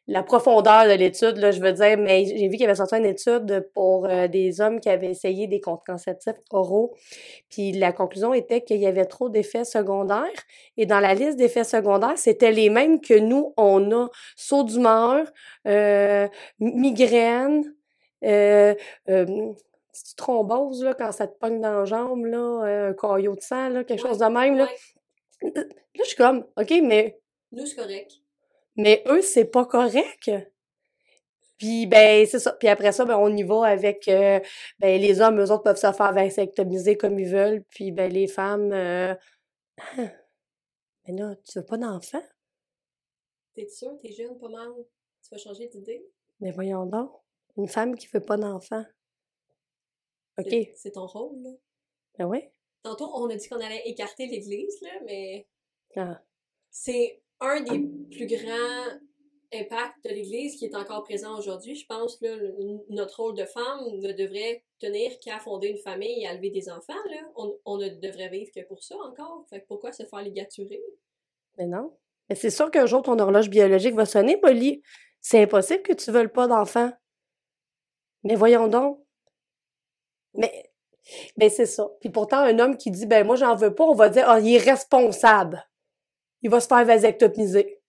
la 0.07 0.23
profondeur 0.23 0.85
de 0.85 0.93
l'étude, 0.93 1.39
là, 1.39 1.51
je 1.51 1.61
veux 1.61 1.73
dire, 1.73 1.97
mais 1.97 2.27
j'ai 2.27 2.49
vu 2.49 2.57
qu'il 2.57 2.63
y 2.63 2.65
avait 2.65 2.75
sorti 2.75 2.97
une 2.97 3.07
étude 3.07 3.71
pour 3.73 4.07
euh, 4.07 4.29
des 4.29 4.61
hommes 4.61 4.81
qui 4.81 4.91
avaient 4.91 5.11
essayé 5.11 5.47
des 5.47 5.61
contraceptifs 5.61 6.37
oraux, 6.51 6.95
puis 7.49 7.73
la 7.73 7.93
conclusion 7.93 8.35
était 8.35 8.63
qu'il 8.63 8.79
y 8.79 8.87
avait 8.87 9.07
trop 9.07 9.31
d'effets 9.31 9.65
secondaires, 9.65 10.27
et 10.77 10.85
dans 10.85 11.01
la 11.01 11.15
liste 11.15 11.39
d'effets 11.39 11.65
secondaires, 11.65 12.19
c'était 12.19 12.53
les 12.53 12.69
mêmes 12.69 13.01
que 13.01 13.19
nous, 13.19 13.55
on 13.57 13.91
a, 13.93 14.09
saut 14.37 14.65
d'humeur, 14.65 15.27
euh, 15.67 16.29
migraine, 16.59 17.65
euh, 18.25 18.75
euh, 19.09 19.53
c'est 19.93 20.17
thrombose, 20.17 20.83
là, 20.83 20.95
quand 20.95 21.13
ça 21.13 21.27
te 21.27 21.39
pogne 21.39 21.61
dans 21.61 21.81
la 21.81 21.85
jambe, 21.85 22.25
là, 22.27 22.65
euh, 22.65 22.91
un 22.91 22.95
caillot 22.95 23.37
de 23.37 23.41
sang, 23.43 23.69
là, 23.69 23.85
quelque 23.85 24.01
chose 24.01 24.19
de 24.19 24.25
même, 24.27 24.57
là. 24.57 24.69
Ouais. 25.43 25.53
Là, 25.55 25.65
je 25.95 26.05
suis 26.05 26.17
comme, 26.17 26.47
OK, 26.57 26.73
mais, 26.83 27.21
Nous, 27.53 27.67
c'est 27.67 27.77
correct. 27.77 28.13
mais 28.77 29.03
eux, 29.09 29.23
c'est 29.23 29.45
pas 29.45 29.67
correct. 29.67 30.31
Puis 31.63 31.87
ben 31.87 32.27
c'est 32.27 32.41
ça. 32.41 32.55
Puis 32.55 32.67
après 32.67 32.91
ça, 32.91 33.05
ben 33.05 33.17
on 33.17 33.37
y 33.37 33.45
va 33.45 33.67
avec 33.67 34.09
euh, 34.09 34.41
ben 34.81 35.01
les 35.01 35.21
hommes, 35.21 35.41
eux 35.41 35.53
autres 35.53 35.63
peuvent 35.63 35.77
se 35.77 35.93
faire 35.93 36.13
vasectomiser 36.13 36.97
comme 36.97 37.17
ils 37.21 37.29
veulent. 37.29 37.63
Puis 37.71 37.93
ben 37.93 38.13
les 38.13 38.27
femmes 38.27 38.73
euh, 38.73 39.15
ah, 39.79 39.85
mais 41.07 41.15
là, 41.15 41.37
tu 41.45 41.61
veux 41.61 41.65
pas 41.65 41.77
d'enfant? 41.77 42.23
T'es 43.55 43.69
sûr? 43.69 43.97
T'es 44.03 44.11
jeune, 44.11 44.37
pas 44.39 44.49
mal? 44.49 44.73
Tu 45.23 45.31
vas 45.31 45.39
changer 45.39 45.69
d'idée? 45.69 46.05
Mais 46.41 46.51
voyons 46.51 46.85
donc. 46.85 47.13
Une 47.57 47.69
femme 47.69 47.95
qui 47.95 48.09
veut 48.09 48.19
pas 48.19 48.37
d'enfant. 48.37 48.85
OK. 50.39 50.55
C'est- 50.75 50.93
ton 50.93 51.07
rôle, 51.07 51.41
là. 51.43 51.51
Ben 52.19 52.27
oui. 52.27 52.41
Tantôt, 52.83 53.11
on 53.15 53.29
a 53.31 53.37
dit 53.37 53.49
qu'on 53.49 53.61
allait 53.61 53.83
écarter 53.87 54.27
l'Église, 54.27 54.81
là, 54.83 54.91
mais 55.05 55.47
Ah. 55.97 56.21
c'est 56.71 57.23
un 57.41 57.61
des 57.61 57.81
plus 58.11 58.27
grands 58.27 58.99
impacts 59.55 60.03
de 60.05 60.11
l'Église 60.11 60.57
qui 60.57 60.65
est 60.65 60.75
encore 60.75 61.05
présent 61.05 61.37
aujourd'hui. 61.39 61.75
Je 61.75 61.87
pense 61.87 62.17
que 62.17 62.55
notre 62.91 63.21
rôle 63.23 63.35
de 63.37 63.45
femme 63.45 63.99
ne 63.99 64.13
devrait 64.13 64.65
tenir 64.79 65.19
qu'à 65.21 65.39
fonder 65.39 65.69
une 65.69 65.79
famille 65.79 66.23
et 66.23 66.27
à 66.27 66.33
élever 66.33 66.51
des 66.51 66.71
enfants. 66.71 66.95
Là. 67.11 67.31
On, 67.37 67.57
on 67.67 67.77
ne 67.77 67.89
devrait 67.91 68.31
vivre 68.31 68.51
que 68.55 68.65
pour 68.67 68.83
ça 68.83 68.97
encore. 68.97 69.45
Fait 69.51 69.61
que 69.61 69.67
pourquoi 69.67 69.93
se 69.93 70.05
faire 70.07 70.23
ligaturer? 70.23 70.83
Mais 71.59 71.67
non. 71.67 71.97
Mais 72.31 72.35
c'est 72.35 72.51
sûr 72.51 72.71
qu'un 72.71 72.87
jour, 72.87 73.03
ton 73.03 73.19
horloge 73.19 73.51
biologique 73.51 73.95
va 73.95 74.07
sonner, 74.07 74.39
Molly. 74.43 74.83
C'est 75.21 75.43
impossible 75.43 75.83
que 75.83 75.93
tu 75.93 76.11
veuilles 76.11 76.29
pas 76.33 76.49
d'enfant. 76.49 76.91
Mais 78.25 78.35
voyons 78.37 78.69
donc. 78.69 79.02
Ben 81.37 81.51
c'est 81.51 81.67
ça. 81.67 81.89
Puis 82.01 82.11
pourtant, 82.11 82.39
un 82.39 82.59
homme 82.59 82.77
qui 82.77 82.91
dit, 82.91 83.07
ben 83.07 83.27
moi, 83.27 83.37
j'en 83.37 83.57
veux 83.57 83.75
pas, 83.75 83.85
on 83.85 83.95
va 83.95 84.09
dire, 84.09 84.25
ah, 84.29 84.41
il 84.41 84.55
est 84.55 84.71
responsable. 84.71 85.67
Il 86.43 86.51
va 86.51 86.61
se 86.61 86.67
faire 86.67 86.85
vasectomiser. 86.85 87.81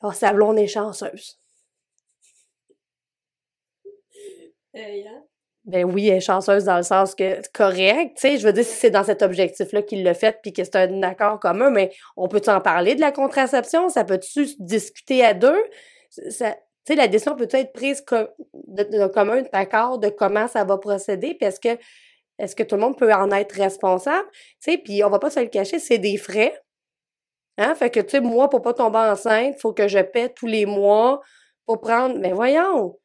Ah, 0.00 0.12
sa 0.12 0.32
blonde 0.32 0.58
est 0.58 0.66
chanceuse. 0.66 1.38
Yeah. 4.74 5.22
Ben 5.66 5.84
oui, 5.84 6.08
elle 6.08 6.16
est 6.16 6.20
chanceuse 6.20 6.64
dans 6.64 6.76
le 6.76 6.82
sens 6.82 7.14
que 7.14 7.36
c'est 7.36 7.52
correct, 7.52 8.16
tu 8.16 8.20
sais, 8.20 8.36
je 8.36 8.46
veux 8.46 8.52
dire 8.52 8.64
si 8.64 8.74
c'est 8.74 8.90
dans 8.90 9.04
cet 9.04 9.22
objectif-là 9.22 9.82
qu'il 9.82 10.02
l'a 10.02 10.12
fait 10.12 10.38
puis 10.42 10.52
que 10.52 10.62
c'est 10.62 10.76
un 10.76 11.02
accord 11.02 11.40
commun, 11.40 11.70
mais 11.70 11.90
on 12.16 12.28
peut 12.28 12.42
en 12.48 12.60
parler 12.60 12.94
de 12.94 13.00
la 13.00 13.12
contraception, 13.12 13.88
ça 13.88 14.04
peut-tu 14.04 14.46
se 14.46 14.56
discuter 14.58 15.24
à 15.24 15.32
deux, 15.32 15.64
ça, 16.28 16.52
tu 16.52 16.58
sais, 16.88 16.94
la 16.96 17.08
décision 17.08 17.34
peut 17.34 17.48
être 17.50 17.72
prise 17.72 18.02
co- 18.02 18.28
de, 18.52 18.82
de 18.82 19.06
commun 19.06 19.42
d'accord 19.54 19.98
de 19.98 20.10
comment 20.10 20.48
ça 20.48 20.64
va 20.64 20.76
procéder, 20.76 21.34
puis 21.34 21.46
est-ce 21.46 21.60
que 21.60 21.78
est-ce 22.38 22.56
que 22.56 22.62
tout 22.62 22.74
le 22.74 22.82
monde 22.82 22.98
peut 22.98 23.12
en 23.12 23.30
être 23.30 23.52
responsable, 23.52 24.28
tu 24.32 24.72
sais, 24.72 24.78
puis 24.78 25.04
on 25.04 25.10
va 25.10 25.18
pas 25.18 25.30
se 25.30 25.40
le 25.40 25.46
cacher, 25.46 25.78
c'est 25.78 25.98
des 25.98 26.16
frais, 26.16 26.54
hein, 27.58 27.74
fait 27.74 27.90
que 27.90 28.00
tu 28.00 28.10
sais, 28.10 28.20
moi 28.20 28.48
pour 28.50 28.62
pas 28.62 28.74
tomber 28.74 28.98
enceinte, 28.98 29.60
faut 29.60 29.72
que 29.72 29.88
je 29.88 30.00
paie 30.00 30.28
tous 30.28 30.46
les 30.46 30.66
mois 30.66 31.20
pour 31.66 31.80
prendre, 31.80 32.18
mais 32.18 32.32
voyons. 32.32 32.96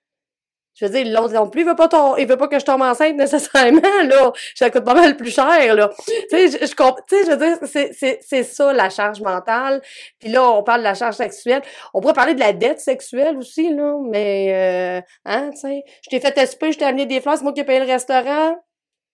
Je 0.80 0.86
veux 0.86 0.92
dire, 0.92 1.20
l'autre 1.20 1.34
non 1.34 1.50
plus, 1.50 1.62
il 1.62 1.68
veut 1.68 1.76
pas 1.76 1.90
ton, 1.90 2.16
il 2.16 2.26
veut 2.26 2.38
pas 2.38 2.48
que 2.48 2.58
je 2.58 2.64
tombe 2.64 2.82
enceinte 2.82 3.18
nécessairement, 3.18 3.82
là. 4.06 4.32
Ça 4.56 4.70
coûte 4.70 4.86
pas 4.86 4.94
mal 4.94 5.18
plus 5.18 5.34
cher, 5.34 5.76
là. 5.76 5.90
tu 6.08 6.14
sais, 6.30 6.48
je, 6.48 6.66
je 6.66 6.74
tu 6.74 7.18
sais, 7.18 7.26
je 7.26 7.32
veux 7.32 7.38
dire, 7.38 7.58
c'est, 7.64 7.92
c'est, 7.92 8.20
c'est 8.22 8.44
ça, 8.44 8.72
la 8.72 8.90
charge 8.90 9.20
mentale. 9.20 9.82
Puis 10.20 10.30
là, 10.30 10.50
on 10.50 10.64
parle 10.64 10.80
de 10.80 10.86
la 10.86 10.94
charge 10.94 11.16
sexuelle. 11.16 11.62
On 11.94 12.00
pourrait 12.00 12.14
parler 12.14 12.34
de 12.34 12.40
la 12.40 12.54
dette 12.54 12.80
sexuelle 12.80 13.38
aussi, 13.38 13.74
là. 13.74 13.98
Mais, 14.10 15.02
euh, 15.02 15.02
hein, 15.26 15.50
tu 15.52 15.60
sais, 15.60 15.84
je 16.04 16.10
t'ai 16.12 16.22
fait 16.22 16.38
esprit, 16.38 16.72
je 16.72 16.78
t'ai 16.78 16.86
amené 16.86 17.06
des 17.06 17.20
fleurs, 17.20 17.36
c'est 17.36 17.44
moi 17.44 17.52
qui 17.52 17.60
ai 17.60 17.66
payé 17.66 17.80
le 17.80 17.86
restaurant. 17.86 18.56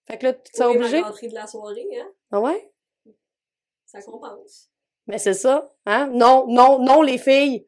Fait 0.06 0.18
que 0.18 0.26
là, 0.26 0.34
tu 0.34 0.62
Oui, 0.62 0.76
obligé. 0.76 1.00
la 1.00 1.06
rentrée 1.08 1.28
de 1.28 1.34
la 1.34 1.46
soirée, 1.46 1.88
hein? 2.00 2.12
Ah 2.30 2.40
ouais? 2.40 2.72
Ça 3.86 4.00
compense. 4.02 4.70
Mais 5.06 5.18
c'est 5.18 5.34
ça, 5.34 5.72
hein? 5.86 6.08
Non, 6.12 6.46
non, 6.48 6.78
non, 6.82 7.02
les 7.02 7.18
filles. 7.18 7.66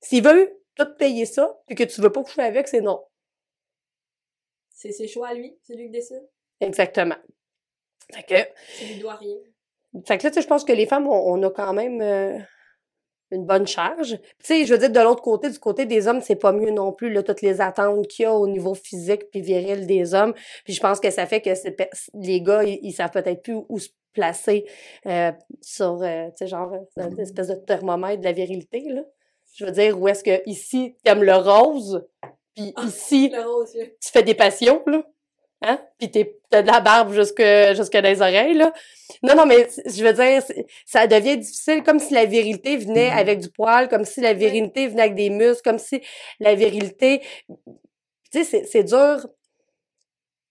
S'il 0.00 0.24
veut 0.24 0.62
tout 0.74 0.86
payer 0.98 1.26
ça, 1.26 1.58
puis 1.66 1.74
que 1.76 1.84
tu 1.84 2.00
veux 2.00 2.12
pas 2.12 2.22
coucher 2.22 2.42
avec, 2.42 2.68
c'est 2.68 2.80
non. 2.80 3.04
C'est 4.70 4.92
ses 4.92 5.08
choix 5.08 5.28
à 5.28 5.34
lui, 5.34 5.58
c'est 5.62 5.74
lui 5.74 5.86
qui 5.86 5.90
décide. 5.90 6.26
Exactement. 6.60 7.16
Fait 8.12 8.22
que, 8.22 8.78
Tu 8.78 8.84
lui 8.94 9.00
dois 9.00 9.14
rien. 9.16 9.36
Fait 10.06 10.18
que 10.18 10.24
là, 10.24 10.30
tu 10.30 10.34
sais, 10.36 10.42
je 10.42 10.46
pense 10.46 10.64
que 10.64 10.72
les 10.72 10.86
femmes, 10.86 11.06
on, 11.06 11.34
on 11.34 11.42
a 11.42 11.50
quand 11.50 11.72
même 11.74 12.00
euh, 12.00 12.38
une 13.30 13.44
bonne 13.46 13.66
charge. 13.66 14.18
Tu 14.18 14.44
sais, 14.44 14.64
je 14.66 14.72
veux 14.72 14.78
dire, 14.78 14.90
de 14.90 15.00
l'autre 15.00 15.22
côté, 15.22 15.48
du 15.50 15.58
côté 15.58 15.86
des 15.86 16.08
hommes, 16.08 16.20
c'est 16.20 16.36
pas 16.36 16.52
mieux 16.52 16.70
non 16.70 16.92
plus, 16.92 17.12
là, 17.12 17.22
toutes 17.22 17.42
les 17.42 17.60
attentes 17.60 18.06
qu'il 18.08 18.24
y 18.24 18.26
a 18.26 18.34
au 18.34 18.46
niveau 18.48 18.74
physique 18.74 19.30
puis 19.30 19.40
viril 19.40 19.86
des 19.86 20.14
hommes. 20.14 20.34
Puis 20.64 20.74
je 20.74 20.80
pense 20.80 21.00
que 21.00 21.10
ça 21.10 21.26
fait 21.26 21.40
que 21.40 21.50
les 22.14 22.40
gars, 22.42 22.64
ils, 22.64 22.78
ils 22.82 22.92
savent 22.92 23.10
peut-être 23.12 23.42
plus 23.42 23.56
où 23.68 23.78
se 23.78 23.88
placer 24.12 24.64
euh, 25.06 25.30
sur, 25.60 26.02
euh, 26.02 26.26
tu 26.30 26.32
sais, 26.38 26.46
genre, 26.48 26.72
euh, 26.72 27.08
une 27.08 27.20
espèce 27.20 27.46
de 27.48 27.54
thermomètre 27.54 28.20
de 28.20 28.24
la 28.24 28.32
virilité, 28.32 28.82
là. 28.88 29.02
Je 29.54 29.64
veux 29.64 29.72
dire, 29.72 30.00
où 30.00 30.06
est-ce 30.08 30.22
que 30.24 30.42
ici, 30.48 30.96
t'aimes 31.04 31.24
le 31.24 31.34
rose, 31.34 32.06
puis 32.54 32.72
Ah. 32.76 32.84
ici, 32.86 33.30
Le 33.32 33.42
rose, 33.42 33.74
yeux. 33.74 33.96
tu 34.00 34.10
fais 34.10 34.22
des 34.22 34.34
passions, 34.34 34.82
là. 34.86 35.02
Hein? 35.62 35.78
Puis 35.98 36.10
t'es, 36.10 36.38
t'as 36.48 36.62
de 36.62 36.66
la 36.68 36.80
barbe 36.80 37.12
jusque, 37.12 37.42
jusque 37.76 37.92
dans 37.92 38.02
les 38.02 38.22
oreilles, 38.22 38.54
là. 38.54 38.72
Non, 39.22 39.34
non, 39.34 39.44
mais 39.46 39.68
je 39.86 40.02
veux 40.02 40.12
dire, 40.14 40.42
ça 40.86 41.06
devient 41.06 41.36
difficile, 41.36 41.82
comme 41.82 41.98
si 41.98 42.14
la 42.14 42.24
virilité 42.24 42.78
venait 42.78 43.10
avec 43.10 43.40
du 43.40 43.50
poil, 43.50 43.88
comme 43.88 44.04
si 44.06 44.20
la 44.22 44.32
virilité 44.32 44.88
venait 44.88 45.02
avec 45.02 45.14
des 45.16 45.28
muscles, 45.30 45.62
comme 45.62 45.78
si 45.78 46.00
la 46.38 46.54
virilité... 46.54 47.20
Tu 48.32 48.38
sais, 48.38 48.44
c'est, 48.44 48.64
c'est 48.64 48.84
dur. 48.84 49.26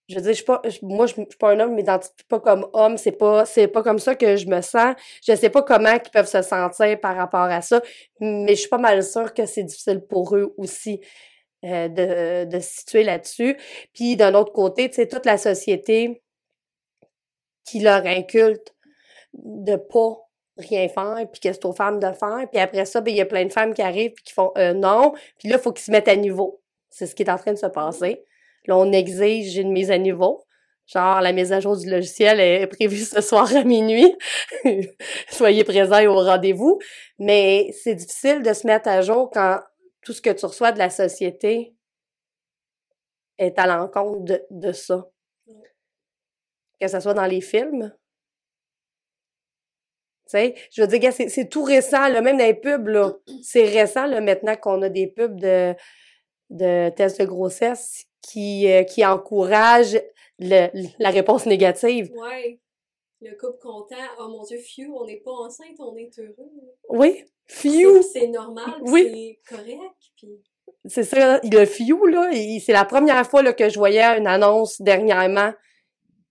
Je 0.07 0.15
veux 0.15 0.21
dire, 0.21 0.31
je 0.31 0.35
suis 0.37 0.43
pas, 0.45 0.59
je- 0.65 0.79
moi, 0.81 1.05
je 1.05 1.13
je 1.13 1.21
suis 1.29 1.37
pas 1.39 1.51
un 1.51 1.59
homme, 1.59 1.69
je 1.71 1.75
m'identifie 1.75 2.11
pas 2.27 2.39
comme 2.39 2.67
homme, 2.73 2.97
c'est 2.97 3.11
pas, 3.11 3.45
c'est 3.45 3.67
pas 3.67 3.83
comme 3.83 3.99
ça 3.99 4.15
que 4.15 4.37
je 4.37 4.47
me 4.47 4.59
sens. 4.61 4.95
Je 5.27 5.35
sais 5.35 5.51
pas 5.51 5.61
comment 5.61 5.91
ils 5.93 6.09
peuvent 6.11 6.27
se 6.27 6.41
sentir 6.41 6.99
par 6.99 7.15
rapport 7.15 7.41
à 7.41 7.61
ça, 7.61 7.79
mais 8.19 8.55
je 8.55 8.61
suis 8.61 8.69
pas 8.69 8.79
mal 8.79 9.03
sûre 9.03 9.33
que 9.35 9.45
c'est 9.45 9.63
difficile 9.63 10.01
pour 10.09 10.35
eux 10.35 10.53
aussi 10.57 10.99
euh, 11.65 11.87
de, 11.87 12.49
de 12.49 12.59
se 12.59 12.79
situer 12.79 13.03
là-dessus. 13.03 13.57
Puis 13.93 14.15
d'un 14.15 14.33
autre 14.33 14.53
côté, 14.53 14.89
tu 14.89 14.95
sais, 14.95 15.07
toute 15.07 15.25
la 15.25 15.37
société 15.37 16.21
qui 17.65 17.79
leur 17.81 18.05
inculte 18.05 18.73
de 19.33 19.75
pas 19.75 20.17
rien 20.57 20.87
faire, 20.89 21.17
puis 21.31 21.39
que 21.39 21.53
c'est 21.53 21.65
aux 21.65 21.73
femmes 21.73 21.99
de 21.99 22.11
faire. 22.11 22.47
Puis 22.51 22.61
après 22.61 22.85
ça, 22.85 23.01
ben, 23.01 23.11
il 23.11 23.17
y 23.17 23.21
a 23.21 23.25
plein 23.25 23.45
de 23.45 23.51
femmes 23.51 23.73
qui 23.73 23.81
arrivent 23.81 24.11
puis 24.13 24.23
qui 24.23 24.33
font 24.33 24.51
euh, 24.57 24.73
non. 24.73 25.13
Puis 25.37 25.49
là, 25.49 25.57
il 25.57 25.61
faut 25.61 25.71
qu'ils 25.71 25.85
se 25.85 25.91
mettent 25.91 26.07
à 26.07 26.15
niveau. 26.15 26.61
C'est 26.89 27.07
ce 27.07 27.15
qui 27.15 27.23
est 27.23 27.29
en 27.29 27.37
train 27.37 27.53
de 27.53 27.57
se 27.57 27.67
passer. 27.67 28.23
Là, 28.65 28.77
on 28.77 28.91
exige 28.91 29.57
une 29.57 29.71
mise 29.71 29.91
à 29.91 29.97
niveau. 29.97 30.43
Genre, 30.87 31.21
la 31.21 31.33
mise 31.33 31.53
à 31.53 31.59
jour 31.59 31.77
du 31.77 31.89
logiciel 31.89 32.39
est 32.39 32.65
prévue 32.67 32.97
ce 32.97 33.21
soir 33.21 33.53
à 33.55 33.63
minuit. 33.63 34.15
Soyez 35.29 35.63
présents 35.63 35.99
et 35.99 36.07
au 36.07 36.15
rendez-vous. 36.15 36.79
Mais 37.19 37.71
c'est 37.83 37.95
difficile 37.95 38.41
de 38.41 38.53
se 38.53 38.65
mettre 38.65 38.89
à 38.89 39.01
jour 39.01 39.29
quand 39.31 39.59
tout 40.01 40.13
ce 40.13 40.21
que 40.21 40.29
tu 40.29 40.45
reçois 40.45 40.71
de 40.71 40.79
la 40.79 40.89
société 40.89 41.75
est 43.37 43.57
à 43.59 43.67
l'encontre 43.67 44.23
de, 44.25 44.45
de 44.49 44.71
ça. 44.71 45.09
Que 46.79 46.87
ce 46.87 46.99
soit 46.99 47.13
dans 47.13 47.25
les 47.25 47.41
films. 47.41 47.93
Tu 50.25 50.37
sais, 50.37 50.55
je 50.71 50.81
veux 50.81 50.87
dire, 50.87 51.11
c'est, 51.11 51.27
c'est 51.29 51.49
tout 51.49 51.63
récent, 51.63 52.07
là, 52.07 52.21
même 52.21 52.37
dans 52.37 52.45
les 52.45 52.53
pubs, 52.53 52.87
là. 52.87 53.13
C'est 53.43 53.63
récent, 53.63 54.05
là, 54.05 54.21
maintenant 54.21 54.55
qu'on 54.55 54.81
a 54.83 54.89
des 54.89 55.07
pubs 55.07 55.39
de, 55.39 55.73
de 56.51 56.89
tests 56.91 57.19
de 57.19 57.25
grossesse 57.25 58.05
qui, 58.21 58.71
euh, 58.71 58.83
qui 58.83 59.03
encouragent 59.05 59.99
le- 60.37 60.69
la 60.99 61.09
réponse 61.09 61.45
négative. 61.47 62.11
Ouais. 62.15 62.59
Le 63.21 63.35
couple 63.37 63.59
content. 63.61 63.95
Oh 64.19 64.29
mon 64.29 64.43
Dieu, 64.43 64.57
phew, 64.57 64.93
on 64.95 65.05
n'est 65.05 65.21
pas 65.23 65.31
enceinte, 65.31 65.75
on 65.79 65.95
est 65.97 66.11
heureux. 66.19 66.49
Oui, 66.89 67.25
fiu, 67.47 68.01
C'est 68.13 68.27
normal, 68.27 68.75
Oui. 68.83 69.37
c'est 69.47 69.55
correct. 69.55 69.95
Puis... 70.15 70.41
c'est 70.85 71.03
ça, 71.03 71.39
le 71.43 71.65
fiu, 71.65 71.97
là, 72.09 72.29
c'est 72.65 72.71
la 72.71 72.85
première 72.85 73.27
fois 73.29 73.43
là, 73.43 73.51
que 73.53 73.67
je 73.67 73.77
voyais 73.77 74.03
une 74.17 74.27
annonce 74.27 74.81
dernièrement 74.81 75.51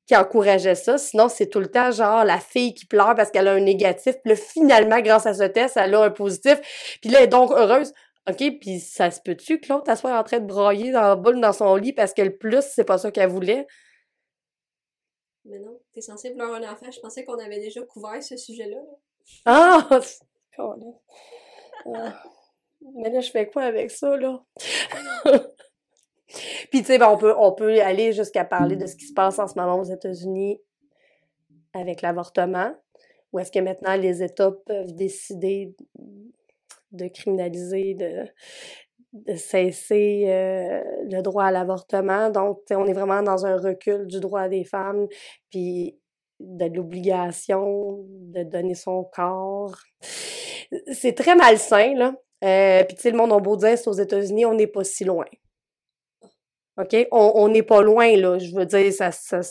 qui 0.07 0.17
encourageait 0.17 0.75
ça. 0.75 0.97
Sinon, 0.97 1.29
c'est 1.29 1.49
tout 1.49 1.61
le 1.61 1.71
temps 1.71 1.91
genre 1.91 2.25
la 2.25 2.39
fille 2.39 2.73
qui 2.73 2.87
pleure 2.87 3.15
parce 3.15 3.31
qu'elle 3.31 3.49
a 3.49 3.53
un 3.53 3.61
négatif. 3.61 4.15
Puis 4.25 4.31
là, 4.33 4.37
finalement, 4.37 5.01
grâce 5.01 5.27
à 5.27 5.35
ce 5.35 5.45
test, 5.45 5.77
elle 5.77 5.95
a 5.95 6.03
un 6.05 6.11
positif. 6.11 6.59
Puis 7.03 7.11
là, 7.11 7.19
elle 7.19 7.25
est 7.25 7.29
donc 7.29 7.51
heureuse. 7.53 7.93
OK, 8.31 8.59
puis 8.61 8.81
ça 8.81 9.11
se 9.11 9.21
peut-tu 9.21 9.61
que 9.61 9.71
l'autre, 9.73 9.85
elle 9.89 9.97
soit 9.97 10.19
en 10.19 10.23
train 10.23 10.41
de 10.41 10.47
brailler 10.47 10.91
dans 10.93 11.03
la 11.03 11.17
boule 11.17 11.41
dans 11.41 11.53
son 11.53 11.77
lit 11.77 11.93
parce 11.93 12.15
que 12.15 12.23
le 12.23 12.37
plus, 12.37 12.63
c'est 12.63 12.85
pas 12.85 12.97
ça 12.99 13.11
qu'elle 13.11 13.29
voulait? 13.29 13.67
Mais 15.49 15.59
non, 15.59 15.81
t'es 15.93 16.01
censé 16.01 16.31
vouloir 16.31 16.55
un 16.55 16.73
enfant. 16.73 16.91
Je 16.91 17.01
pensais 17.01 17.25
qu'on 17.25 17.39
avait 17.39 17.61
déjà 17.61 17.83
couvert 17.83 18.23
ce 18.23 18.37
sujet-là. 18.37 18.77
là. 18.77 18.97
Ah! 19.45 20.01
Ah. 21.95 22.25
Mais 22.97 23.09
là, 23.09 23.21
je 23.21 23.31
fais 23.31 23.49
quoi 23.49 23.63
avec 23.63 23.93
ça, 23.93 24.17
là? 24.17 24.45
Puis, 26.71 26.81
tu 26.81 26.85
sais, 26.85 26.99
ben, 26.99 27.09
on, 27.09 27.17
peut, 27.17 27.35
on 27.39 27.53
peut 27.53 27.81
aller 27.81 28.13
jusqu'à 28.13 28.45
parler 28.45 28.75
de 28.75 28.87
ce 28.87 28.97
qui 28.97 29.07
se 29.07 29.15
passe 29.15 29.39
en 29.39 29.47
ce 29.47 29.59
moment 29.59 29.79
aux 29.79 29.85
États-Unis 29.85 30.61
avec 31.73 32.03
l'avortement, 32.03 32.75
où 33.33 33.39
est-ce 33.39 33.53
que 33.53 33.61
maintenant 33.61 33.95
les 33.95 34.25
États 34.25 34.51
peuvent 34.67 34.93
décider 34.95 35.75
de 36.91 37.09
criminaliser, 37.09 37.95
de, 37.95 38.25
de 39.13 39.35
cesser 39.35 40.25
euh, 40.27 40.83
le 41.11 41.23
droit 41.23 41.45
à 41.45 41.51
l'avortement. 41.51 42.31
Donc, 42.31 42.61
on 42.71 42.87
est 42.87 42.93
vraiment 42.93 43.23
dans 43.23 43.47
un 43.47 43.57
recul 43.57 44.07
du 44.07 44.21
droit 44.21 44.49
des 44.49 44.65
femmes, 44.65 45.07
puis 45.51 45.99
de 46.41 46.67
l'obligation 46.67 48.05
de 48.09 48.43
donner 48.45 48.75
son 48.75 49.05
corps. 49.05 49.77
C'est 50.93 51.15
très 51.15 51.35
malsain, 51.35 51.95
là. 51.95 52.15
Euh, 52.45 52.85
puis 52.85 52.95
tu 52.95 53.03
sais, 53.03 53.11
le 53.11 53.17
monde 53.17 53.33
a 53.33 53.41
beau 53.41 53.57
dire, 53.57 53.77
aux 53.87 53.93
États-Unis, 53.93 54.47
on 54.47 54.55
n'est 54.55 54.69
pas 54.69 54.85
si 54.85 55.05
loin. 55.05 55.27
OK? 56.77 56.95
On 57.11 57.49
n'est 57.49 57.65
pas 57.65 57.83
loin, 57.83 58.15
là. 58.17 58.39
Je 58.39 58.55
veux 58.55 58.67
dire, 58.67 58.93
ça, 58.93 59.11
ça, 59.11 59.43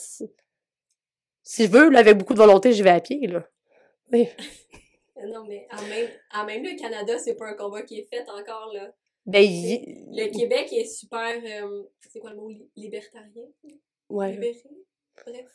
si 1.47 1.65
je 1.65 1.71
veux, 1.71 1.89
là, 1.89 1.99
avec 1.99 2.17
beaucoup 2.17 2.33
de 2.33 2.39
volonté, 2.39 2.73
j'y 2.73 2.83
vais 2.83 2.89
à 2.89 2.99
pied, 2.99 3.25
là. 3.25 3.41
Oui. 4.11 4.27
non, 5.27 5.45
mais 5.47 5.65
en 5.71 5.81
même, 5.87 6.09
en 6.33 6.45
même 6.45 6.63
le 6.63 6.77
Canada, 6.77 7.17
c'est 7.19 7.35
pas 7.35 7.47
un 7.47 7.53
combat 7.53 7.83
qui 7.83 7.99
est 7.99 8.07
fait 8.09 8.29
encore, 8.29 8.71
là. 8.73 8.93
Ben, 9.27 9.43
Le 9.43 10.31
Québec 10.31 10.71
est 10.71 10.85
super, 10.85 11.35
euh, 11.43 11.83
c'est 12.09 12.19
quoi 12.19 12.31
le 12.31 12.37
mot, 12.37 12.49
libertarien? 12.77 13.43
Ouais. 14.09 14.31
Libéré? 14.31 14.63
Bref. 15.25 15.51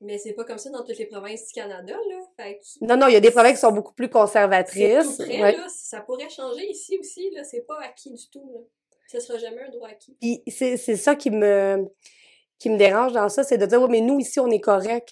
Mais 0.00 0.18
c'est 0.18 0.32
pas 0.32 0.44
comme 0.44 0.58
ça 0.58 0.68
dans 0.70 0.84
toutes 0.84 0.98
les 0.98 1.06
provinces 1.06 1.46
du 1.46 1.52
Canada, 1.52 1.94
là. 1.94 2.20
Fait 2.36 2.60
Non, 2.80 2.96
non, 2.96 3.06
il 3.06 3.12
y 3.12 3.16
a 3.16 3.20
des 3.20 3.30
provinces 3.30 3.54
qui 3.54 3.60
sont 3.60 3.70
beaucoup 3.70 3.94
plus 3.94 4.10
conservatrices. 4.10 5.16
Tout 5.16 5.22
près, 5.22 5.52
là, 5.52 5.66
ça 5.68 6.00
pourrait 6.00 6.28
changer 6.28 6.66
ici 6.68 6.98
aussi, 6.98 7.30
là. 7.30 7.44
C'est 7.44 7.64
pas 7.64 7.78
acquis 7.82 8.10
du 8.10 8.28
tout, 8.30 8.50
là. 8.52 8.60
Ce 9.06 9.20
sera 9.20 9.38
jamais 9.38 9.62
un 9.62 9.70
droit 9.70 9.88
acquis. 9.88 10.16
Puis 10.20 10.42
c'est 10.48 10.76
ça 10.76 11.14
qui 11.14 11.30
me, 11.30 11.86
qui 12.58 12.68
me 12.68 12.76
dérange 12.76 13.12
dans 13.12 13.28
ça, 13.28 13.44
c'est 13.44 13.58
de 13.58 13.66
dire, 13.66 13.80
ouais, 13.80 13.88
mais 13.88 14.00
nous, 14.00 14.18
ici, 14.18 14.40
on 14.40 14.50
est 14.50 14.60
correct. 14.60 15.10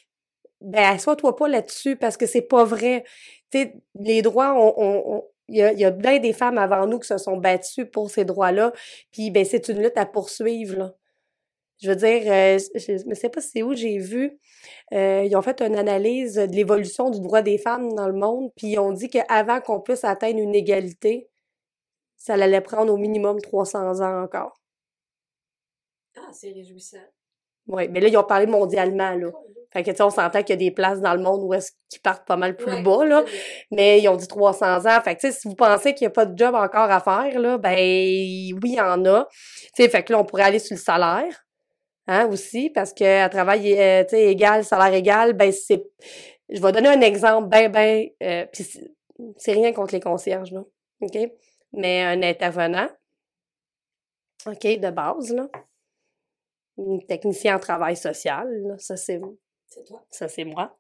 Ben, 0.61 0.95
assois-toi 0.95 1.37
pas 1.37 1.49
là-dessus 1.49 1.97
parce 1.97 2.17
que 2.17 2.27
c'est 2.27 2.43
pas 2.43 2.65
vrai. 2.65 3.05
Tu 3.51 3.59
sais, 3.59 3.75
les 3.95 4.23
droits, 4.23 4.55
on, 4.55 4.75
on, 4.77 5.25
il 5.51 5.57
y, 5.59 5.63
a, 5.63 5.73
il 5.73 5.81
y 5.81 5.85
a 5.85 5.91
bien 5.91 6.19
des 6.19 6.33
femmes 6.33 6.59
avant 6.59 6.87
nous 6.87 6.99
qui 6.99 7.09
se 7.09 7.19
sont 7.19 7.37
battues 7.37 7.87
pour 7.87 8.11
ces 8.11 8.25
droits-là. 8.25 8.73
Puis, 9.13 9.31
ben, 9.31 9.45
c'est 9.45 9.69
une 9.69 9.83
lutte 9.83 9.99
à 9.99 10.07
poursuivre, 10.07 10.77
là. 10.77 10.95
Je 11.83 11.89
veux 11.89 11.97
dire, 11.97 12.23
euh, 12.27 12.59
je 12.75 13.09
ne 13.09 13.15
sais 13.15 13.31
pas 13.31 13.41
c'est 13.41 13.63
où 13.63 13.73
j'ai 13.75 13.97
vu, 13.97 14.39
euh, 14.93 15.25
ils 15.25 15.35
ont 15.35 15.41
fait 15.41 15.63
une 15.63 15.77
analyse 15.77 16.35
de 16.35 16.55
l'évolution 16.55 17.09
du 17.09 17.21
droit 17.21 17.41
des 17.41 17.57
femmes 17.57 17.95
dans 17.95 18.07
le 18.07 18.13
monde, 18.13 18.51
puis 18.55 18.73
ils 18.73 18.79
ont 18.79 18.93
dit 18.93 19.09
qu'avant 19.09 19.63
qu'on 19.63 19.81
puisse 19.81 20.05
atteindre 20.05 20.41
une 20.41 20.55
égalité, 20.55 21.31
ça 22.17 22.35
allait 22.35 22.61
prendre 22.61 22.93
au 22.93 22.99
minimum 22.99 23.41
300 23.41 24.01
ans 24.03 24.23
encore. 24.23 24.61
Ah, 26.19 26.31
c'est 26.33 26.53
réjouissant. 26.53 26.99
Oui, 27.67 27.89
mais 27.89 28.01
là, 28.01 28.09
ils 28.09 28.17
ont 28.19 28.25
parlé 28.25 28.47
mondialement, 28.47 29.13
là. 29.13 29.31
Fait 29.73 29.85
que, 29.85 29.91
tu 29.91 29.97
sais, 29.97 30.03
on 30.03 30.11
s'entend 30.11 30.41
qu'il 30.43 30.51
y 30.51 30.53
a 30.53 30.57
des 30.57 30.73
places 30.73 31.01
dans 31.01 31.15
le 31.15 31.23
monde 31.23 31.43
où 31.45 31.55
est-ce 31.55 31.73
qu'ils 31.89 32.01
partent 32.01 32.27
pas 32.27 32.37
mal 32.37 32.57
plus 32.57 32.83
bas, 32.83 33.05
là. 33.05 33.25
Mais 33.71 34.01
ils 34.01 34.09
ont 34.09 34.17
dit 34.17 34.27
300 34.27 34.87
ans. 34.87 35.01
Fait 35.01 35.15
que, 35.15 35.21
tu 35.21 35.29
sais, 35.29 35.33
si 35.33 35.47
vous 35.49 35.55
pensez 35.55 35.95
qu'il 35.95 36.07
n'y 36.07 36.11
a 36.11 36.15
pas 36.15 36.27
de 36.27 36.37
job 36.37 36.55
encore 36.55 36.91
à 36.91 37.01
faire, 37.01 37.39
là, 37.41 37.57
ben, 37.57 37.77
oui, 37.77 38.61
il 38.65 38.75
y 38.75 38.81
en 38.81 39.05
a. 39.05 39.29
Tu 39.75 39.83
sais, 39.85 39.89
fait 39.89 40.03
que 40.03 40.13
là, 40.13 40.19
on 40.19 40.25
pourrait 40.25 40.43
aller 40.43 40.59
sur 40.59 40.75
le 40.75 40.81
salaire 40.81 41.47
hein, 42.09 42.27
aussi, 42.27 42.71
parce 42.71 42.93
que 42.93 43.23
à 43.23 43.29
travail 43.29 43.81
euh, 43.81 44.05
égal, 44.13 44.65
salaire 44.65 44.93
égal, 44.93 45.35
ben 45.35 45.53
c'est. 45.53 45.85
Je 46.49 46.61
vais 46.61 46.73
donner 46.73 46.89
un 46.89 47.01
exemple, 47.01 47.49
ben, 47.49 47.71
ben, 47.71 48.09
euh, 48.25 48.47
puis 48.53 48.67
c'est 49.37 49.53
rien 49.53 49.73
contre 49.73 49.95
les 49.95 50.01
concierges, 50.01 50.51
là. 50.51 50.65
OK? 51.01 51.17
Mais 51.73 52.03
un 52.03 52.23
intervenant, 52.23 52.89
OK, 54.47 54.63
de 54.63 54.91
base, 54.91 55.33
là. 55.33 55.49
Un 56.79 56.99
technicien 57.07 57.57
en 57.57 57.61
travail 57.61 57.97
social, 57.97 58.49
là, 58.67 58.75
ça 58.79 58.97
c'est. 58.97 59.21
C'est 59.71 59.85
toi. 59.85 60.05
Ça 60.11 60.29
c'est 60.29 60.45
moi. 60.45 60.77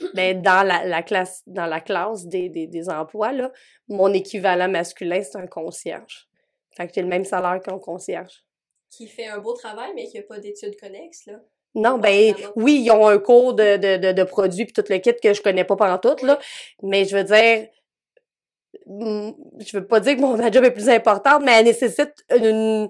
Mais 0.14 0.34
dans 0.34 0.66
la, 0.66 0.84
la, 0.84 1.02
classe, 1.02 1.42
dans 1.46 1.66
la 1.66 1.80
classe 1.80 2.26
des, 2.26 2.48
des, 2.48 2.66
des 2.66 2.88
emplois, 2.88 3.32
là, 3.32 3.50
mon 3.88 4.12
équivalent 4.12 4.68
masculin, 4.68 5.22
c'est 5.22 5.38
un 5.38 5.46
concierge. 5.46 6.28
Fait 6.76 6.86
que 6.86 6.92
j'ai 6.94 7.02
le 7.02 7.08
même 7.08 7.24
salaire 7.24 7.60
qu'un 7.62 7.78
concierge 7.78 8.46
qui 8.96 9.06
fait 9.06 9.26
un 9.26 9.38
beau 9.38 9.52
travail, 9.52 9.90
mais 9.94 10.06
qui 10.06 10.16
n'a 10.16 10.22
pas 10.22 10.38
d'études 10.38 10.78
connexes, 10.78 11.26
là. 11.26 11.34
Non, 11.74 11.98
ben 11.98 12.34
oui, 12.54 12.82
ils 12.86 12.90
ont 12.90 13.06
un 13.06 13.18
cours 13.18 13.52
de, 13.52 13.76
de, 13.76 13.98
de, 13.98 14.12
de 14.12 14.22
produits 14.22 14.64
puis 14.64 14.72
tout 14.72 14.84
le 14.88 14.96
kit 14.96 15.12
que 15.22 15.34
je 15.34 15.42
connais 15.42 15.64
pas 15.64 15.76
pendant 15.76 15.98
tout, 15.98 16.24
là. 16.24 16.38
Mais 16.82 17.04
je 17.04 17.18
veux 17.18 17.24
dire, 17.24 17.68
je 18.86 19.76
veux 19.76 19.86
pas 19.86 20.00
dire 20.00 20.16
que 20.16 20.20
mon 20.22 20.36
job 20.50 20.64
est 20.64 20.70
plus 20.70 20.88
importante, 20.88 21.42
mais 21.44 21.52
elle 21.52 21.66
nécessite 21.66 22.24
une... 22.34 22.88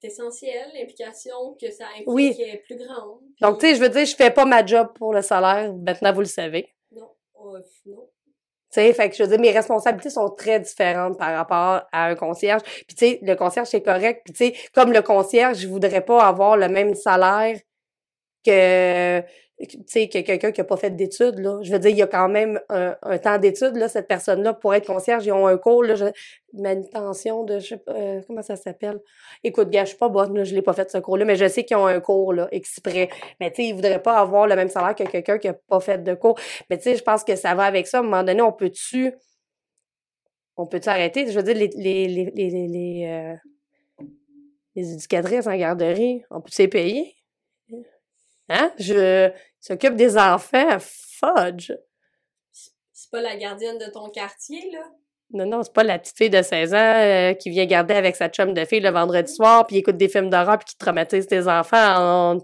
C'est 0.00 0.08
essentiel, 0.08 0.70
l'implication 0.74 1.56
que 1.60 1.70
ça 1.70 1.86
implique 1.98 2.38
est 2.38 2.62
plus 2.66 2.76
grande. 2.76 3.18
Donc, 3.40 3.58
tu 3.58 3.66
sais, 3.66 3.74
je 3.74 3.80
veux 3.80 3.88
dire, 3.88 4.04
je 4.04 4.14
fais 4.14 4.30
pas 4.30 4.44
ma 4.44 4.64
job 4.64 4.88
pour 4.94 5.12
le 5.12 5.22
salaire. 5.22 5.74
Maintenant, 5.74 6.12
vous 6.12 6.20
le 6.20 6.26
savez. 6.26 6.72
Non, 6.92 7.10
euh, 7.44 7.60
non. 7.86 8.08
Tu 8.70 8.80
sais, 8.80 8.92
fait 8.92 9.08
que 9.08 9.16
je 9.16 9.22
veux 9.22 9.28
dire, 9.28 9.40
mes 9.40 9.50
responsabilités 9.50 10.10
sont 10.10 10.28
très 10.28 10.60
différentes 10.60 11.18
par 11.18 11.34
rapport 11.34 11.88
à 11.90 12.04
un 12.04 12.14
concierge. 12.14 12.62
Puis 12.62 12.94
tu 12.94 12.96
sais, 12.96 13.18
le 13.22 13.34
concierge, 13.34 13.68
c'est 13.68 13.82
correct. 13.82 14.20
Puis 14.24 14.34
tu 14.34 14.44
sais, 14.44 14.70
comme 14.74 14.92
le 14.92 15.00
concierge, 15.00 15.56
je 15.58 15.66
voudrais 15.66 16.04
pas 16.04 16.22
avoir 16.24 16.56
le 16.56 16.68
même 16.68 16.94
salaire 16.94 17.58
que 18.44 19.22
tu 19.66 19.78
sais, 19.86 20.08
que 20.08 20.20
quelqu'un 20.20 20.52
qui 20.52 20.60
a 20.60 20.64
pas 20.64 20.76
fait 20.76 20.90
d'études, 20.90 21.40
là. 21.40 21.58
Je 21.62 21.72
veux 21.72 21.80
dire, 21.80 21.90
il 21.90 21.96
y 21.96 22.02
a 22.02 22.06
quand 22.06 22.28
même 22.28 22.60
un, 22.68 22.94
temps 23.18 23.38
d'études, 23.38 23.76
là, 23.76 23.88
cette 23.88 24.06
personne-là, 24.06 24.54
pour 24.54 24.72
être 24.72 24.86
concierge, 24.86 25.26
ils 25.26 25.32
ont 25.32 25.48
un 25.48 25.58
cours, 25.58 25.82
là, 25.82 25.96
je, 25.96 26.04
manutention 26.52 27.42
de, 27.42 27.58
je 27.58 27.66
sais 27.66 27.76
pas, 27.78 27.92
euh, 27.92 28.20
comment 28.26 28.42
ça 28.42 28.54
s'appelle? 28.54 29.00
Écoute, 29.42 29.70
gars, 29.70 29.84
je 29.84 29.90
suis 29.90 29.98
pas 29.98 30.08
bonne, 30.08 30.36
là, 30.36 30.44
je 30.44 30.54
l'ai 30.54 30.62
pas 30.62 30.74
fait 30.74 30.88
ce 30.90 30.98
cours-là, 30.98 31.24
mais 31.24 31.34
je 31.34 31.48
sais 31.48 31.64
qu'ils 31.64 31.76
ont 31.76 31.86
un 31.86 31.98
cours, 31.98 32.32
là, 32.32 32.46
exprès. 32.52 33.08
Mais, 33.40 33.50
tu 33.50 33.62
sais, 33.62 33.68
ils 33.68 33.74
voudraient 33.74 34.02
pas 34.02 34.18
avoir 34.18 34.46
le 34.46 34.54
même 34.54 34.68
salaire 34.68 34.94
que 34.94 35.04
quelqu'un 35.04 35.38
qui 35.38 35.48
a 35.48 35.54
pas 35.54 35.80
fait 35.80 36.04
de 36.04 36.14
cours. 36.14 36.38
Mais, 36.70 36.76
tu 36.78 36.84
sais, 36.84 36.96
je 36.96 37.02
pense 37.02 37.24
que 37.24 37.34
ça 37.34 37.56
va 37.56 37.64
avec 37.64 37.88
ça. 37.88 37.98
À 37.98 38.00
un 38.00 38.04
moment 38.04 38.22
donné, 38.22 38.42
on 38.42 38.52
peut-tu, 38.52 39.12
on 40.56 40.66
peut-tu 40.66 40.88
arrêter? 40.88 41.28
Je 41.30 41.36
veux 41.36 41.42
dire, 41.42 41.56
les, 41.56 41.70
les, 41.76 42.06
les, 42.06 42.30
les, 42.30 42.68
les, 42.68 43.06
euh, 43.08 44.04
les 44.76 44.92
éducatrices 44.92 45.48
en 45.48 45.56
garderie, 45.56 46.22
on 46.30 46.40
peut 46.40 46.50
les 46.58 46.68
payer? 46.68 47.14
Hein? 48.48 48.72
Je 48.78 49.30
s'occupe 49.60 49.96
des 49.96 50.16
enfants, 50.16 50.78
fudge. 50.80 51.72
C'est 52.52 53.10
pas 53.10 53.20
la 53.20 53.36
gardienne 53.36 53.78
de 53.78 53.90
ton 53.90 54.10
quartier, 54.10 54.70
là? 54.72 54.84
Non, 55.30 55.44
non, 55.44 55.62
c'est 55.62 55.72
pas 55.72 55.84
la 55.84 55.98
petite 55.98 56.16
fille 56.16 56.30
de 56.30 56.40
16 56.40 56.74
ans 56.74 56.76
euh, 56.78 57.34
qui 57.34 57.50
vient 57.50 57.66
garder 57.66 57.94
avec 57.94 58.16
sa 58.16 58.28
chum 58.28 58.54
de 58.54 58.64
fille 58.64 58.80
le 58.80 58.90
vendredi 58.90 59.32
soir, 59.32 59.66
puis 59.66 59.76
écoute 59.76 59.98
des 59.98 60.08
films 60.08 60.30
d'horreur, 60.30 60.58
puis 60.58 60.68
qui 60.68 60.78
traumatise 60.78 61.26
tes 61.26 61.46
enfants 61.48 62.38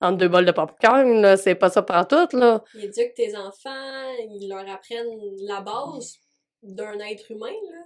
en, 0.00 0.12
deux 0.12 0.28
bols 0.28 0.44
de 0.44 0.52
popcorn, 0.52 1.22
là. 1.22 1.36
C'est 1.36 1.54
pas 1.54 1.70
ça 1.70 1.82
pour 1.82 2.06
tout, 2.08 2.36
là. 2.36 2.62
Il 2.74 2.90
dit 2.90 3.08
que 3.08 3.14
tes 3.14 3.36
enfants, 3.36 4.12
ils 4.18 4.48
leur 4.48 4.68
apprennent 4.68 5.36
la 5.46 5.60
base 5.60 6.16
d'un 6.62 6.98
être 6.98 7.30
humain, 7.30 7.46
là. 7.46 7.78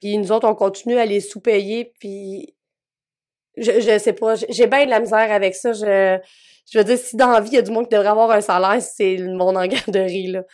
Puis 0.00 0.16
nous 0.16 0.32
autres, 0.32 0.48
on 0.48 0.54
continue 0.54 0.96
à 0.96 1.04
les 1.04 1.20
sous-payer, 1.20 1.92
puis 2.00 2.56
je, 3.58 3.80
je 3.80 3.98
sais 3.98 4.14
pas, 4.14 4.34
j'ai 4.34 4.66
bien 4.66 4.86
de 4.86 4.90
la 4.90 5.00
misère 5.00 5.30
avec 5.30 5.54
ça. 5.54 5.74
Je, 5.74 6.18
je 6.70 6.78
veux 6.78 6.84
dire, 6.84 6.98
si 6.98 7.16
dans 7.16 7.30
la 7.30 7.40
vie, 7.40 7.50
il 7.50 7.54
y 7.54 7.58
a 7.58 7.62
du 7.62 7.70
monde 7.70 7.88
qui 7.88 7.94
devrait 7.94 8.08
avoir 8.08 8.30
un 8.30 8.40
salaire, 8.40 8.80
c'est 8.80 9.16
le 9.16 9.34
monde 9.34 9.56
en 9.56 9.66
garderie, 9.66 10.28
là. 10.28 10.44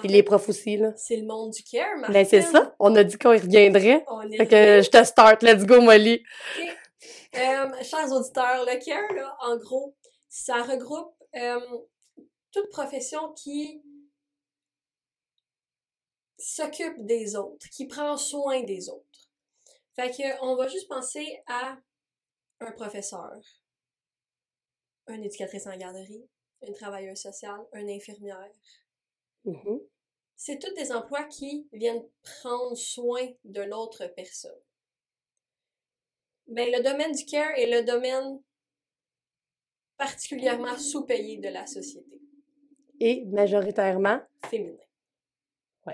Puis 0.00 0.08
les 0.08 0.22
profs 0.22 0.48
aussi, 0.48 0.76
là. 0.76 0.92
C'est 0.96 1.16
le 1.16 1.26
monde 1.26 1.50
du 1.50 1.64
care, 1.64 1.96
Martin. 1.96 2.12
Ben, 2.12 2.24
c'est 2.24 2.42
ça. 2.42 2.74
On 2.78 2.94
a 2.94 3.02
dit 3.02 3.18
qu'on 3.18 3.32
y 3.32 3.38
reviendrait. 3.38 4.04
On 4.06 4.20
fait 4.30 4.46
que 4.46 4.82
je 4.82 4.88
te 4.88 5.02
start. 5.02 5.42
Let's 5.42 5.64
go, 5.64 5.80
Molly. 5.80 6.22
OK. 6.60 6.68
Euh, 7.36 7.82
chers 7.82 8.10
auditeurs, 8.12 8.64
le 8.64 8.84
care, 8.84 9.12
là, 9.14 9.36
en 9.42 9.56
gros, 9.56 9.94
ça 10.28 10.62
regroupe 10.62 11.14
euh, 11.36 11.60
toute 12.52 12.68
profession 12.70 13.32
qui 13.34 13.82
s'occupe 16.38 17.04
des 17.04 17.36
autres, 17.36 17.66
qui 17.70 17.86
prend 17.86 18.16
soin 18.16 18.62
des 18.62 18.88
autres. 18.88 19.28
Fait 19.94 20.10
que, 20.10 20.42
on 20.42 20.56
va 20.56 20.66
juste 20.68 20.88
penser 20.88 21.42
à 21.46 21.76
un 22.60 22.72
professeur, 22.72 23.38
une 25.10 25.24
éducatrice 25.24 25.66
en 25.66 25.76
garderie, 25.76 26.28
une 26.66 26.74
travailleuse 26.74 27.18
sociale, 27.18 27.60
une 27.72 27.90
infirmière. 27.90 28.50
Mm-hmm. 29.44 29.82
C'est 30.36 30.58
tous 30.58 30.72
des 30.74 30.92
emplois 30.92 31.24
qui 31.24 31.68
viennent 31.72 32.04
prendre 32.22 32.76
soin 32.76 33.26
d'une 33.44 33.74
autre 33.74 34.06
personne. 34.16 34.58
Ben, 36.46 36.68
le 36.70 36.82
domaine 36.82 37.12
du 37.12 37.24
care 37.24 37.56
est 37.56 37.70
le 37.70 37.84
domaine 37.84 38.40
particulièrement 39.96 40.78
sous-payé 40.78 41.36
de 41.36 41.48
la 41.48 41.66
société. 41.66 42.20
Et 42.98 43.24
majoritairement 43.26 44.20
féminin. 44.46 44.82
Oui. 45.86 45.92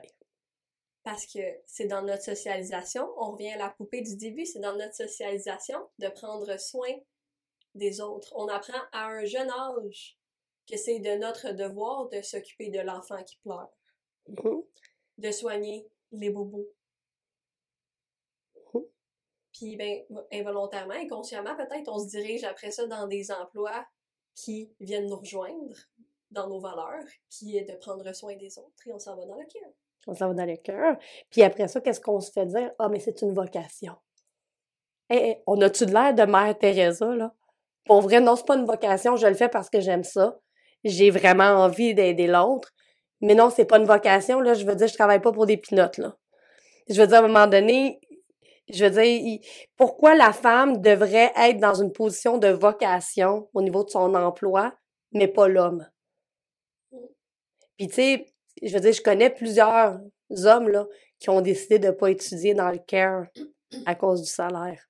Parce 1.03 1.27
que 1.27 1.41
c'est 1.67 1.87
dans 1.87 2.03
notre 2.03 2.23
socialisation, 2.23 3.13
on 3.19 3.33
revient 3.33 3.51
à 3.51 3.59
la 3.59 3.71
poupée 3.71 4.03
du 4.03 4.17
début, 4.17 4.47
c'est 4.47 4.61
dans 4.61 4.77
notre 4.77 4.95
socialisation 4.95 5.79
de 5.99 6.09
prendre 6.09 6.57
soin 6.59 6.89
des 7.77 8.01
autres. 8.01 8.33
On 8.37 8.49
apprend 8.49 8.81
à 8.93 9.07
un 9.07 9.25
jeune 9.25 9.51
âge 9.51 10.19
que 10.69 10.77
c'est 10.77 10.99
de 10.99 11.17
notre 11.17 11.53
devoir 11.53 12.09
de 12.09 12.21
s'occuper 12.23 12.71
de 12.71 12.81
l'enfant 12.81 13.23
qui 13.23 13.37
pleure, 13.39 13.71
mm-hmm. 14.29 14.65
de 15.19 15.31
soigner 15.31 15.89
les 16.13 16.31
bobos. 16.31 16.69
Mm-hmm. 18.57 18.87
Puis, 19.53 19.77
ben, 19.77 20.03
involontairement, 20.33 20.95
inconsciemment, 20.95 21.57
peut-être, 21.57 21.89
on 21.89 21.99
se 21.99 22.09
dirige 22.09 22.45
après 22.45 22.71
ça 22.71 22.87
dans 22.87 23.07
des 23.07 23.31
emplois 23.31 23.87
qui 24.35 24.73
viennent 24.81 25.07
nous 25.07 25.17
rejoindre 25.17 25.77
dans 26.31 26.49
nos 26.49 26.61
valeurs, 26.61 27.05
qui 27.31 27.57
est 27.57 27.65
de 27.65 27.77
prendre 27.77 28.13
soin 28.13 28.37
des 28.37 28.59
autres, 28.59 28.87
et 28.87 28.93
on 28.93 28.99
s'en 28.99 29.17
va 29.17 29.25
dans 29.25 29.37
le 29.37 29.47
cœur. 29.47 29.71
On 30.09 30.15
s'en 30.15 30.29
va 30.29 30.35
dans 30.35 30.45
le 30.45 30.57
cœur. 30.57 30.99
Puis 31.31 31.43
après 31.43 31.69
ça, 31.69 31.81
qu'est-ce 31.81 32.01
qu'on 32.01 32.21
se 32.21 32.31
fait 32.31 32.47
dire? 32.47 32.73
Ah, 32.79 32.89
mais 32.89 33.01
c'est 33.01 33.23
une 33.23 33.33
vocation. 33.33 33.97
Eh, 35.09 35.43
on 35.47 35.61
a-tu 35.61 35.87
de 35.87 35.93
l'air 35.93 36.15
de 36.15 36.25
Mère 36.25 36.59
Teresa, 36.59 37.15
là? 37.15 37.35
Pour 37.87 38.01
vrai, 38.03 38.21
non, 38.21 38.37
c'est 38.37 38.47
pas 38.47 38.57
une 38.57 38.67
vocation, 38.67 39.17
je 39.17 39.27
le 39.27 39.35
fais 39.35 39.49
parce 39.49 39.71
que 39.71 39.81
j'aime 39.81 40.05
ça. 40.05 40.39
J'ai 40.85 41.11
vraiment 41.11 41.65
envie 41.65 41.95
d'aider 41.95 42.27
l'autre. 42.27 42.73
Mais 43.21 43.35
non, 43.35 43.51
c'est 43.51 43.65
pas 43.65 43.79
une 43.79 43.87
vocation, 43.87 44.41
là. 44.41 44.55
Je 44.55 44.67
veux 44.67 44.75
dire, 44.75 44.89
je 44.89 44.95
travaille 44.95 45.21
pas 45.21 45.33
pour 45.33 45.47
des 45.47 45.57
pinottes, 45.57 46.01
je 46.89 47.01
veux 47.01 47.07
dire, 47.07 47.17
à 47.17 47.25
un 47.25 47.27
moment 47.27 47.47
donné, 47.47 48.01
je 48.69 48.85
veux 48.85 48.91
dire, 48.91 49.41
pourquoi 49.77 50.15
la 50.15 50.33
femme 50.33 50.81
devrait 50.81 51.33
être 51.37 51.59
dans 51.59 51.75
une 51.75 51.93
position 51.93 52.39
de 52.39 52.49
vocation 52.49 53.49
au 53.55 53.63
niveau 53.63 53.85
de 53.85 53.91
son 53.91 54.15
emploi, 54.15 54.73
mais 55.13 55.29
pas 55.29 55.49
l'homme? 55.49 55.89
Puis, 57.77 57.89
tu 57.89 57.95
sais, 57.95 58.27
je 58.63 58.73
veux 58.73 58.81
dire, 58.81 58.93
je 58.93 59.03
connais 59.03 59.31
plusieurs 59.31 59.99
hommes, 60.31 60.87
qui 61.19 61.31
ont 61.31 61.41
décidé 61.41 61.79
de 61.79 61.89
ne 61.89 61.93
pas 61.93 62.11
étudier 62.11 62.55
dans 62.55 62.71
le 62.71 62.79
care 62.79 63.27
à 63.87 63.95
cause 63.95 64.23
du 64.23 64.29
salaire. 64.29 64.87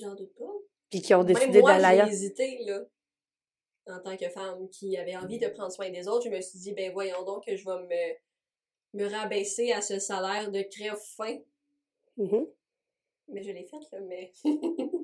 J'en 0.00 0.14
doute 0.14 0.34
pas. 0.34 0.52
Puis 0.90 1.02
qui 1.02 1.14
ont 1.14 1.24
décidé 1.24 1.62
d'aller 1.62 1.84
ailleurs. 1.84 2.06
J'ai 2.06 2.12
hésité, 2.12 2.58
là, 2.64 2.84
en 3.86 4.00
tant 4.00 4.16
que 4.16 4.28
femme 4.28 4.68
qui 4.70 4.96
avait 4.96 5.16
envie 5.16 5.38
de 5.38 5.48
prendre 5.48 5.72
soin 5.72 5.90
des 5.90 6.08
autres. 6.08 6.24
Je 6.24 6.30
me 6.30 6.40
suis 6.40 6.58
dit, 6.58 6.72
ben 6.72 6.92
voyons 6.92 7.24
donc 7.24 7.44
que 7.44 7.56
je 7.56 7.64
vais 7.64 8.16
me, 8.94 9.04
me 9.04 9.10
rabaisser 9.10 9.72
à 9.72 9.82
ce 9.82 9.98
salaire 9.98 10.50
de 10.50 10.62
crève 10.62 10.98
fin. 11.16 11.38
Mm-hmm. 12.18 12.48
Mais 13.28 13.42
je 13.42 13.50
l'ai 13.50 13.64
faite, 13.64 13.90
là, 13.92 14.00
mais. 14.00 14.32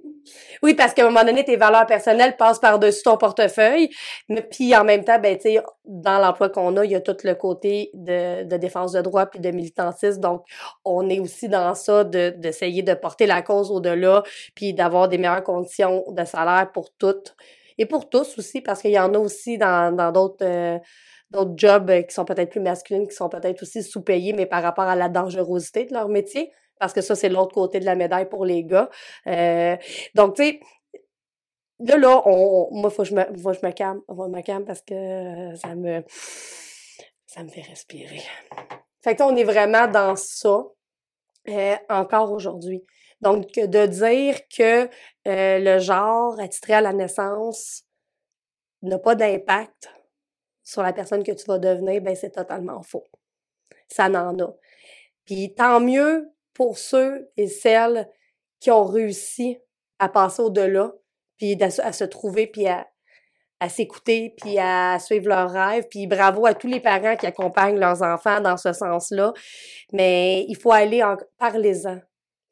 oui, 0.63 0.75
parce 0.75 0.95
qu'à 0.95 1.03
un 1.03 1.11
moment 1.11 1.25
donné, 1.25 1.45
tes 1.45 1.57
valeurs 1.57 1.87
personnelles 1.87 2.37
passent 2.37 2.59
par-dessus 2.59 3.03
ton 3.03 3.17
portefeuille. 3.17 3.91
Mais 4.29 4.43
puis 4.43 4.75
en 4.77 4.85
même 4.85 5.05
temps, 5.05 5.19
ben, 5.19 5.37
tu 5.39 5.59
dans 5.85 6.19
l'emploi 6.19 6.49
qu'on 6.51 6.77
a, 6.77 6.85
il 6.85 6.91
y 6.91 6.95
a 6.95 7.01
tout 7.01 7.17
le 7.25 7.35
côté 7.35 7.91
de, 7.95 8.45
de 8.45 8.57
défense 8.57 8.93
de 8.93 9.01
droit 9.01 9.27
puis 9.27 9.41
de 9.41 9.51
militantisme. 9.51 10.21
Donc, 10.21 10.45
on 10.85 11.09
est 11.09 11.21
aussi 11.21 11.49
dans 11.49 11.75
ça 11.75 12.05
d'essayer 12.05 12.83
de, 12.83 12.95
porter 12.95 13.27
la 13.27 13.43
cause 13.43 13.71
au-delà, 13.71 14.23
puis 14.55 14.75
d'avoir 14.75 15.09
des 15.09 15.19
meilleures 15.19 15.45
conditions 15.45 16.05
de 16.09 16.25
salaire 16.25 16.71
pour 16.73 16.91
toutes. 16.99 17.35
Et 17.79 17.87
pour 17.87 18.11
tous 18.11 18.39
aussi, 18.39 18.61
parce 18.61 18.83
qu'il 18.83 18.91
y 18.91 18.99
en 18.99 19.15
a 19.15 19.19
aussi 19.19 19.59
dans 19.59 20.13
d'autres. 20.13 20.45
Euh, 20.45 20.79
d'autres 21.31 21.53
jobs 21.55 21.93
qui 22.09 22.13
sont 22.13 22.25
peut-être 22.25 22.51
plus 22.51 22.61
masculines, 22.61 23.07
qui 23.07 23.15
sont 23.15 23.29
peut-être 23.29 23.63
aussi 23.63 23.85
sous-payés, 23.85 24.33
mais 24.33 24.47
par 24.47 24.65
rapport 24.65 24.87
à 24.87 24.97
la 24.97 25.09
dangerosité 25.09 25.85
de 25.85 25.95
leur 25.95 26.09
métier 26.09 26.51
parce 26.81 26.95
que 26.95 27.03
ça, 27.03 27.15
c'est 27.15 27.29
l'autre 27.29 27.55
côté 27.55 27.79
de 27.79 27.85
la 27.85 27.95
médaille 27.95 28.29
pour 28.29 28.45
les 28.45 28.65
gars. 28.65 28.89
Euh, 29.27 29.77
donc, 30.15 30.35
tu 30.35 30.43
sais, 30.43 30.61
là, 31.79 31.99
là, 31.99 32.23
on, 32.27 32.69
moi, 32.73 32.91
faut 32.91 33.03
que 33.03 33.09
je 33.09 33.15
me, 33.15 33.23
faut 33.39 33.51
que 33.53 33.59
je 33.61 33.67
me 33.67 33.71
calme. 33.71 34.01
On 34.09 34.15
va 34.15 34.29
me 34.29 34.41
calme 34.41 34.65
parce 34.65 34.81
que 34.81 35.55
ça 35.57 35.75
me, 35.75 36.03
ça 37.27 37.45
me 37.45 37.49
fait 37.49 37.61
respirer. 37.61 38.23
Fait 39.05 39.15
que 39.15 39.23
on 39.23 39.37
est 39.37 39.45
vraiment 39.45 39.87
dans 39.87 40.17
ça 40.17 40.65
euh, 41.49 41.77
encore 41.91 42.33
aujourd'hui. 42.33 42.83
Donc, 43.21 43.53
de 43.53 43.87
dire 43.87 44.41
que 44.49 44.85
euh, 44.85 44.89
le 45.59 45.79
genre 45.79 46.41
attitré 46.41 46.73
à 46.73 46.81
la 46.81 46.95
naissance 46.95 47.83
n'a 48.83 48.99
pas 48.99 49.15
d'impact 49.15 49.93
sur 50.65 50.83
la 50.83 50.95
personne 50.95 51.23
que 51.23 51.33
tu 51.33 51.45
vas 51.45 51.59
devenir, 51.59 52.01
ben 52.01 52.17
c'est 52.17 52.31
totalement 52.31 52.81
faux. 52.81 53.07
Ça 53.89 54.09
n'en 54.09 54.39
a. 54.39 54.55
Puis 55.27 55.55
tant 55.55 55.81
mieux 55.81 56.33
pour 56.61 56.77
ceux 56.77 57.31
et 57.39 57.47
celles 57.47 58.07
qui 58.61 58.71
ont 58.71 58.85
réussi 58.85 59.57
à 59.99 60.11
passer 60.11 60.43
au-delà, 60.43 60.93
puis 61.39 61.57
à, 61.59 61.71
se 61.71 62.05
trouver, 62.05 62.47
puis 62.49 62.67
à, 62.69 62.87
s'écouter, 63.71 64.35
puis 64.37 64.59
à 64.59 64.99
suivre 64.99 65.29
leurs 65.29 65.51
rêves. 65.51 65.87
Puis 65.89 66.07
bravo 66.07 66.45
à 66.45 66.53
tous 66.53 66.67
les 66.67 66.81
parents 66.81 67.17
qui 67.17 67.25
accompagnent 67.25 67.79
leurs 67.79 68.03
enfants 68.03 68.43
dans 68.43 68.59
ce 68.59 68.75
sens-là. 68.75 69.33
Mais 69.95 70.45
il 70.49 70.55
faut 70.55 70.71
aller 70.71 71.03
en... 71.03 71.17
Parlez-en. 71.39 72.01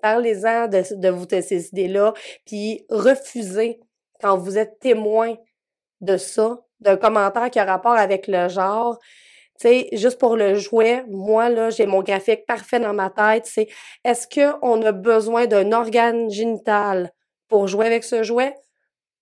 Parlez-en 0.00 0.68
de, 0.68 0.94
de, 0.94 1.08
vous, 1.10 1.26
de 1.26 1.42
ces 1.42 1.68
idées-là. 1.68 2.14
Puis 2.46 2.86
refusez, 2.88 3.78
quand 4.22 4.38
vous 4.38 4.56
êtes 4.56 4.78
témoin 4.78 5.36
de 6.00 6.16
ça, 6.16 6.58
d'un 6.80 6.96
commentaire 6.96 7.50
qui 7.50 7.58
a 7.58 7.66
rapport 7.66 7.92
avec 7.92 8.26
le 8.26 8.48
genre, 8.48 8.98
tu 9.60 9.66
sais, 9.68 9.88
juste 9.92 10.18
pour 10.18 10.36
le 10.36 10.54
jouet, 10.54 11.04
moi, 11.08 11.48
là, 11.48 11.70
j'ai 11.70 11.86
mon 11.86 12.00
graphique 12.00 12.46
parfait 12.46 12.78
dans 12.78 12.92
ma 12.94 13.10
tête. 13.10 13.44
C'est 13.46 13.66
est-ce 14.04 14.28
qu'on 14.28 14.82
a 14.82 14.92
besoin 14.92 15.46
d'un 15.46 15.72
organe 15.72 16.30
génital 16.30 17.12
pour 17.48 17.66
jouer 17.66 17.86
avec 17.86 18.04
ce 18.04 18.22
jouet? 18.22 18.54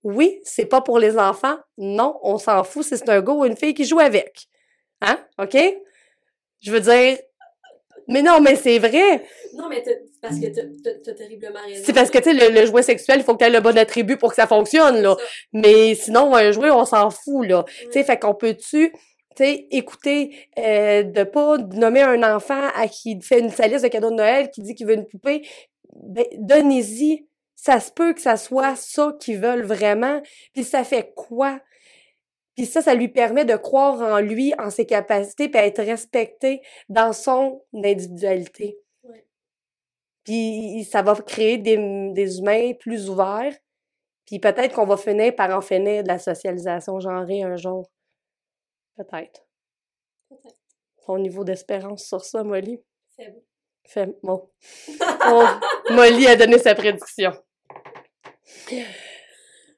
Oui, 0.02 0.38
c'est 0.44 0.66
pas 0.66 0.82
pour 0.82 0.98
les 0.98 1.18
enfants. 1.18 1.56
Non, 1.78 2.18
on 2.22 2.36
s'en 2.36 2.64
fout 2.64 2.84
si 2.84 2.98
c'est 2.98 3.08
un 3.08 3.22
gars 3.22 3.32
ou 3.32 3.46
une 3.46 3.56
fille 3.56 3.72
qui 3.72 3.86
joue 3.86 3.98
avec. 3.98 4.46
Hein? 5.00 5.18
OK? 5.38 5.56
Je 6.60 6.70
veux 6.70 6.80
dire. 6.80 7.18
Mais 8.08 8.22
non, 8.22 8.40
mais 8.40 8.54
c'est 8.54 8.78
vrai! 8.78 9.24
Non, 9.56 9.68
mais 9.68 9.82
parce 10.22 10.38
que 10.38 10.46
t'as 11.02 11.12
terriblement 11.14 11.58
raison. 11.66 11.82
C'est 11.84 11.92
parce 11.92 12.08
que, 12.08 12.18
tu 12.18 12.38
sais, 12.38 12.50
le, 12.50 12.66
jouet 12.66 12.82
sexuel, 12.82 13.18
il 13.18 13.24
faut 13.24 13.34
que 13.34 13.38
tu 13.38 13.44
aies 13.46 13.52
le 13.52 13.60
bon 13.60 13.76
attribut 13.76 14.16
pour 14.16 14.30
que 14.30 14.36
ça 14.36 14.46
fonctionne, 14.46 15.02
là. 15.02 15.16
Mais 15.52 15.96
sinon, 15.96 16.32
un 16.36 16.52
jouet, 16.52 16.70
on 16.70 16.84
s'en 16.84 17.10
fout, 17.10 17.48
là. 17.48 17.64
Tu 17.66 17.92
sais, 17.92 18.04
fait 18.04 18.16
qu'on 18.16 18.34
peut-tu 18.34 18.92
tu 18.92 18.98
sais, 19.44 19.66
écoutez, 19.70 20.36
euh, 20.58 21.02
de 21.02 21.22
pas 21.24 21.58
nommer 21.58 22.02
un 22.02 22.22
enfant 22.34 22.68
à 22.74 22.88
qui 22.88 23.20
fait 23.20 23.40
une 23.40 23.50
sa 23.50 23.68
de 23.68 23.88
cadeaux 23.88 24.10
de 24.10 24.16
Noël, 24.16 24.50
qui 24.50 24.62
dit 24.62 24.74
qu'il 24.74 24.86
veut 24.86 24.94
une 24.94 25.06
poupée, 25.06 25.46
ben, 25.94 26.24
donnez-y. 26.38 27.26
Ça 27.54 27.80
se 27.80 27.90
peut 27.90 28.12
que 28.12 28.20
ça 28.20 28.36
soit 28.36 28.76
ça 28.76 29.12
qu'ils 29.18 29.38
veulent 29.38 29.64
vraiment. 29.64 30.20
Puis 30.52 30.62
ça 30.62 30.84
fait 30.84 31.12
quoi? 31.14 31.60
Puis 32.54 32.66
ça, 32.66 32.80
ça 32.80 32.94
lui 32.94 33.08
permet 33.08 33.44
de 33.44 33.56
croire 33.56 34.00
en 34.00 34.20
lui, 34.20 34.54
en 34.58 34.70
ses 34.70 34.86
capacités, 34.86 35.48
puis 35.48 35.60
être 35.60 35.82
respecté 35.82 36.62
dans 36.88 37.12
son 37.12 37.62
individualité. 37.74 38.78
Puis 40.24 40.86
ça 40.90 41.02
va 41.02 41.14
créer 41.14 41.58
des, 41.58 42.10
des 42.12 42.38
humains 42.38 42.72
plus 42.78 43.08
ouverts. 43.08 43.54
Puis 44.26 44.40
peut-être 44.40 44.74
qu'on 44.74 44.86
va 44.86 44.96
finir 44.96 45.34
par 45.34 45.56
en 45.56 45.60
finir 45.60 46.02
de 46.02 46.08
la 46.08 46.18
socialisation 46.18 46.98
genrée 46.98 47.42
un 47.42 47.56
jour. 47.56 47.88
Peut-être. 48.96 49.46
Peut-être. 50.28 50.56
Ton 51.06 51.18
niveau 51.18 51.44
d'espérance 51.44 52.04
sur 52.04 52.24
ça, 52.24 52.42
Molly? 52.42 52.82
Faible. 53.16 53.42
Faible. 53.86 54.14
Bon. 54.22 54.48
Molly 55.90 56.26
a 56.26 56.36
donné 56.36 56.58
sa 56.58 56.74
prédiction. 56.74 57.32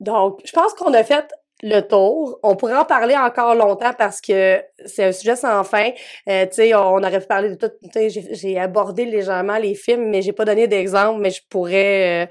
Donc, 0.01 0.41
je 0.45 0.53
pense 0.53 0.73
qu'on 0.75 0.95
a 0.95 1.05
fait 1.05 1.27
le 1.63 1.81
tour. 1.81 2.39
On 2.43 2.57
pourrait 2.57 2.77
en 2.77 2.85
parler 2.85 3.17
encore 3.17 3.55
longtemps 3.55 3.93
parce 3.97 4.21
que 4.21 4.63
c'est 4.87 5.05
un 5.05 5.13
sujet 5.13 5.37
sans 5.37 5.65
fin. 5.65 5.91
Euh, 6.29 6.47
tu 6.47 6.55
sais, 6.55 6.75
on 6.75 6.99
aurait 6.99 7.21
pu 7.21 7.27
parler 7.27 7.51
de 7.51 7.55
tout. 7.57 7.71
Tu 7.93 8.11
sais, 8.11 8.23
j'ai 8.31 8.59
abordé 8.59 9.05
légèrement 9.05 9.59
les 9.59 9.75
films, 9.75 10.09
mais 10.09 10.23
j'ai 10.23 10.33
pas 10.33 10.45
donné 10.45 10.69
d'exemple, 10.69 11.21
mais 11.21 11.31
je 11.31 11.43
pourrais, 11.49 12.29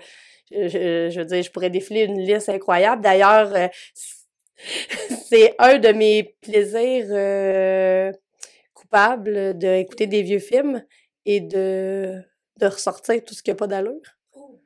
euh, 0.54 0.70
je, 0.70 1.20
veux 1.20 1.26
dire, 1.26 1.44
je 1.44 1.52
pourrais 1.52 1.70
défiler 1.70 2.04
une 2.04 2.22
liste 2.22 2.50
incroyable. 2.50 3.02
D'ailleurs, 3.02 3.54
euh, 3.54 3.68
c'est 5.30 5.56
un 5.60 5.78
de 5.78 5.90
mes 5.90 6.36
plaisirs 6.42 7.08
euh, 7.10 8.12
coupables 8.74 9.58
d'écouter 9.58 10.08
des 10.08 10.24
vieux 10.24 10.40
films 10.40 10.84
et 11.26 11.42
de, 11.42 12.22
de 12.60 12.66
ressortir 12.66 13.24
tout 13.24 13.34
ce 13.34 13.44
qui 13.44 13.52
n'a 13.52 13.56
pas 13.56 13.68
d'allure. 13.68 14.02
Oh. 14.34 14.60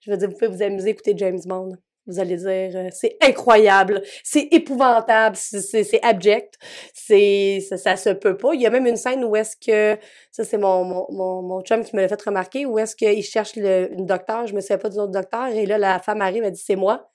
Je 0.00 0.10
veux 0.10 0.16
dire, 0.16 0.28
vous 0.28 0.36
pouvez 0.36 0.48
vous 0.48 0.62
amuser 0.62 0.88
à 0.88 0.90
écouter 0.90 1.14
James 1.16 1.40
Bond. 1.44 1.76
Vous 2.06 2.18
allez 2.18 2.36
dire, 2.36 2.48
euh, 2.74 2.88
c'est 2.90 3.18
incroyable, 3.20 4.00
c'est 4.24 4.48
épouvantable, 4.50 5.36
c'est 5.36 6.02
abject, 6.02 6.54
c'est 6.94 7.60
ça, 7.60 7.76
ça, 7.76 7.96
se 7.96 8.08
peut 8.08 8.34
pas. 8.34 8.54
Il 8.54 8.62
y 8.62 8.66
a 8.66 8.70
même 8.70 8.86
une 8.86 8.96
scène 8.96 9.22
où 9.24 9.36
est-ce 9.36 9.56
que, 9.58 10.00
ça 10.32 10.42
c'est 10.42 10.56
mon, 10.56 10.84
mon, 10.84 11.06
mon, 11.10 11.42
mon 11.42 11.60
chum 11.60 11.84
qui 11.84 11.94
me 11.94 12.00
l'a 12.00 12.08
fait 12.08 12.22
remarquer, 12.22 12.64
où 12.64 12.78
est-ce 12.78 12.96
qu'il 12.96 13.22
cherche 13.22 13.56
le, 13.56 13.92
une 13.92 14.06
docteur, 14.06 14.46
je 14.46 14.54
me 14.54 14.62
souviens 14.62 14.78
pas 14.78 14.88
du 14.88 14.96
autre 14.96 15.12
docteur, 15.12 15.48
et 15.48 15.66
là 15.66 15.76
la 15.76 15.98
femme 15.98 16.22
arrive, 16.22 16.44
elle 16.44 16.52
dit 16.52 16.62
c'est 16.64 16.76
moi. 16.76 17.10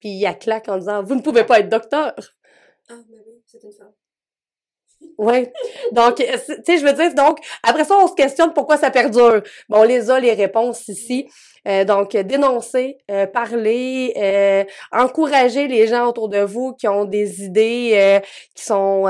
Puis 0.00 0.10
il 0.10 0.18
y 0.18 0.26
a 0.26 0.34
claque 0.34 0.68
en 0.68 0.78
disant 0.78 1.02
Vous 1.02 1.14
ne 1.14 1.22
pouvez 1.22 1.44
pas 1.44 1.60
être 1.60 1.68
docteur. 1.68 2.14
Ah, 2.88 2.94
mais 3.08 3.18
oui, 3.26 3.42
c'est 3.46 3.62
une 3.62 3.72
femme. 3.72 3.92
Oui. 5.18 5.46
Donc, 5.92 6.20
euh, 6.20 6.36
tu 6.46 6.54
sais, 6.64 6.78
je 6.78 6.84
veux 6.84 6.92
dire, 6.92 7.14
donc, 7.14 7.38
après 7.62 7.84
ça, 7.84 7.96
on 7.96 8.06
se 8.06 8.14
questionne 8.14 8.52
pourquoi 8.52 8.76
ça 8.76 8.90
perdure. 8.90 9.42
Bon, 9.68 9.80
on 9.80 9.82
les 9.82 10.10
a, 10.10 10.20
les 10.20 10.32
réponses 10.32 10.88
ici. 10.88 11.28
Euh, 11.66 11.84
donc, 11.84 12.16
dénoncer, 12.16 12.98
euh, 13.10 13.26
parler, 13.26 14.12
euh, 14.16 14.64
encourager 14.92 15.66
les 15.66 15.88
gens 15.88 16.08
autour 16.08 16.28
de 16.28 16.38
vous 16.38 16.74
qui 16.74 16.86
ont 16.86 17.04
des 17.04 17.42
idées 17.44 18.20
qui 18.54 18.64
sont, 18.64 19.06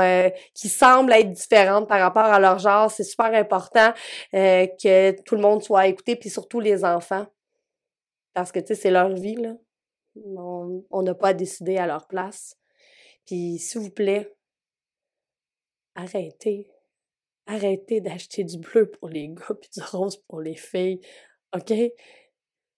qui 0.53 0.69
semblent 0.69 1.13
être 1.13 1.31
différentes 1.31 1.87
par 1.87 1.99
rapport 1.99 2.25
à 2.25 2.39
leur 2.39 2.59
genre. 2.59 2.89
C'est 2.89 3.03
super 3.03 3.33
important 3.33 3.93
que 4.31 5.21
tout 5.21 5.35
le 5.35 5.41
monde 5.41 5.63
soit 5.63 5.87
écouté, 5.87 6.15
puis 6.15 6.29
surtout 6.29 6.59
les 6.59 6.83
enfants. 6.83 7.25
Parce 8.33 8.51
que, 8.51 8.59
tu 8.59 8.67
sais, 8.67 8.75
c'est 8.75 8.91
leur 8.91 9.09
vie, 9.09 9.35
là. 9.35 9.53
On 10.25 11.01
n'a 11.01 11.15
pas 11.15 11.33
décidé 11.33 11.77
à 11.77 11.87
leur 11.87 12.07
place. 12.07 12.57
Puis, 13.25 13.57
s'il 13.59 13.81
vous 13.81 13.91
plaît, 13.91 14.35
arrêtez. 15.95 16.71
Arrêtez 17.45 18.01
d'acheter 18.01 18.43
du 18.43 18.57
bleu 18.57 18.91
pour 18.91 19.09
les 19.09 19.29
gars 19.29 19.55
puis 19.59 19.69
du 19.73 19.81
rose 19.81 20.17
pour 20.27 20.41
les 20.41 20.55
filles. 20.55 20.99
OK? 21.55 21.73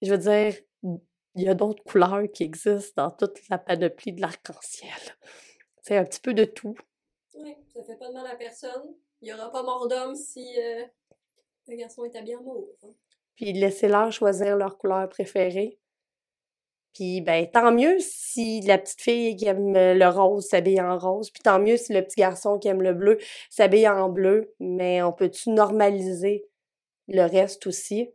Je 0.02 0.12
veux 0.12 0.18
dire, 0.18 0.54
il 0.84 1.44
y 1.44 1.50
a 1.50 1.56
d'autres 1.56 1.84
couleurs 1.84 2.24
qui 2.34 2.44
existent 2.44 3.04
dans 3.04 3.12
toute 3.12 3.48
la 3.50 3.58
panoplie 3.58 4.14
de 4.14 4.22
l'arc-en-ciel. 4.22 5.18
C'est 5.82 5.98
un 5.98 6.06
petit 6.06 6.20
peu 6.20 6.34
de 6.34 6.46
tout. 6.46 6.76
Oui, 7.36 7.56
ça 7.74 7.84
fait 7.84 7.98
pas 7.98 8.10
de 8.10 8.14
mal 8.14 8.28
à 8.28 8.36
personne. 8.36 8.96
Il 9.22 9.26
n'y 9.26 9.34
aura 9.34 9.52
pas 9.52 9.64
mort 9.64 9.88
d'homme 9.88 10.16
si 10.16 10.46
euh, 10.60 10.86
le 11.68 11.76
garçon 11.76 12.04
est 12.06 12.16
habillé 12.16 12.36
en 12.36 12.44
mauve. 12.44 12.70
Hein. 12.84 12.94
Puis 13.36 13.54
laissez-leur 13.54 14.12
choisir 14.12 14.56
leur 14.58 14.78
couleur 14.78 15.08
préférée. 15.10 15.80
Puis 16.94 17.22
ben 17.22 17.48
tant 17.52 17.72
mieux 17.72 17.98
si 18.00 18.62
la 18.62 18.78
petite 18.78 19.02
fille 19.02 19.36
qui 19.36 19.46
aime 19.46 19.74
le 19.74 20.08
rose 20.08 20.48
s'habille 20.48 20.82
en 20.82 20.98
rose, 20.98 21.30
puis 21.32 21.42
tant 21.44 21.60
mieux 21.60 21.78
si 21.78 21.94
le 21.94 22.02
petit 22.02 22.20
garçon 22.20 22.58
qui 22.58 22.68
aime 22.68 22.82
le 22.82 22.94
bleu 22.94 23.18
s'habille 23.50 23.88
en 23.88 24.10
bleu, 24.10 24.54
mais 24.60 25.02
on 25.02 25.14
peut-tu 25.14 25.52
normaliser 25.52 26.46
le 27.08 27.24
reste 27.24 27.68
aussi? 27.68 28.10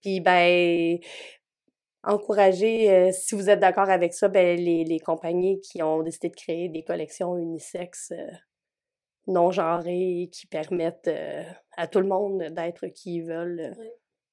Puis 0.00 0.20
ben 0.20 0.98
encourager, 2.04 2.90
euh, 2.90 3.12
si 3.12 3.34
vous 3.34 3.50
êtes 3.50 3.60
d'accord 3.60 3.90
avec 3.90 4.14
ça, 4.14 4.28
ben 4.28 4.58
les, 4.58 4.84
les 4.84 5.00
compagnies 5.00 5.60
qui 5.60 5.82
ont 5.82 6.02
décidé 6.02 6.28
de 6.30 6.36
créer 6.36 6.68
des 6.68 6.82
collections 6.82 7.36
unisexes 7.36 8.12
euh, 8.12 8.30
non 9.28 9.50
genrées 9.50 10.28
qui 10.32 10.46
permettent 10.46 11.08
euh, 11.08 11.44
à 11.76 11.86
tout 11.86 12.00
le 12.00 12.08
monde 12.08 12.42
d'être 12.50 12.86
qui 12.88 13.16
ils 13.16 13.24
veulent 13.24 13.74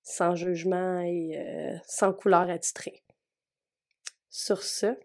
sans 0.04 0.36
jugement 0.36 1.02
et 1.02 1.40
sans 1.86 2.14
couleur 2.14 2.50
attitrée 2.50 3.04
sur 4.30 4.64
ce. 4.64 4.96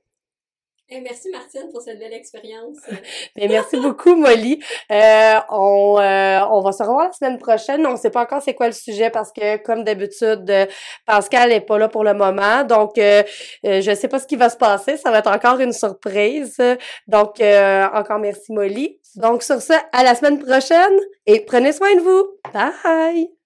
Eh, 0.91 1.01
merci 1.01 1.31
Martine 1.31 1.71
pour 1.73 1.81
cette 1.81 1.99
belle 1.99 2.13
expérience. 2.13 2.77
Ben, 3.37 3.49
merci 3.49 3.79
beaucoup 3.79 4.15
Molly. 4.15 4.63
Euh, 4.93 5.35
on, 5.49 5.99
euh, 5.99 6.41
on 6.51 6.61
va 6.61 6.73
se 6.73 6.83
revoir 6.83 7.07
la 7.07 7.13
semaine 7.13 7.39
prochaine. 7.39 7.87
On 7.87 7.93
ne 7.93 7.97
sait 7.97 8.11
pas 8.11 8.23
encore 8.23 8.43
c'est 8.43 8.55
quoi 8.55 8.67
le 8.67 8.73
sujet 8.73 9.09
parce 9.09 9.33
que 9.33 9.57
comme 9.57 9.83
d'habitude, 9.83 10.49
euh, 10.51 10.67
Pascal 11.07 11.49
n'est 11.49 11.63
pas 11.63 11.79
là 11.79 11.89
pour 11.89 12.05
le 12.05 12.13
moment. 12.13 12.65
Donc 12.65 12.93
je 12.97 13.91
ne 13.91 13.95
sais 13.95 14.09
pas 14.09 14.19
ce 14.19 14.27
qui 14.27 14.37
va 14.37 14.51
se 14.51 14.59
passer. 14.59 14.99
Ça 14.99 15.11
va 15.11 15.19
être 15.19 15.31
encore 15.31 15.59
une 15.59 15.73
surprise. 15.73 16.59
Donc 17.07 17.41
encore 17.41 18.19
merci 18.19 18.53
Molly. 18.53 19.01
Donc 19.17 19.43
sur 19.43 19.61
ce, 19.63 19.73
à 19.93 20.05
la 20.05 20.15
semaine 20.15 20.39
prochaine 20.39 20.99
et 21.27 21.41
prenez 21.41 21.73
soin 21.73 21.95
de 21.97 22.01
vous. 22.01 22.29
Bye! 22.53 23.44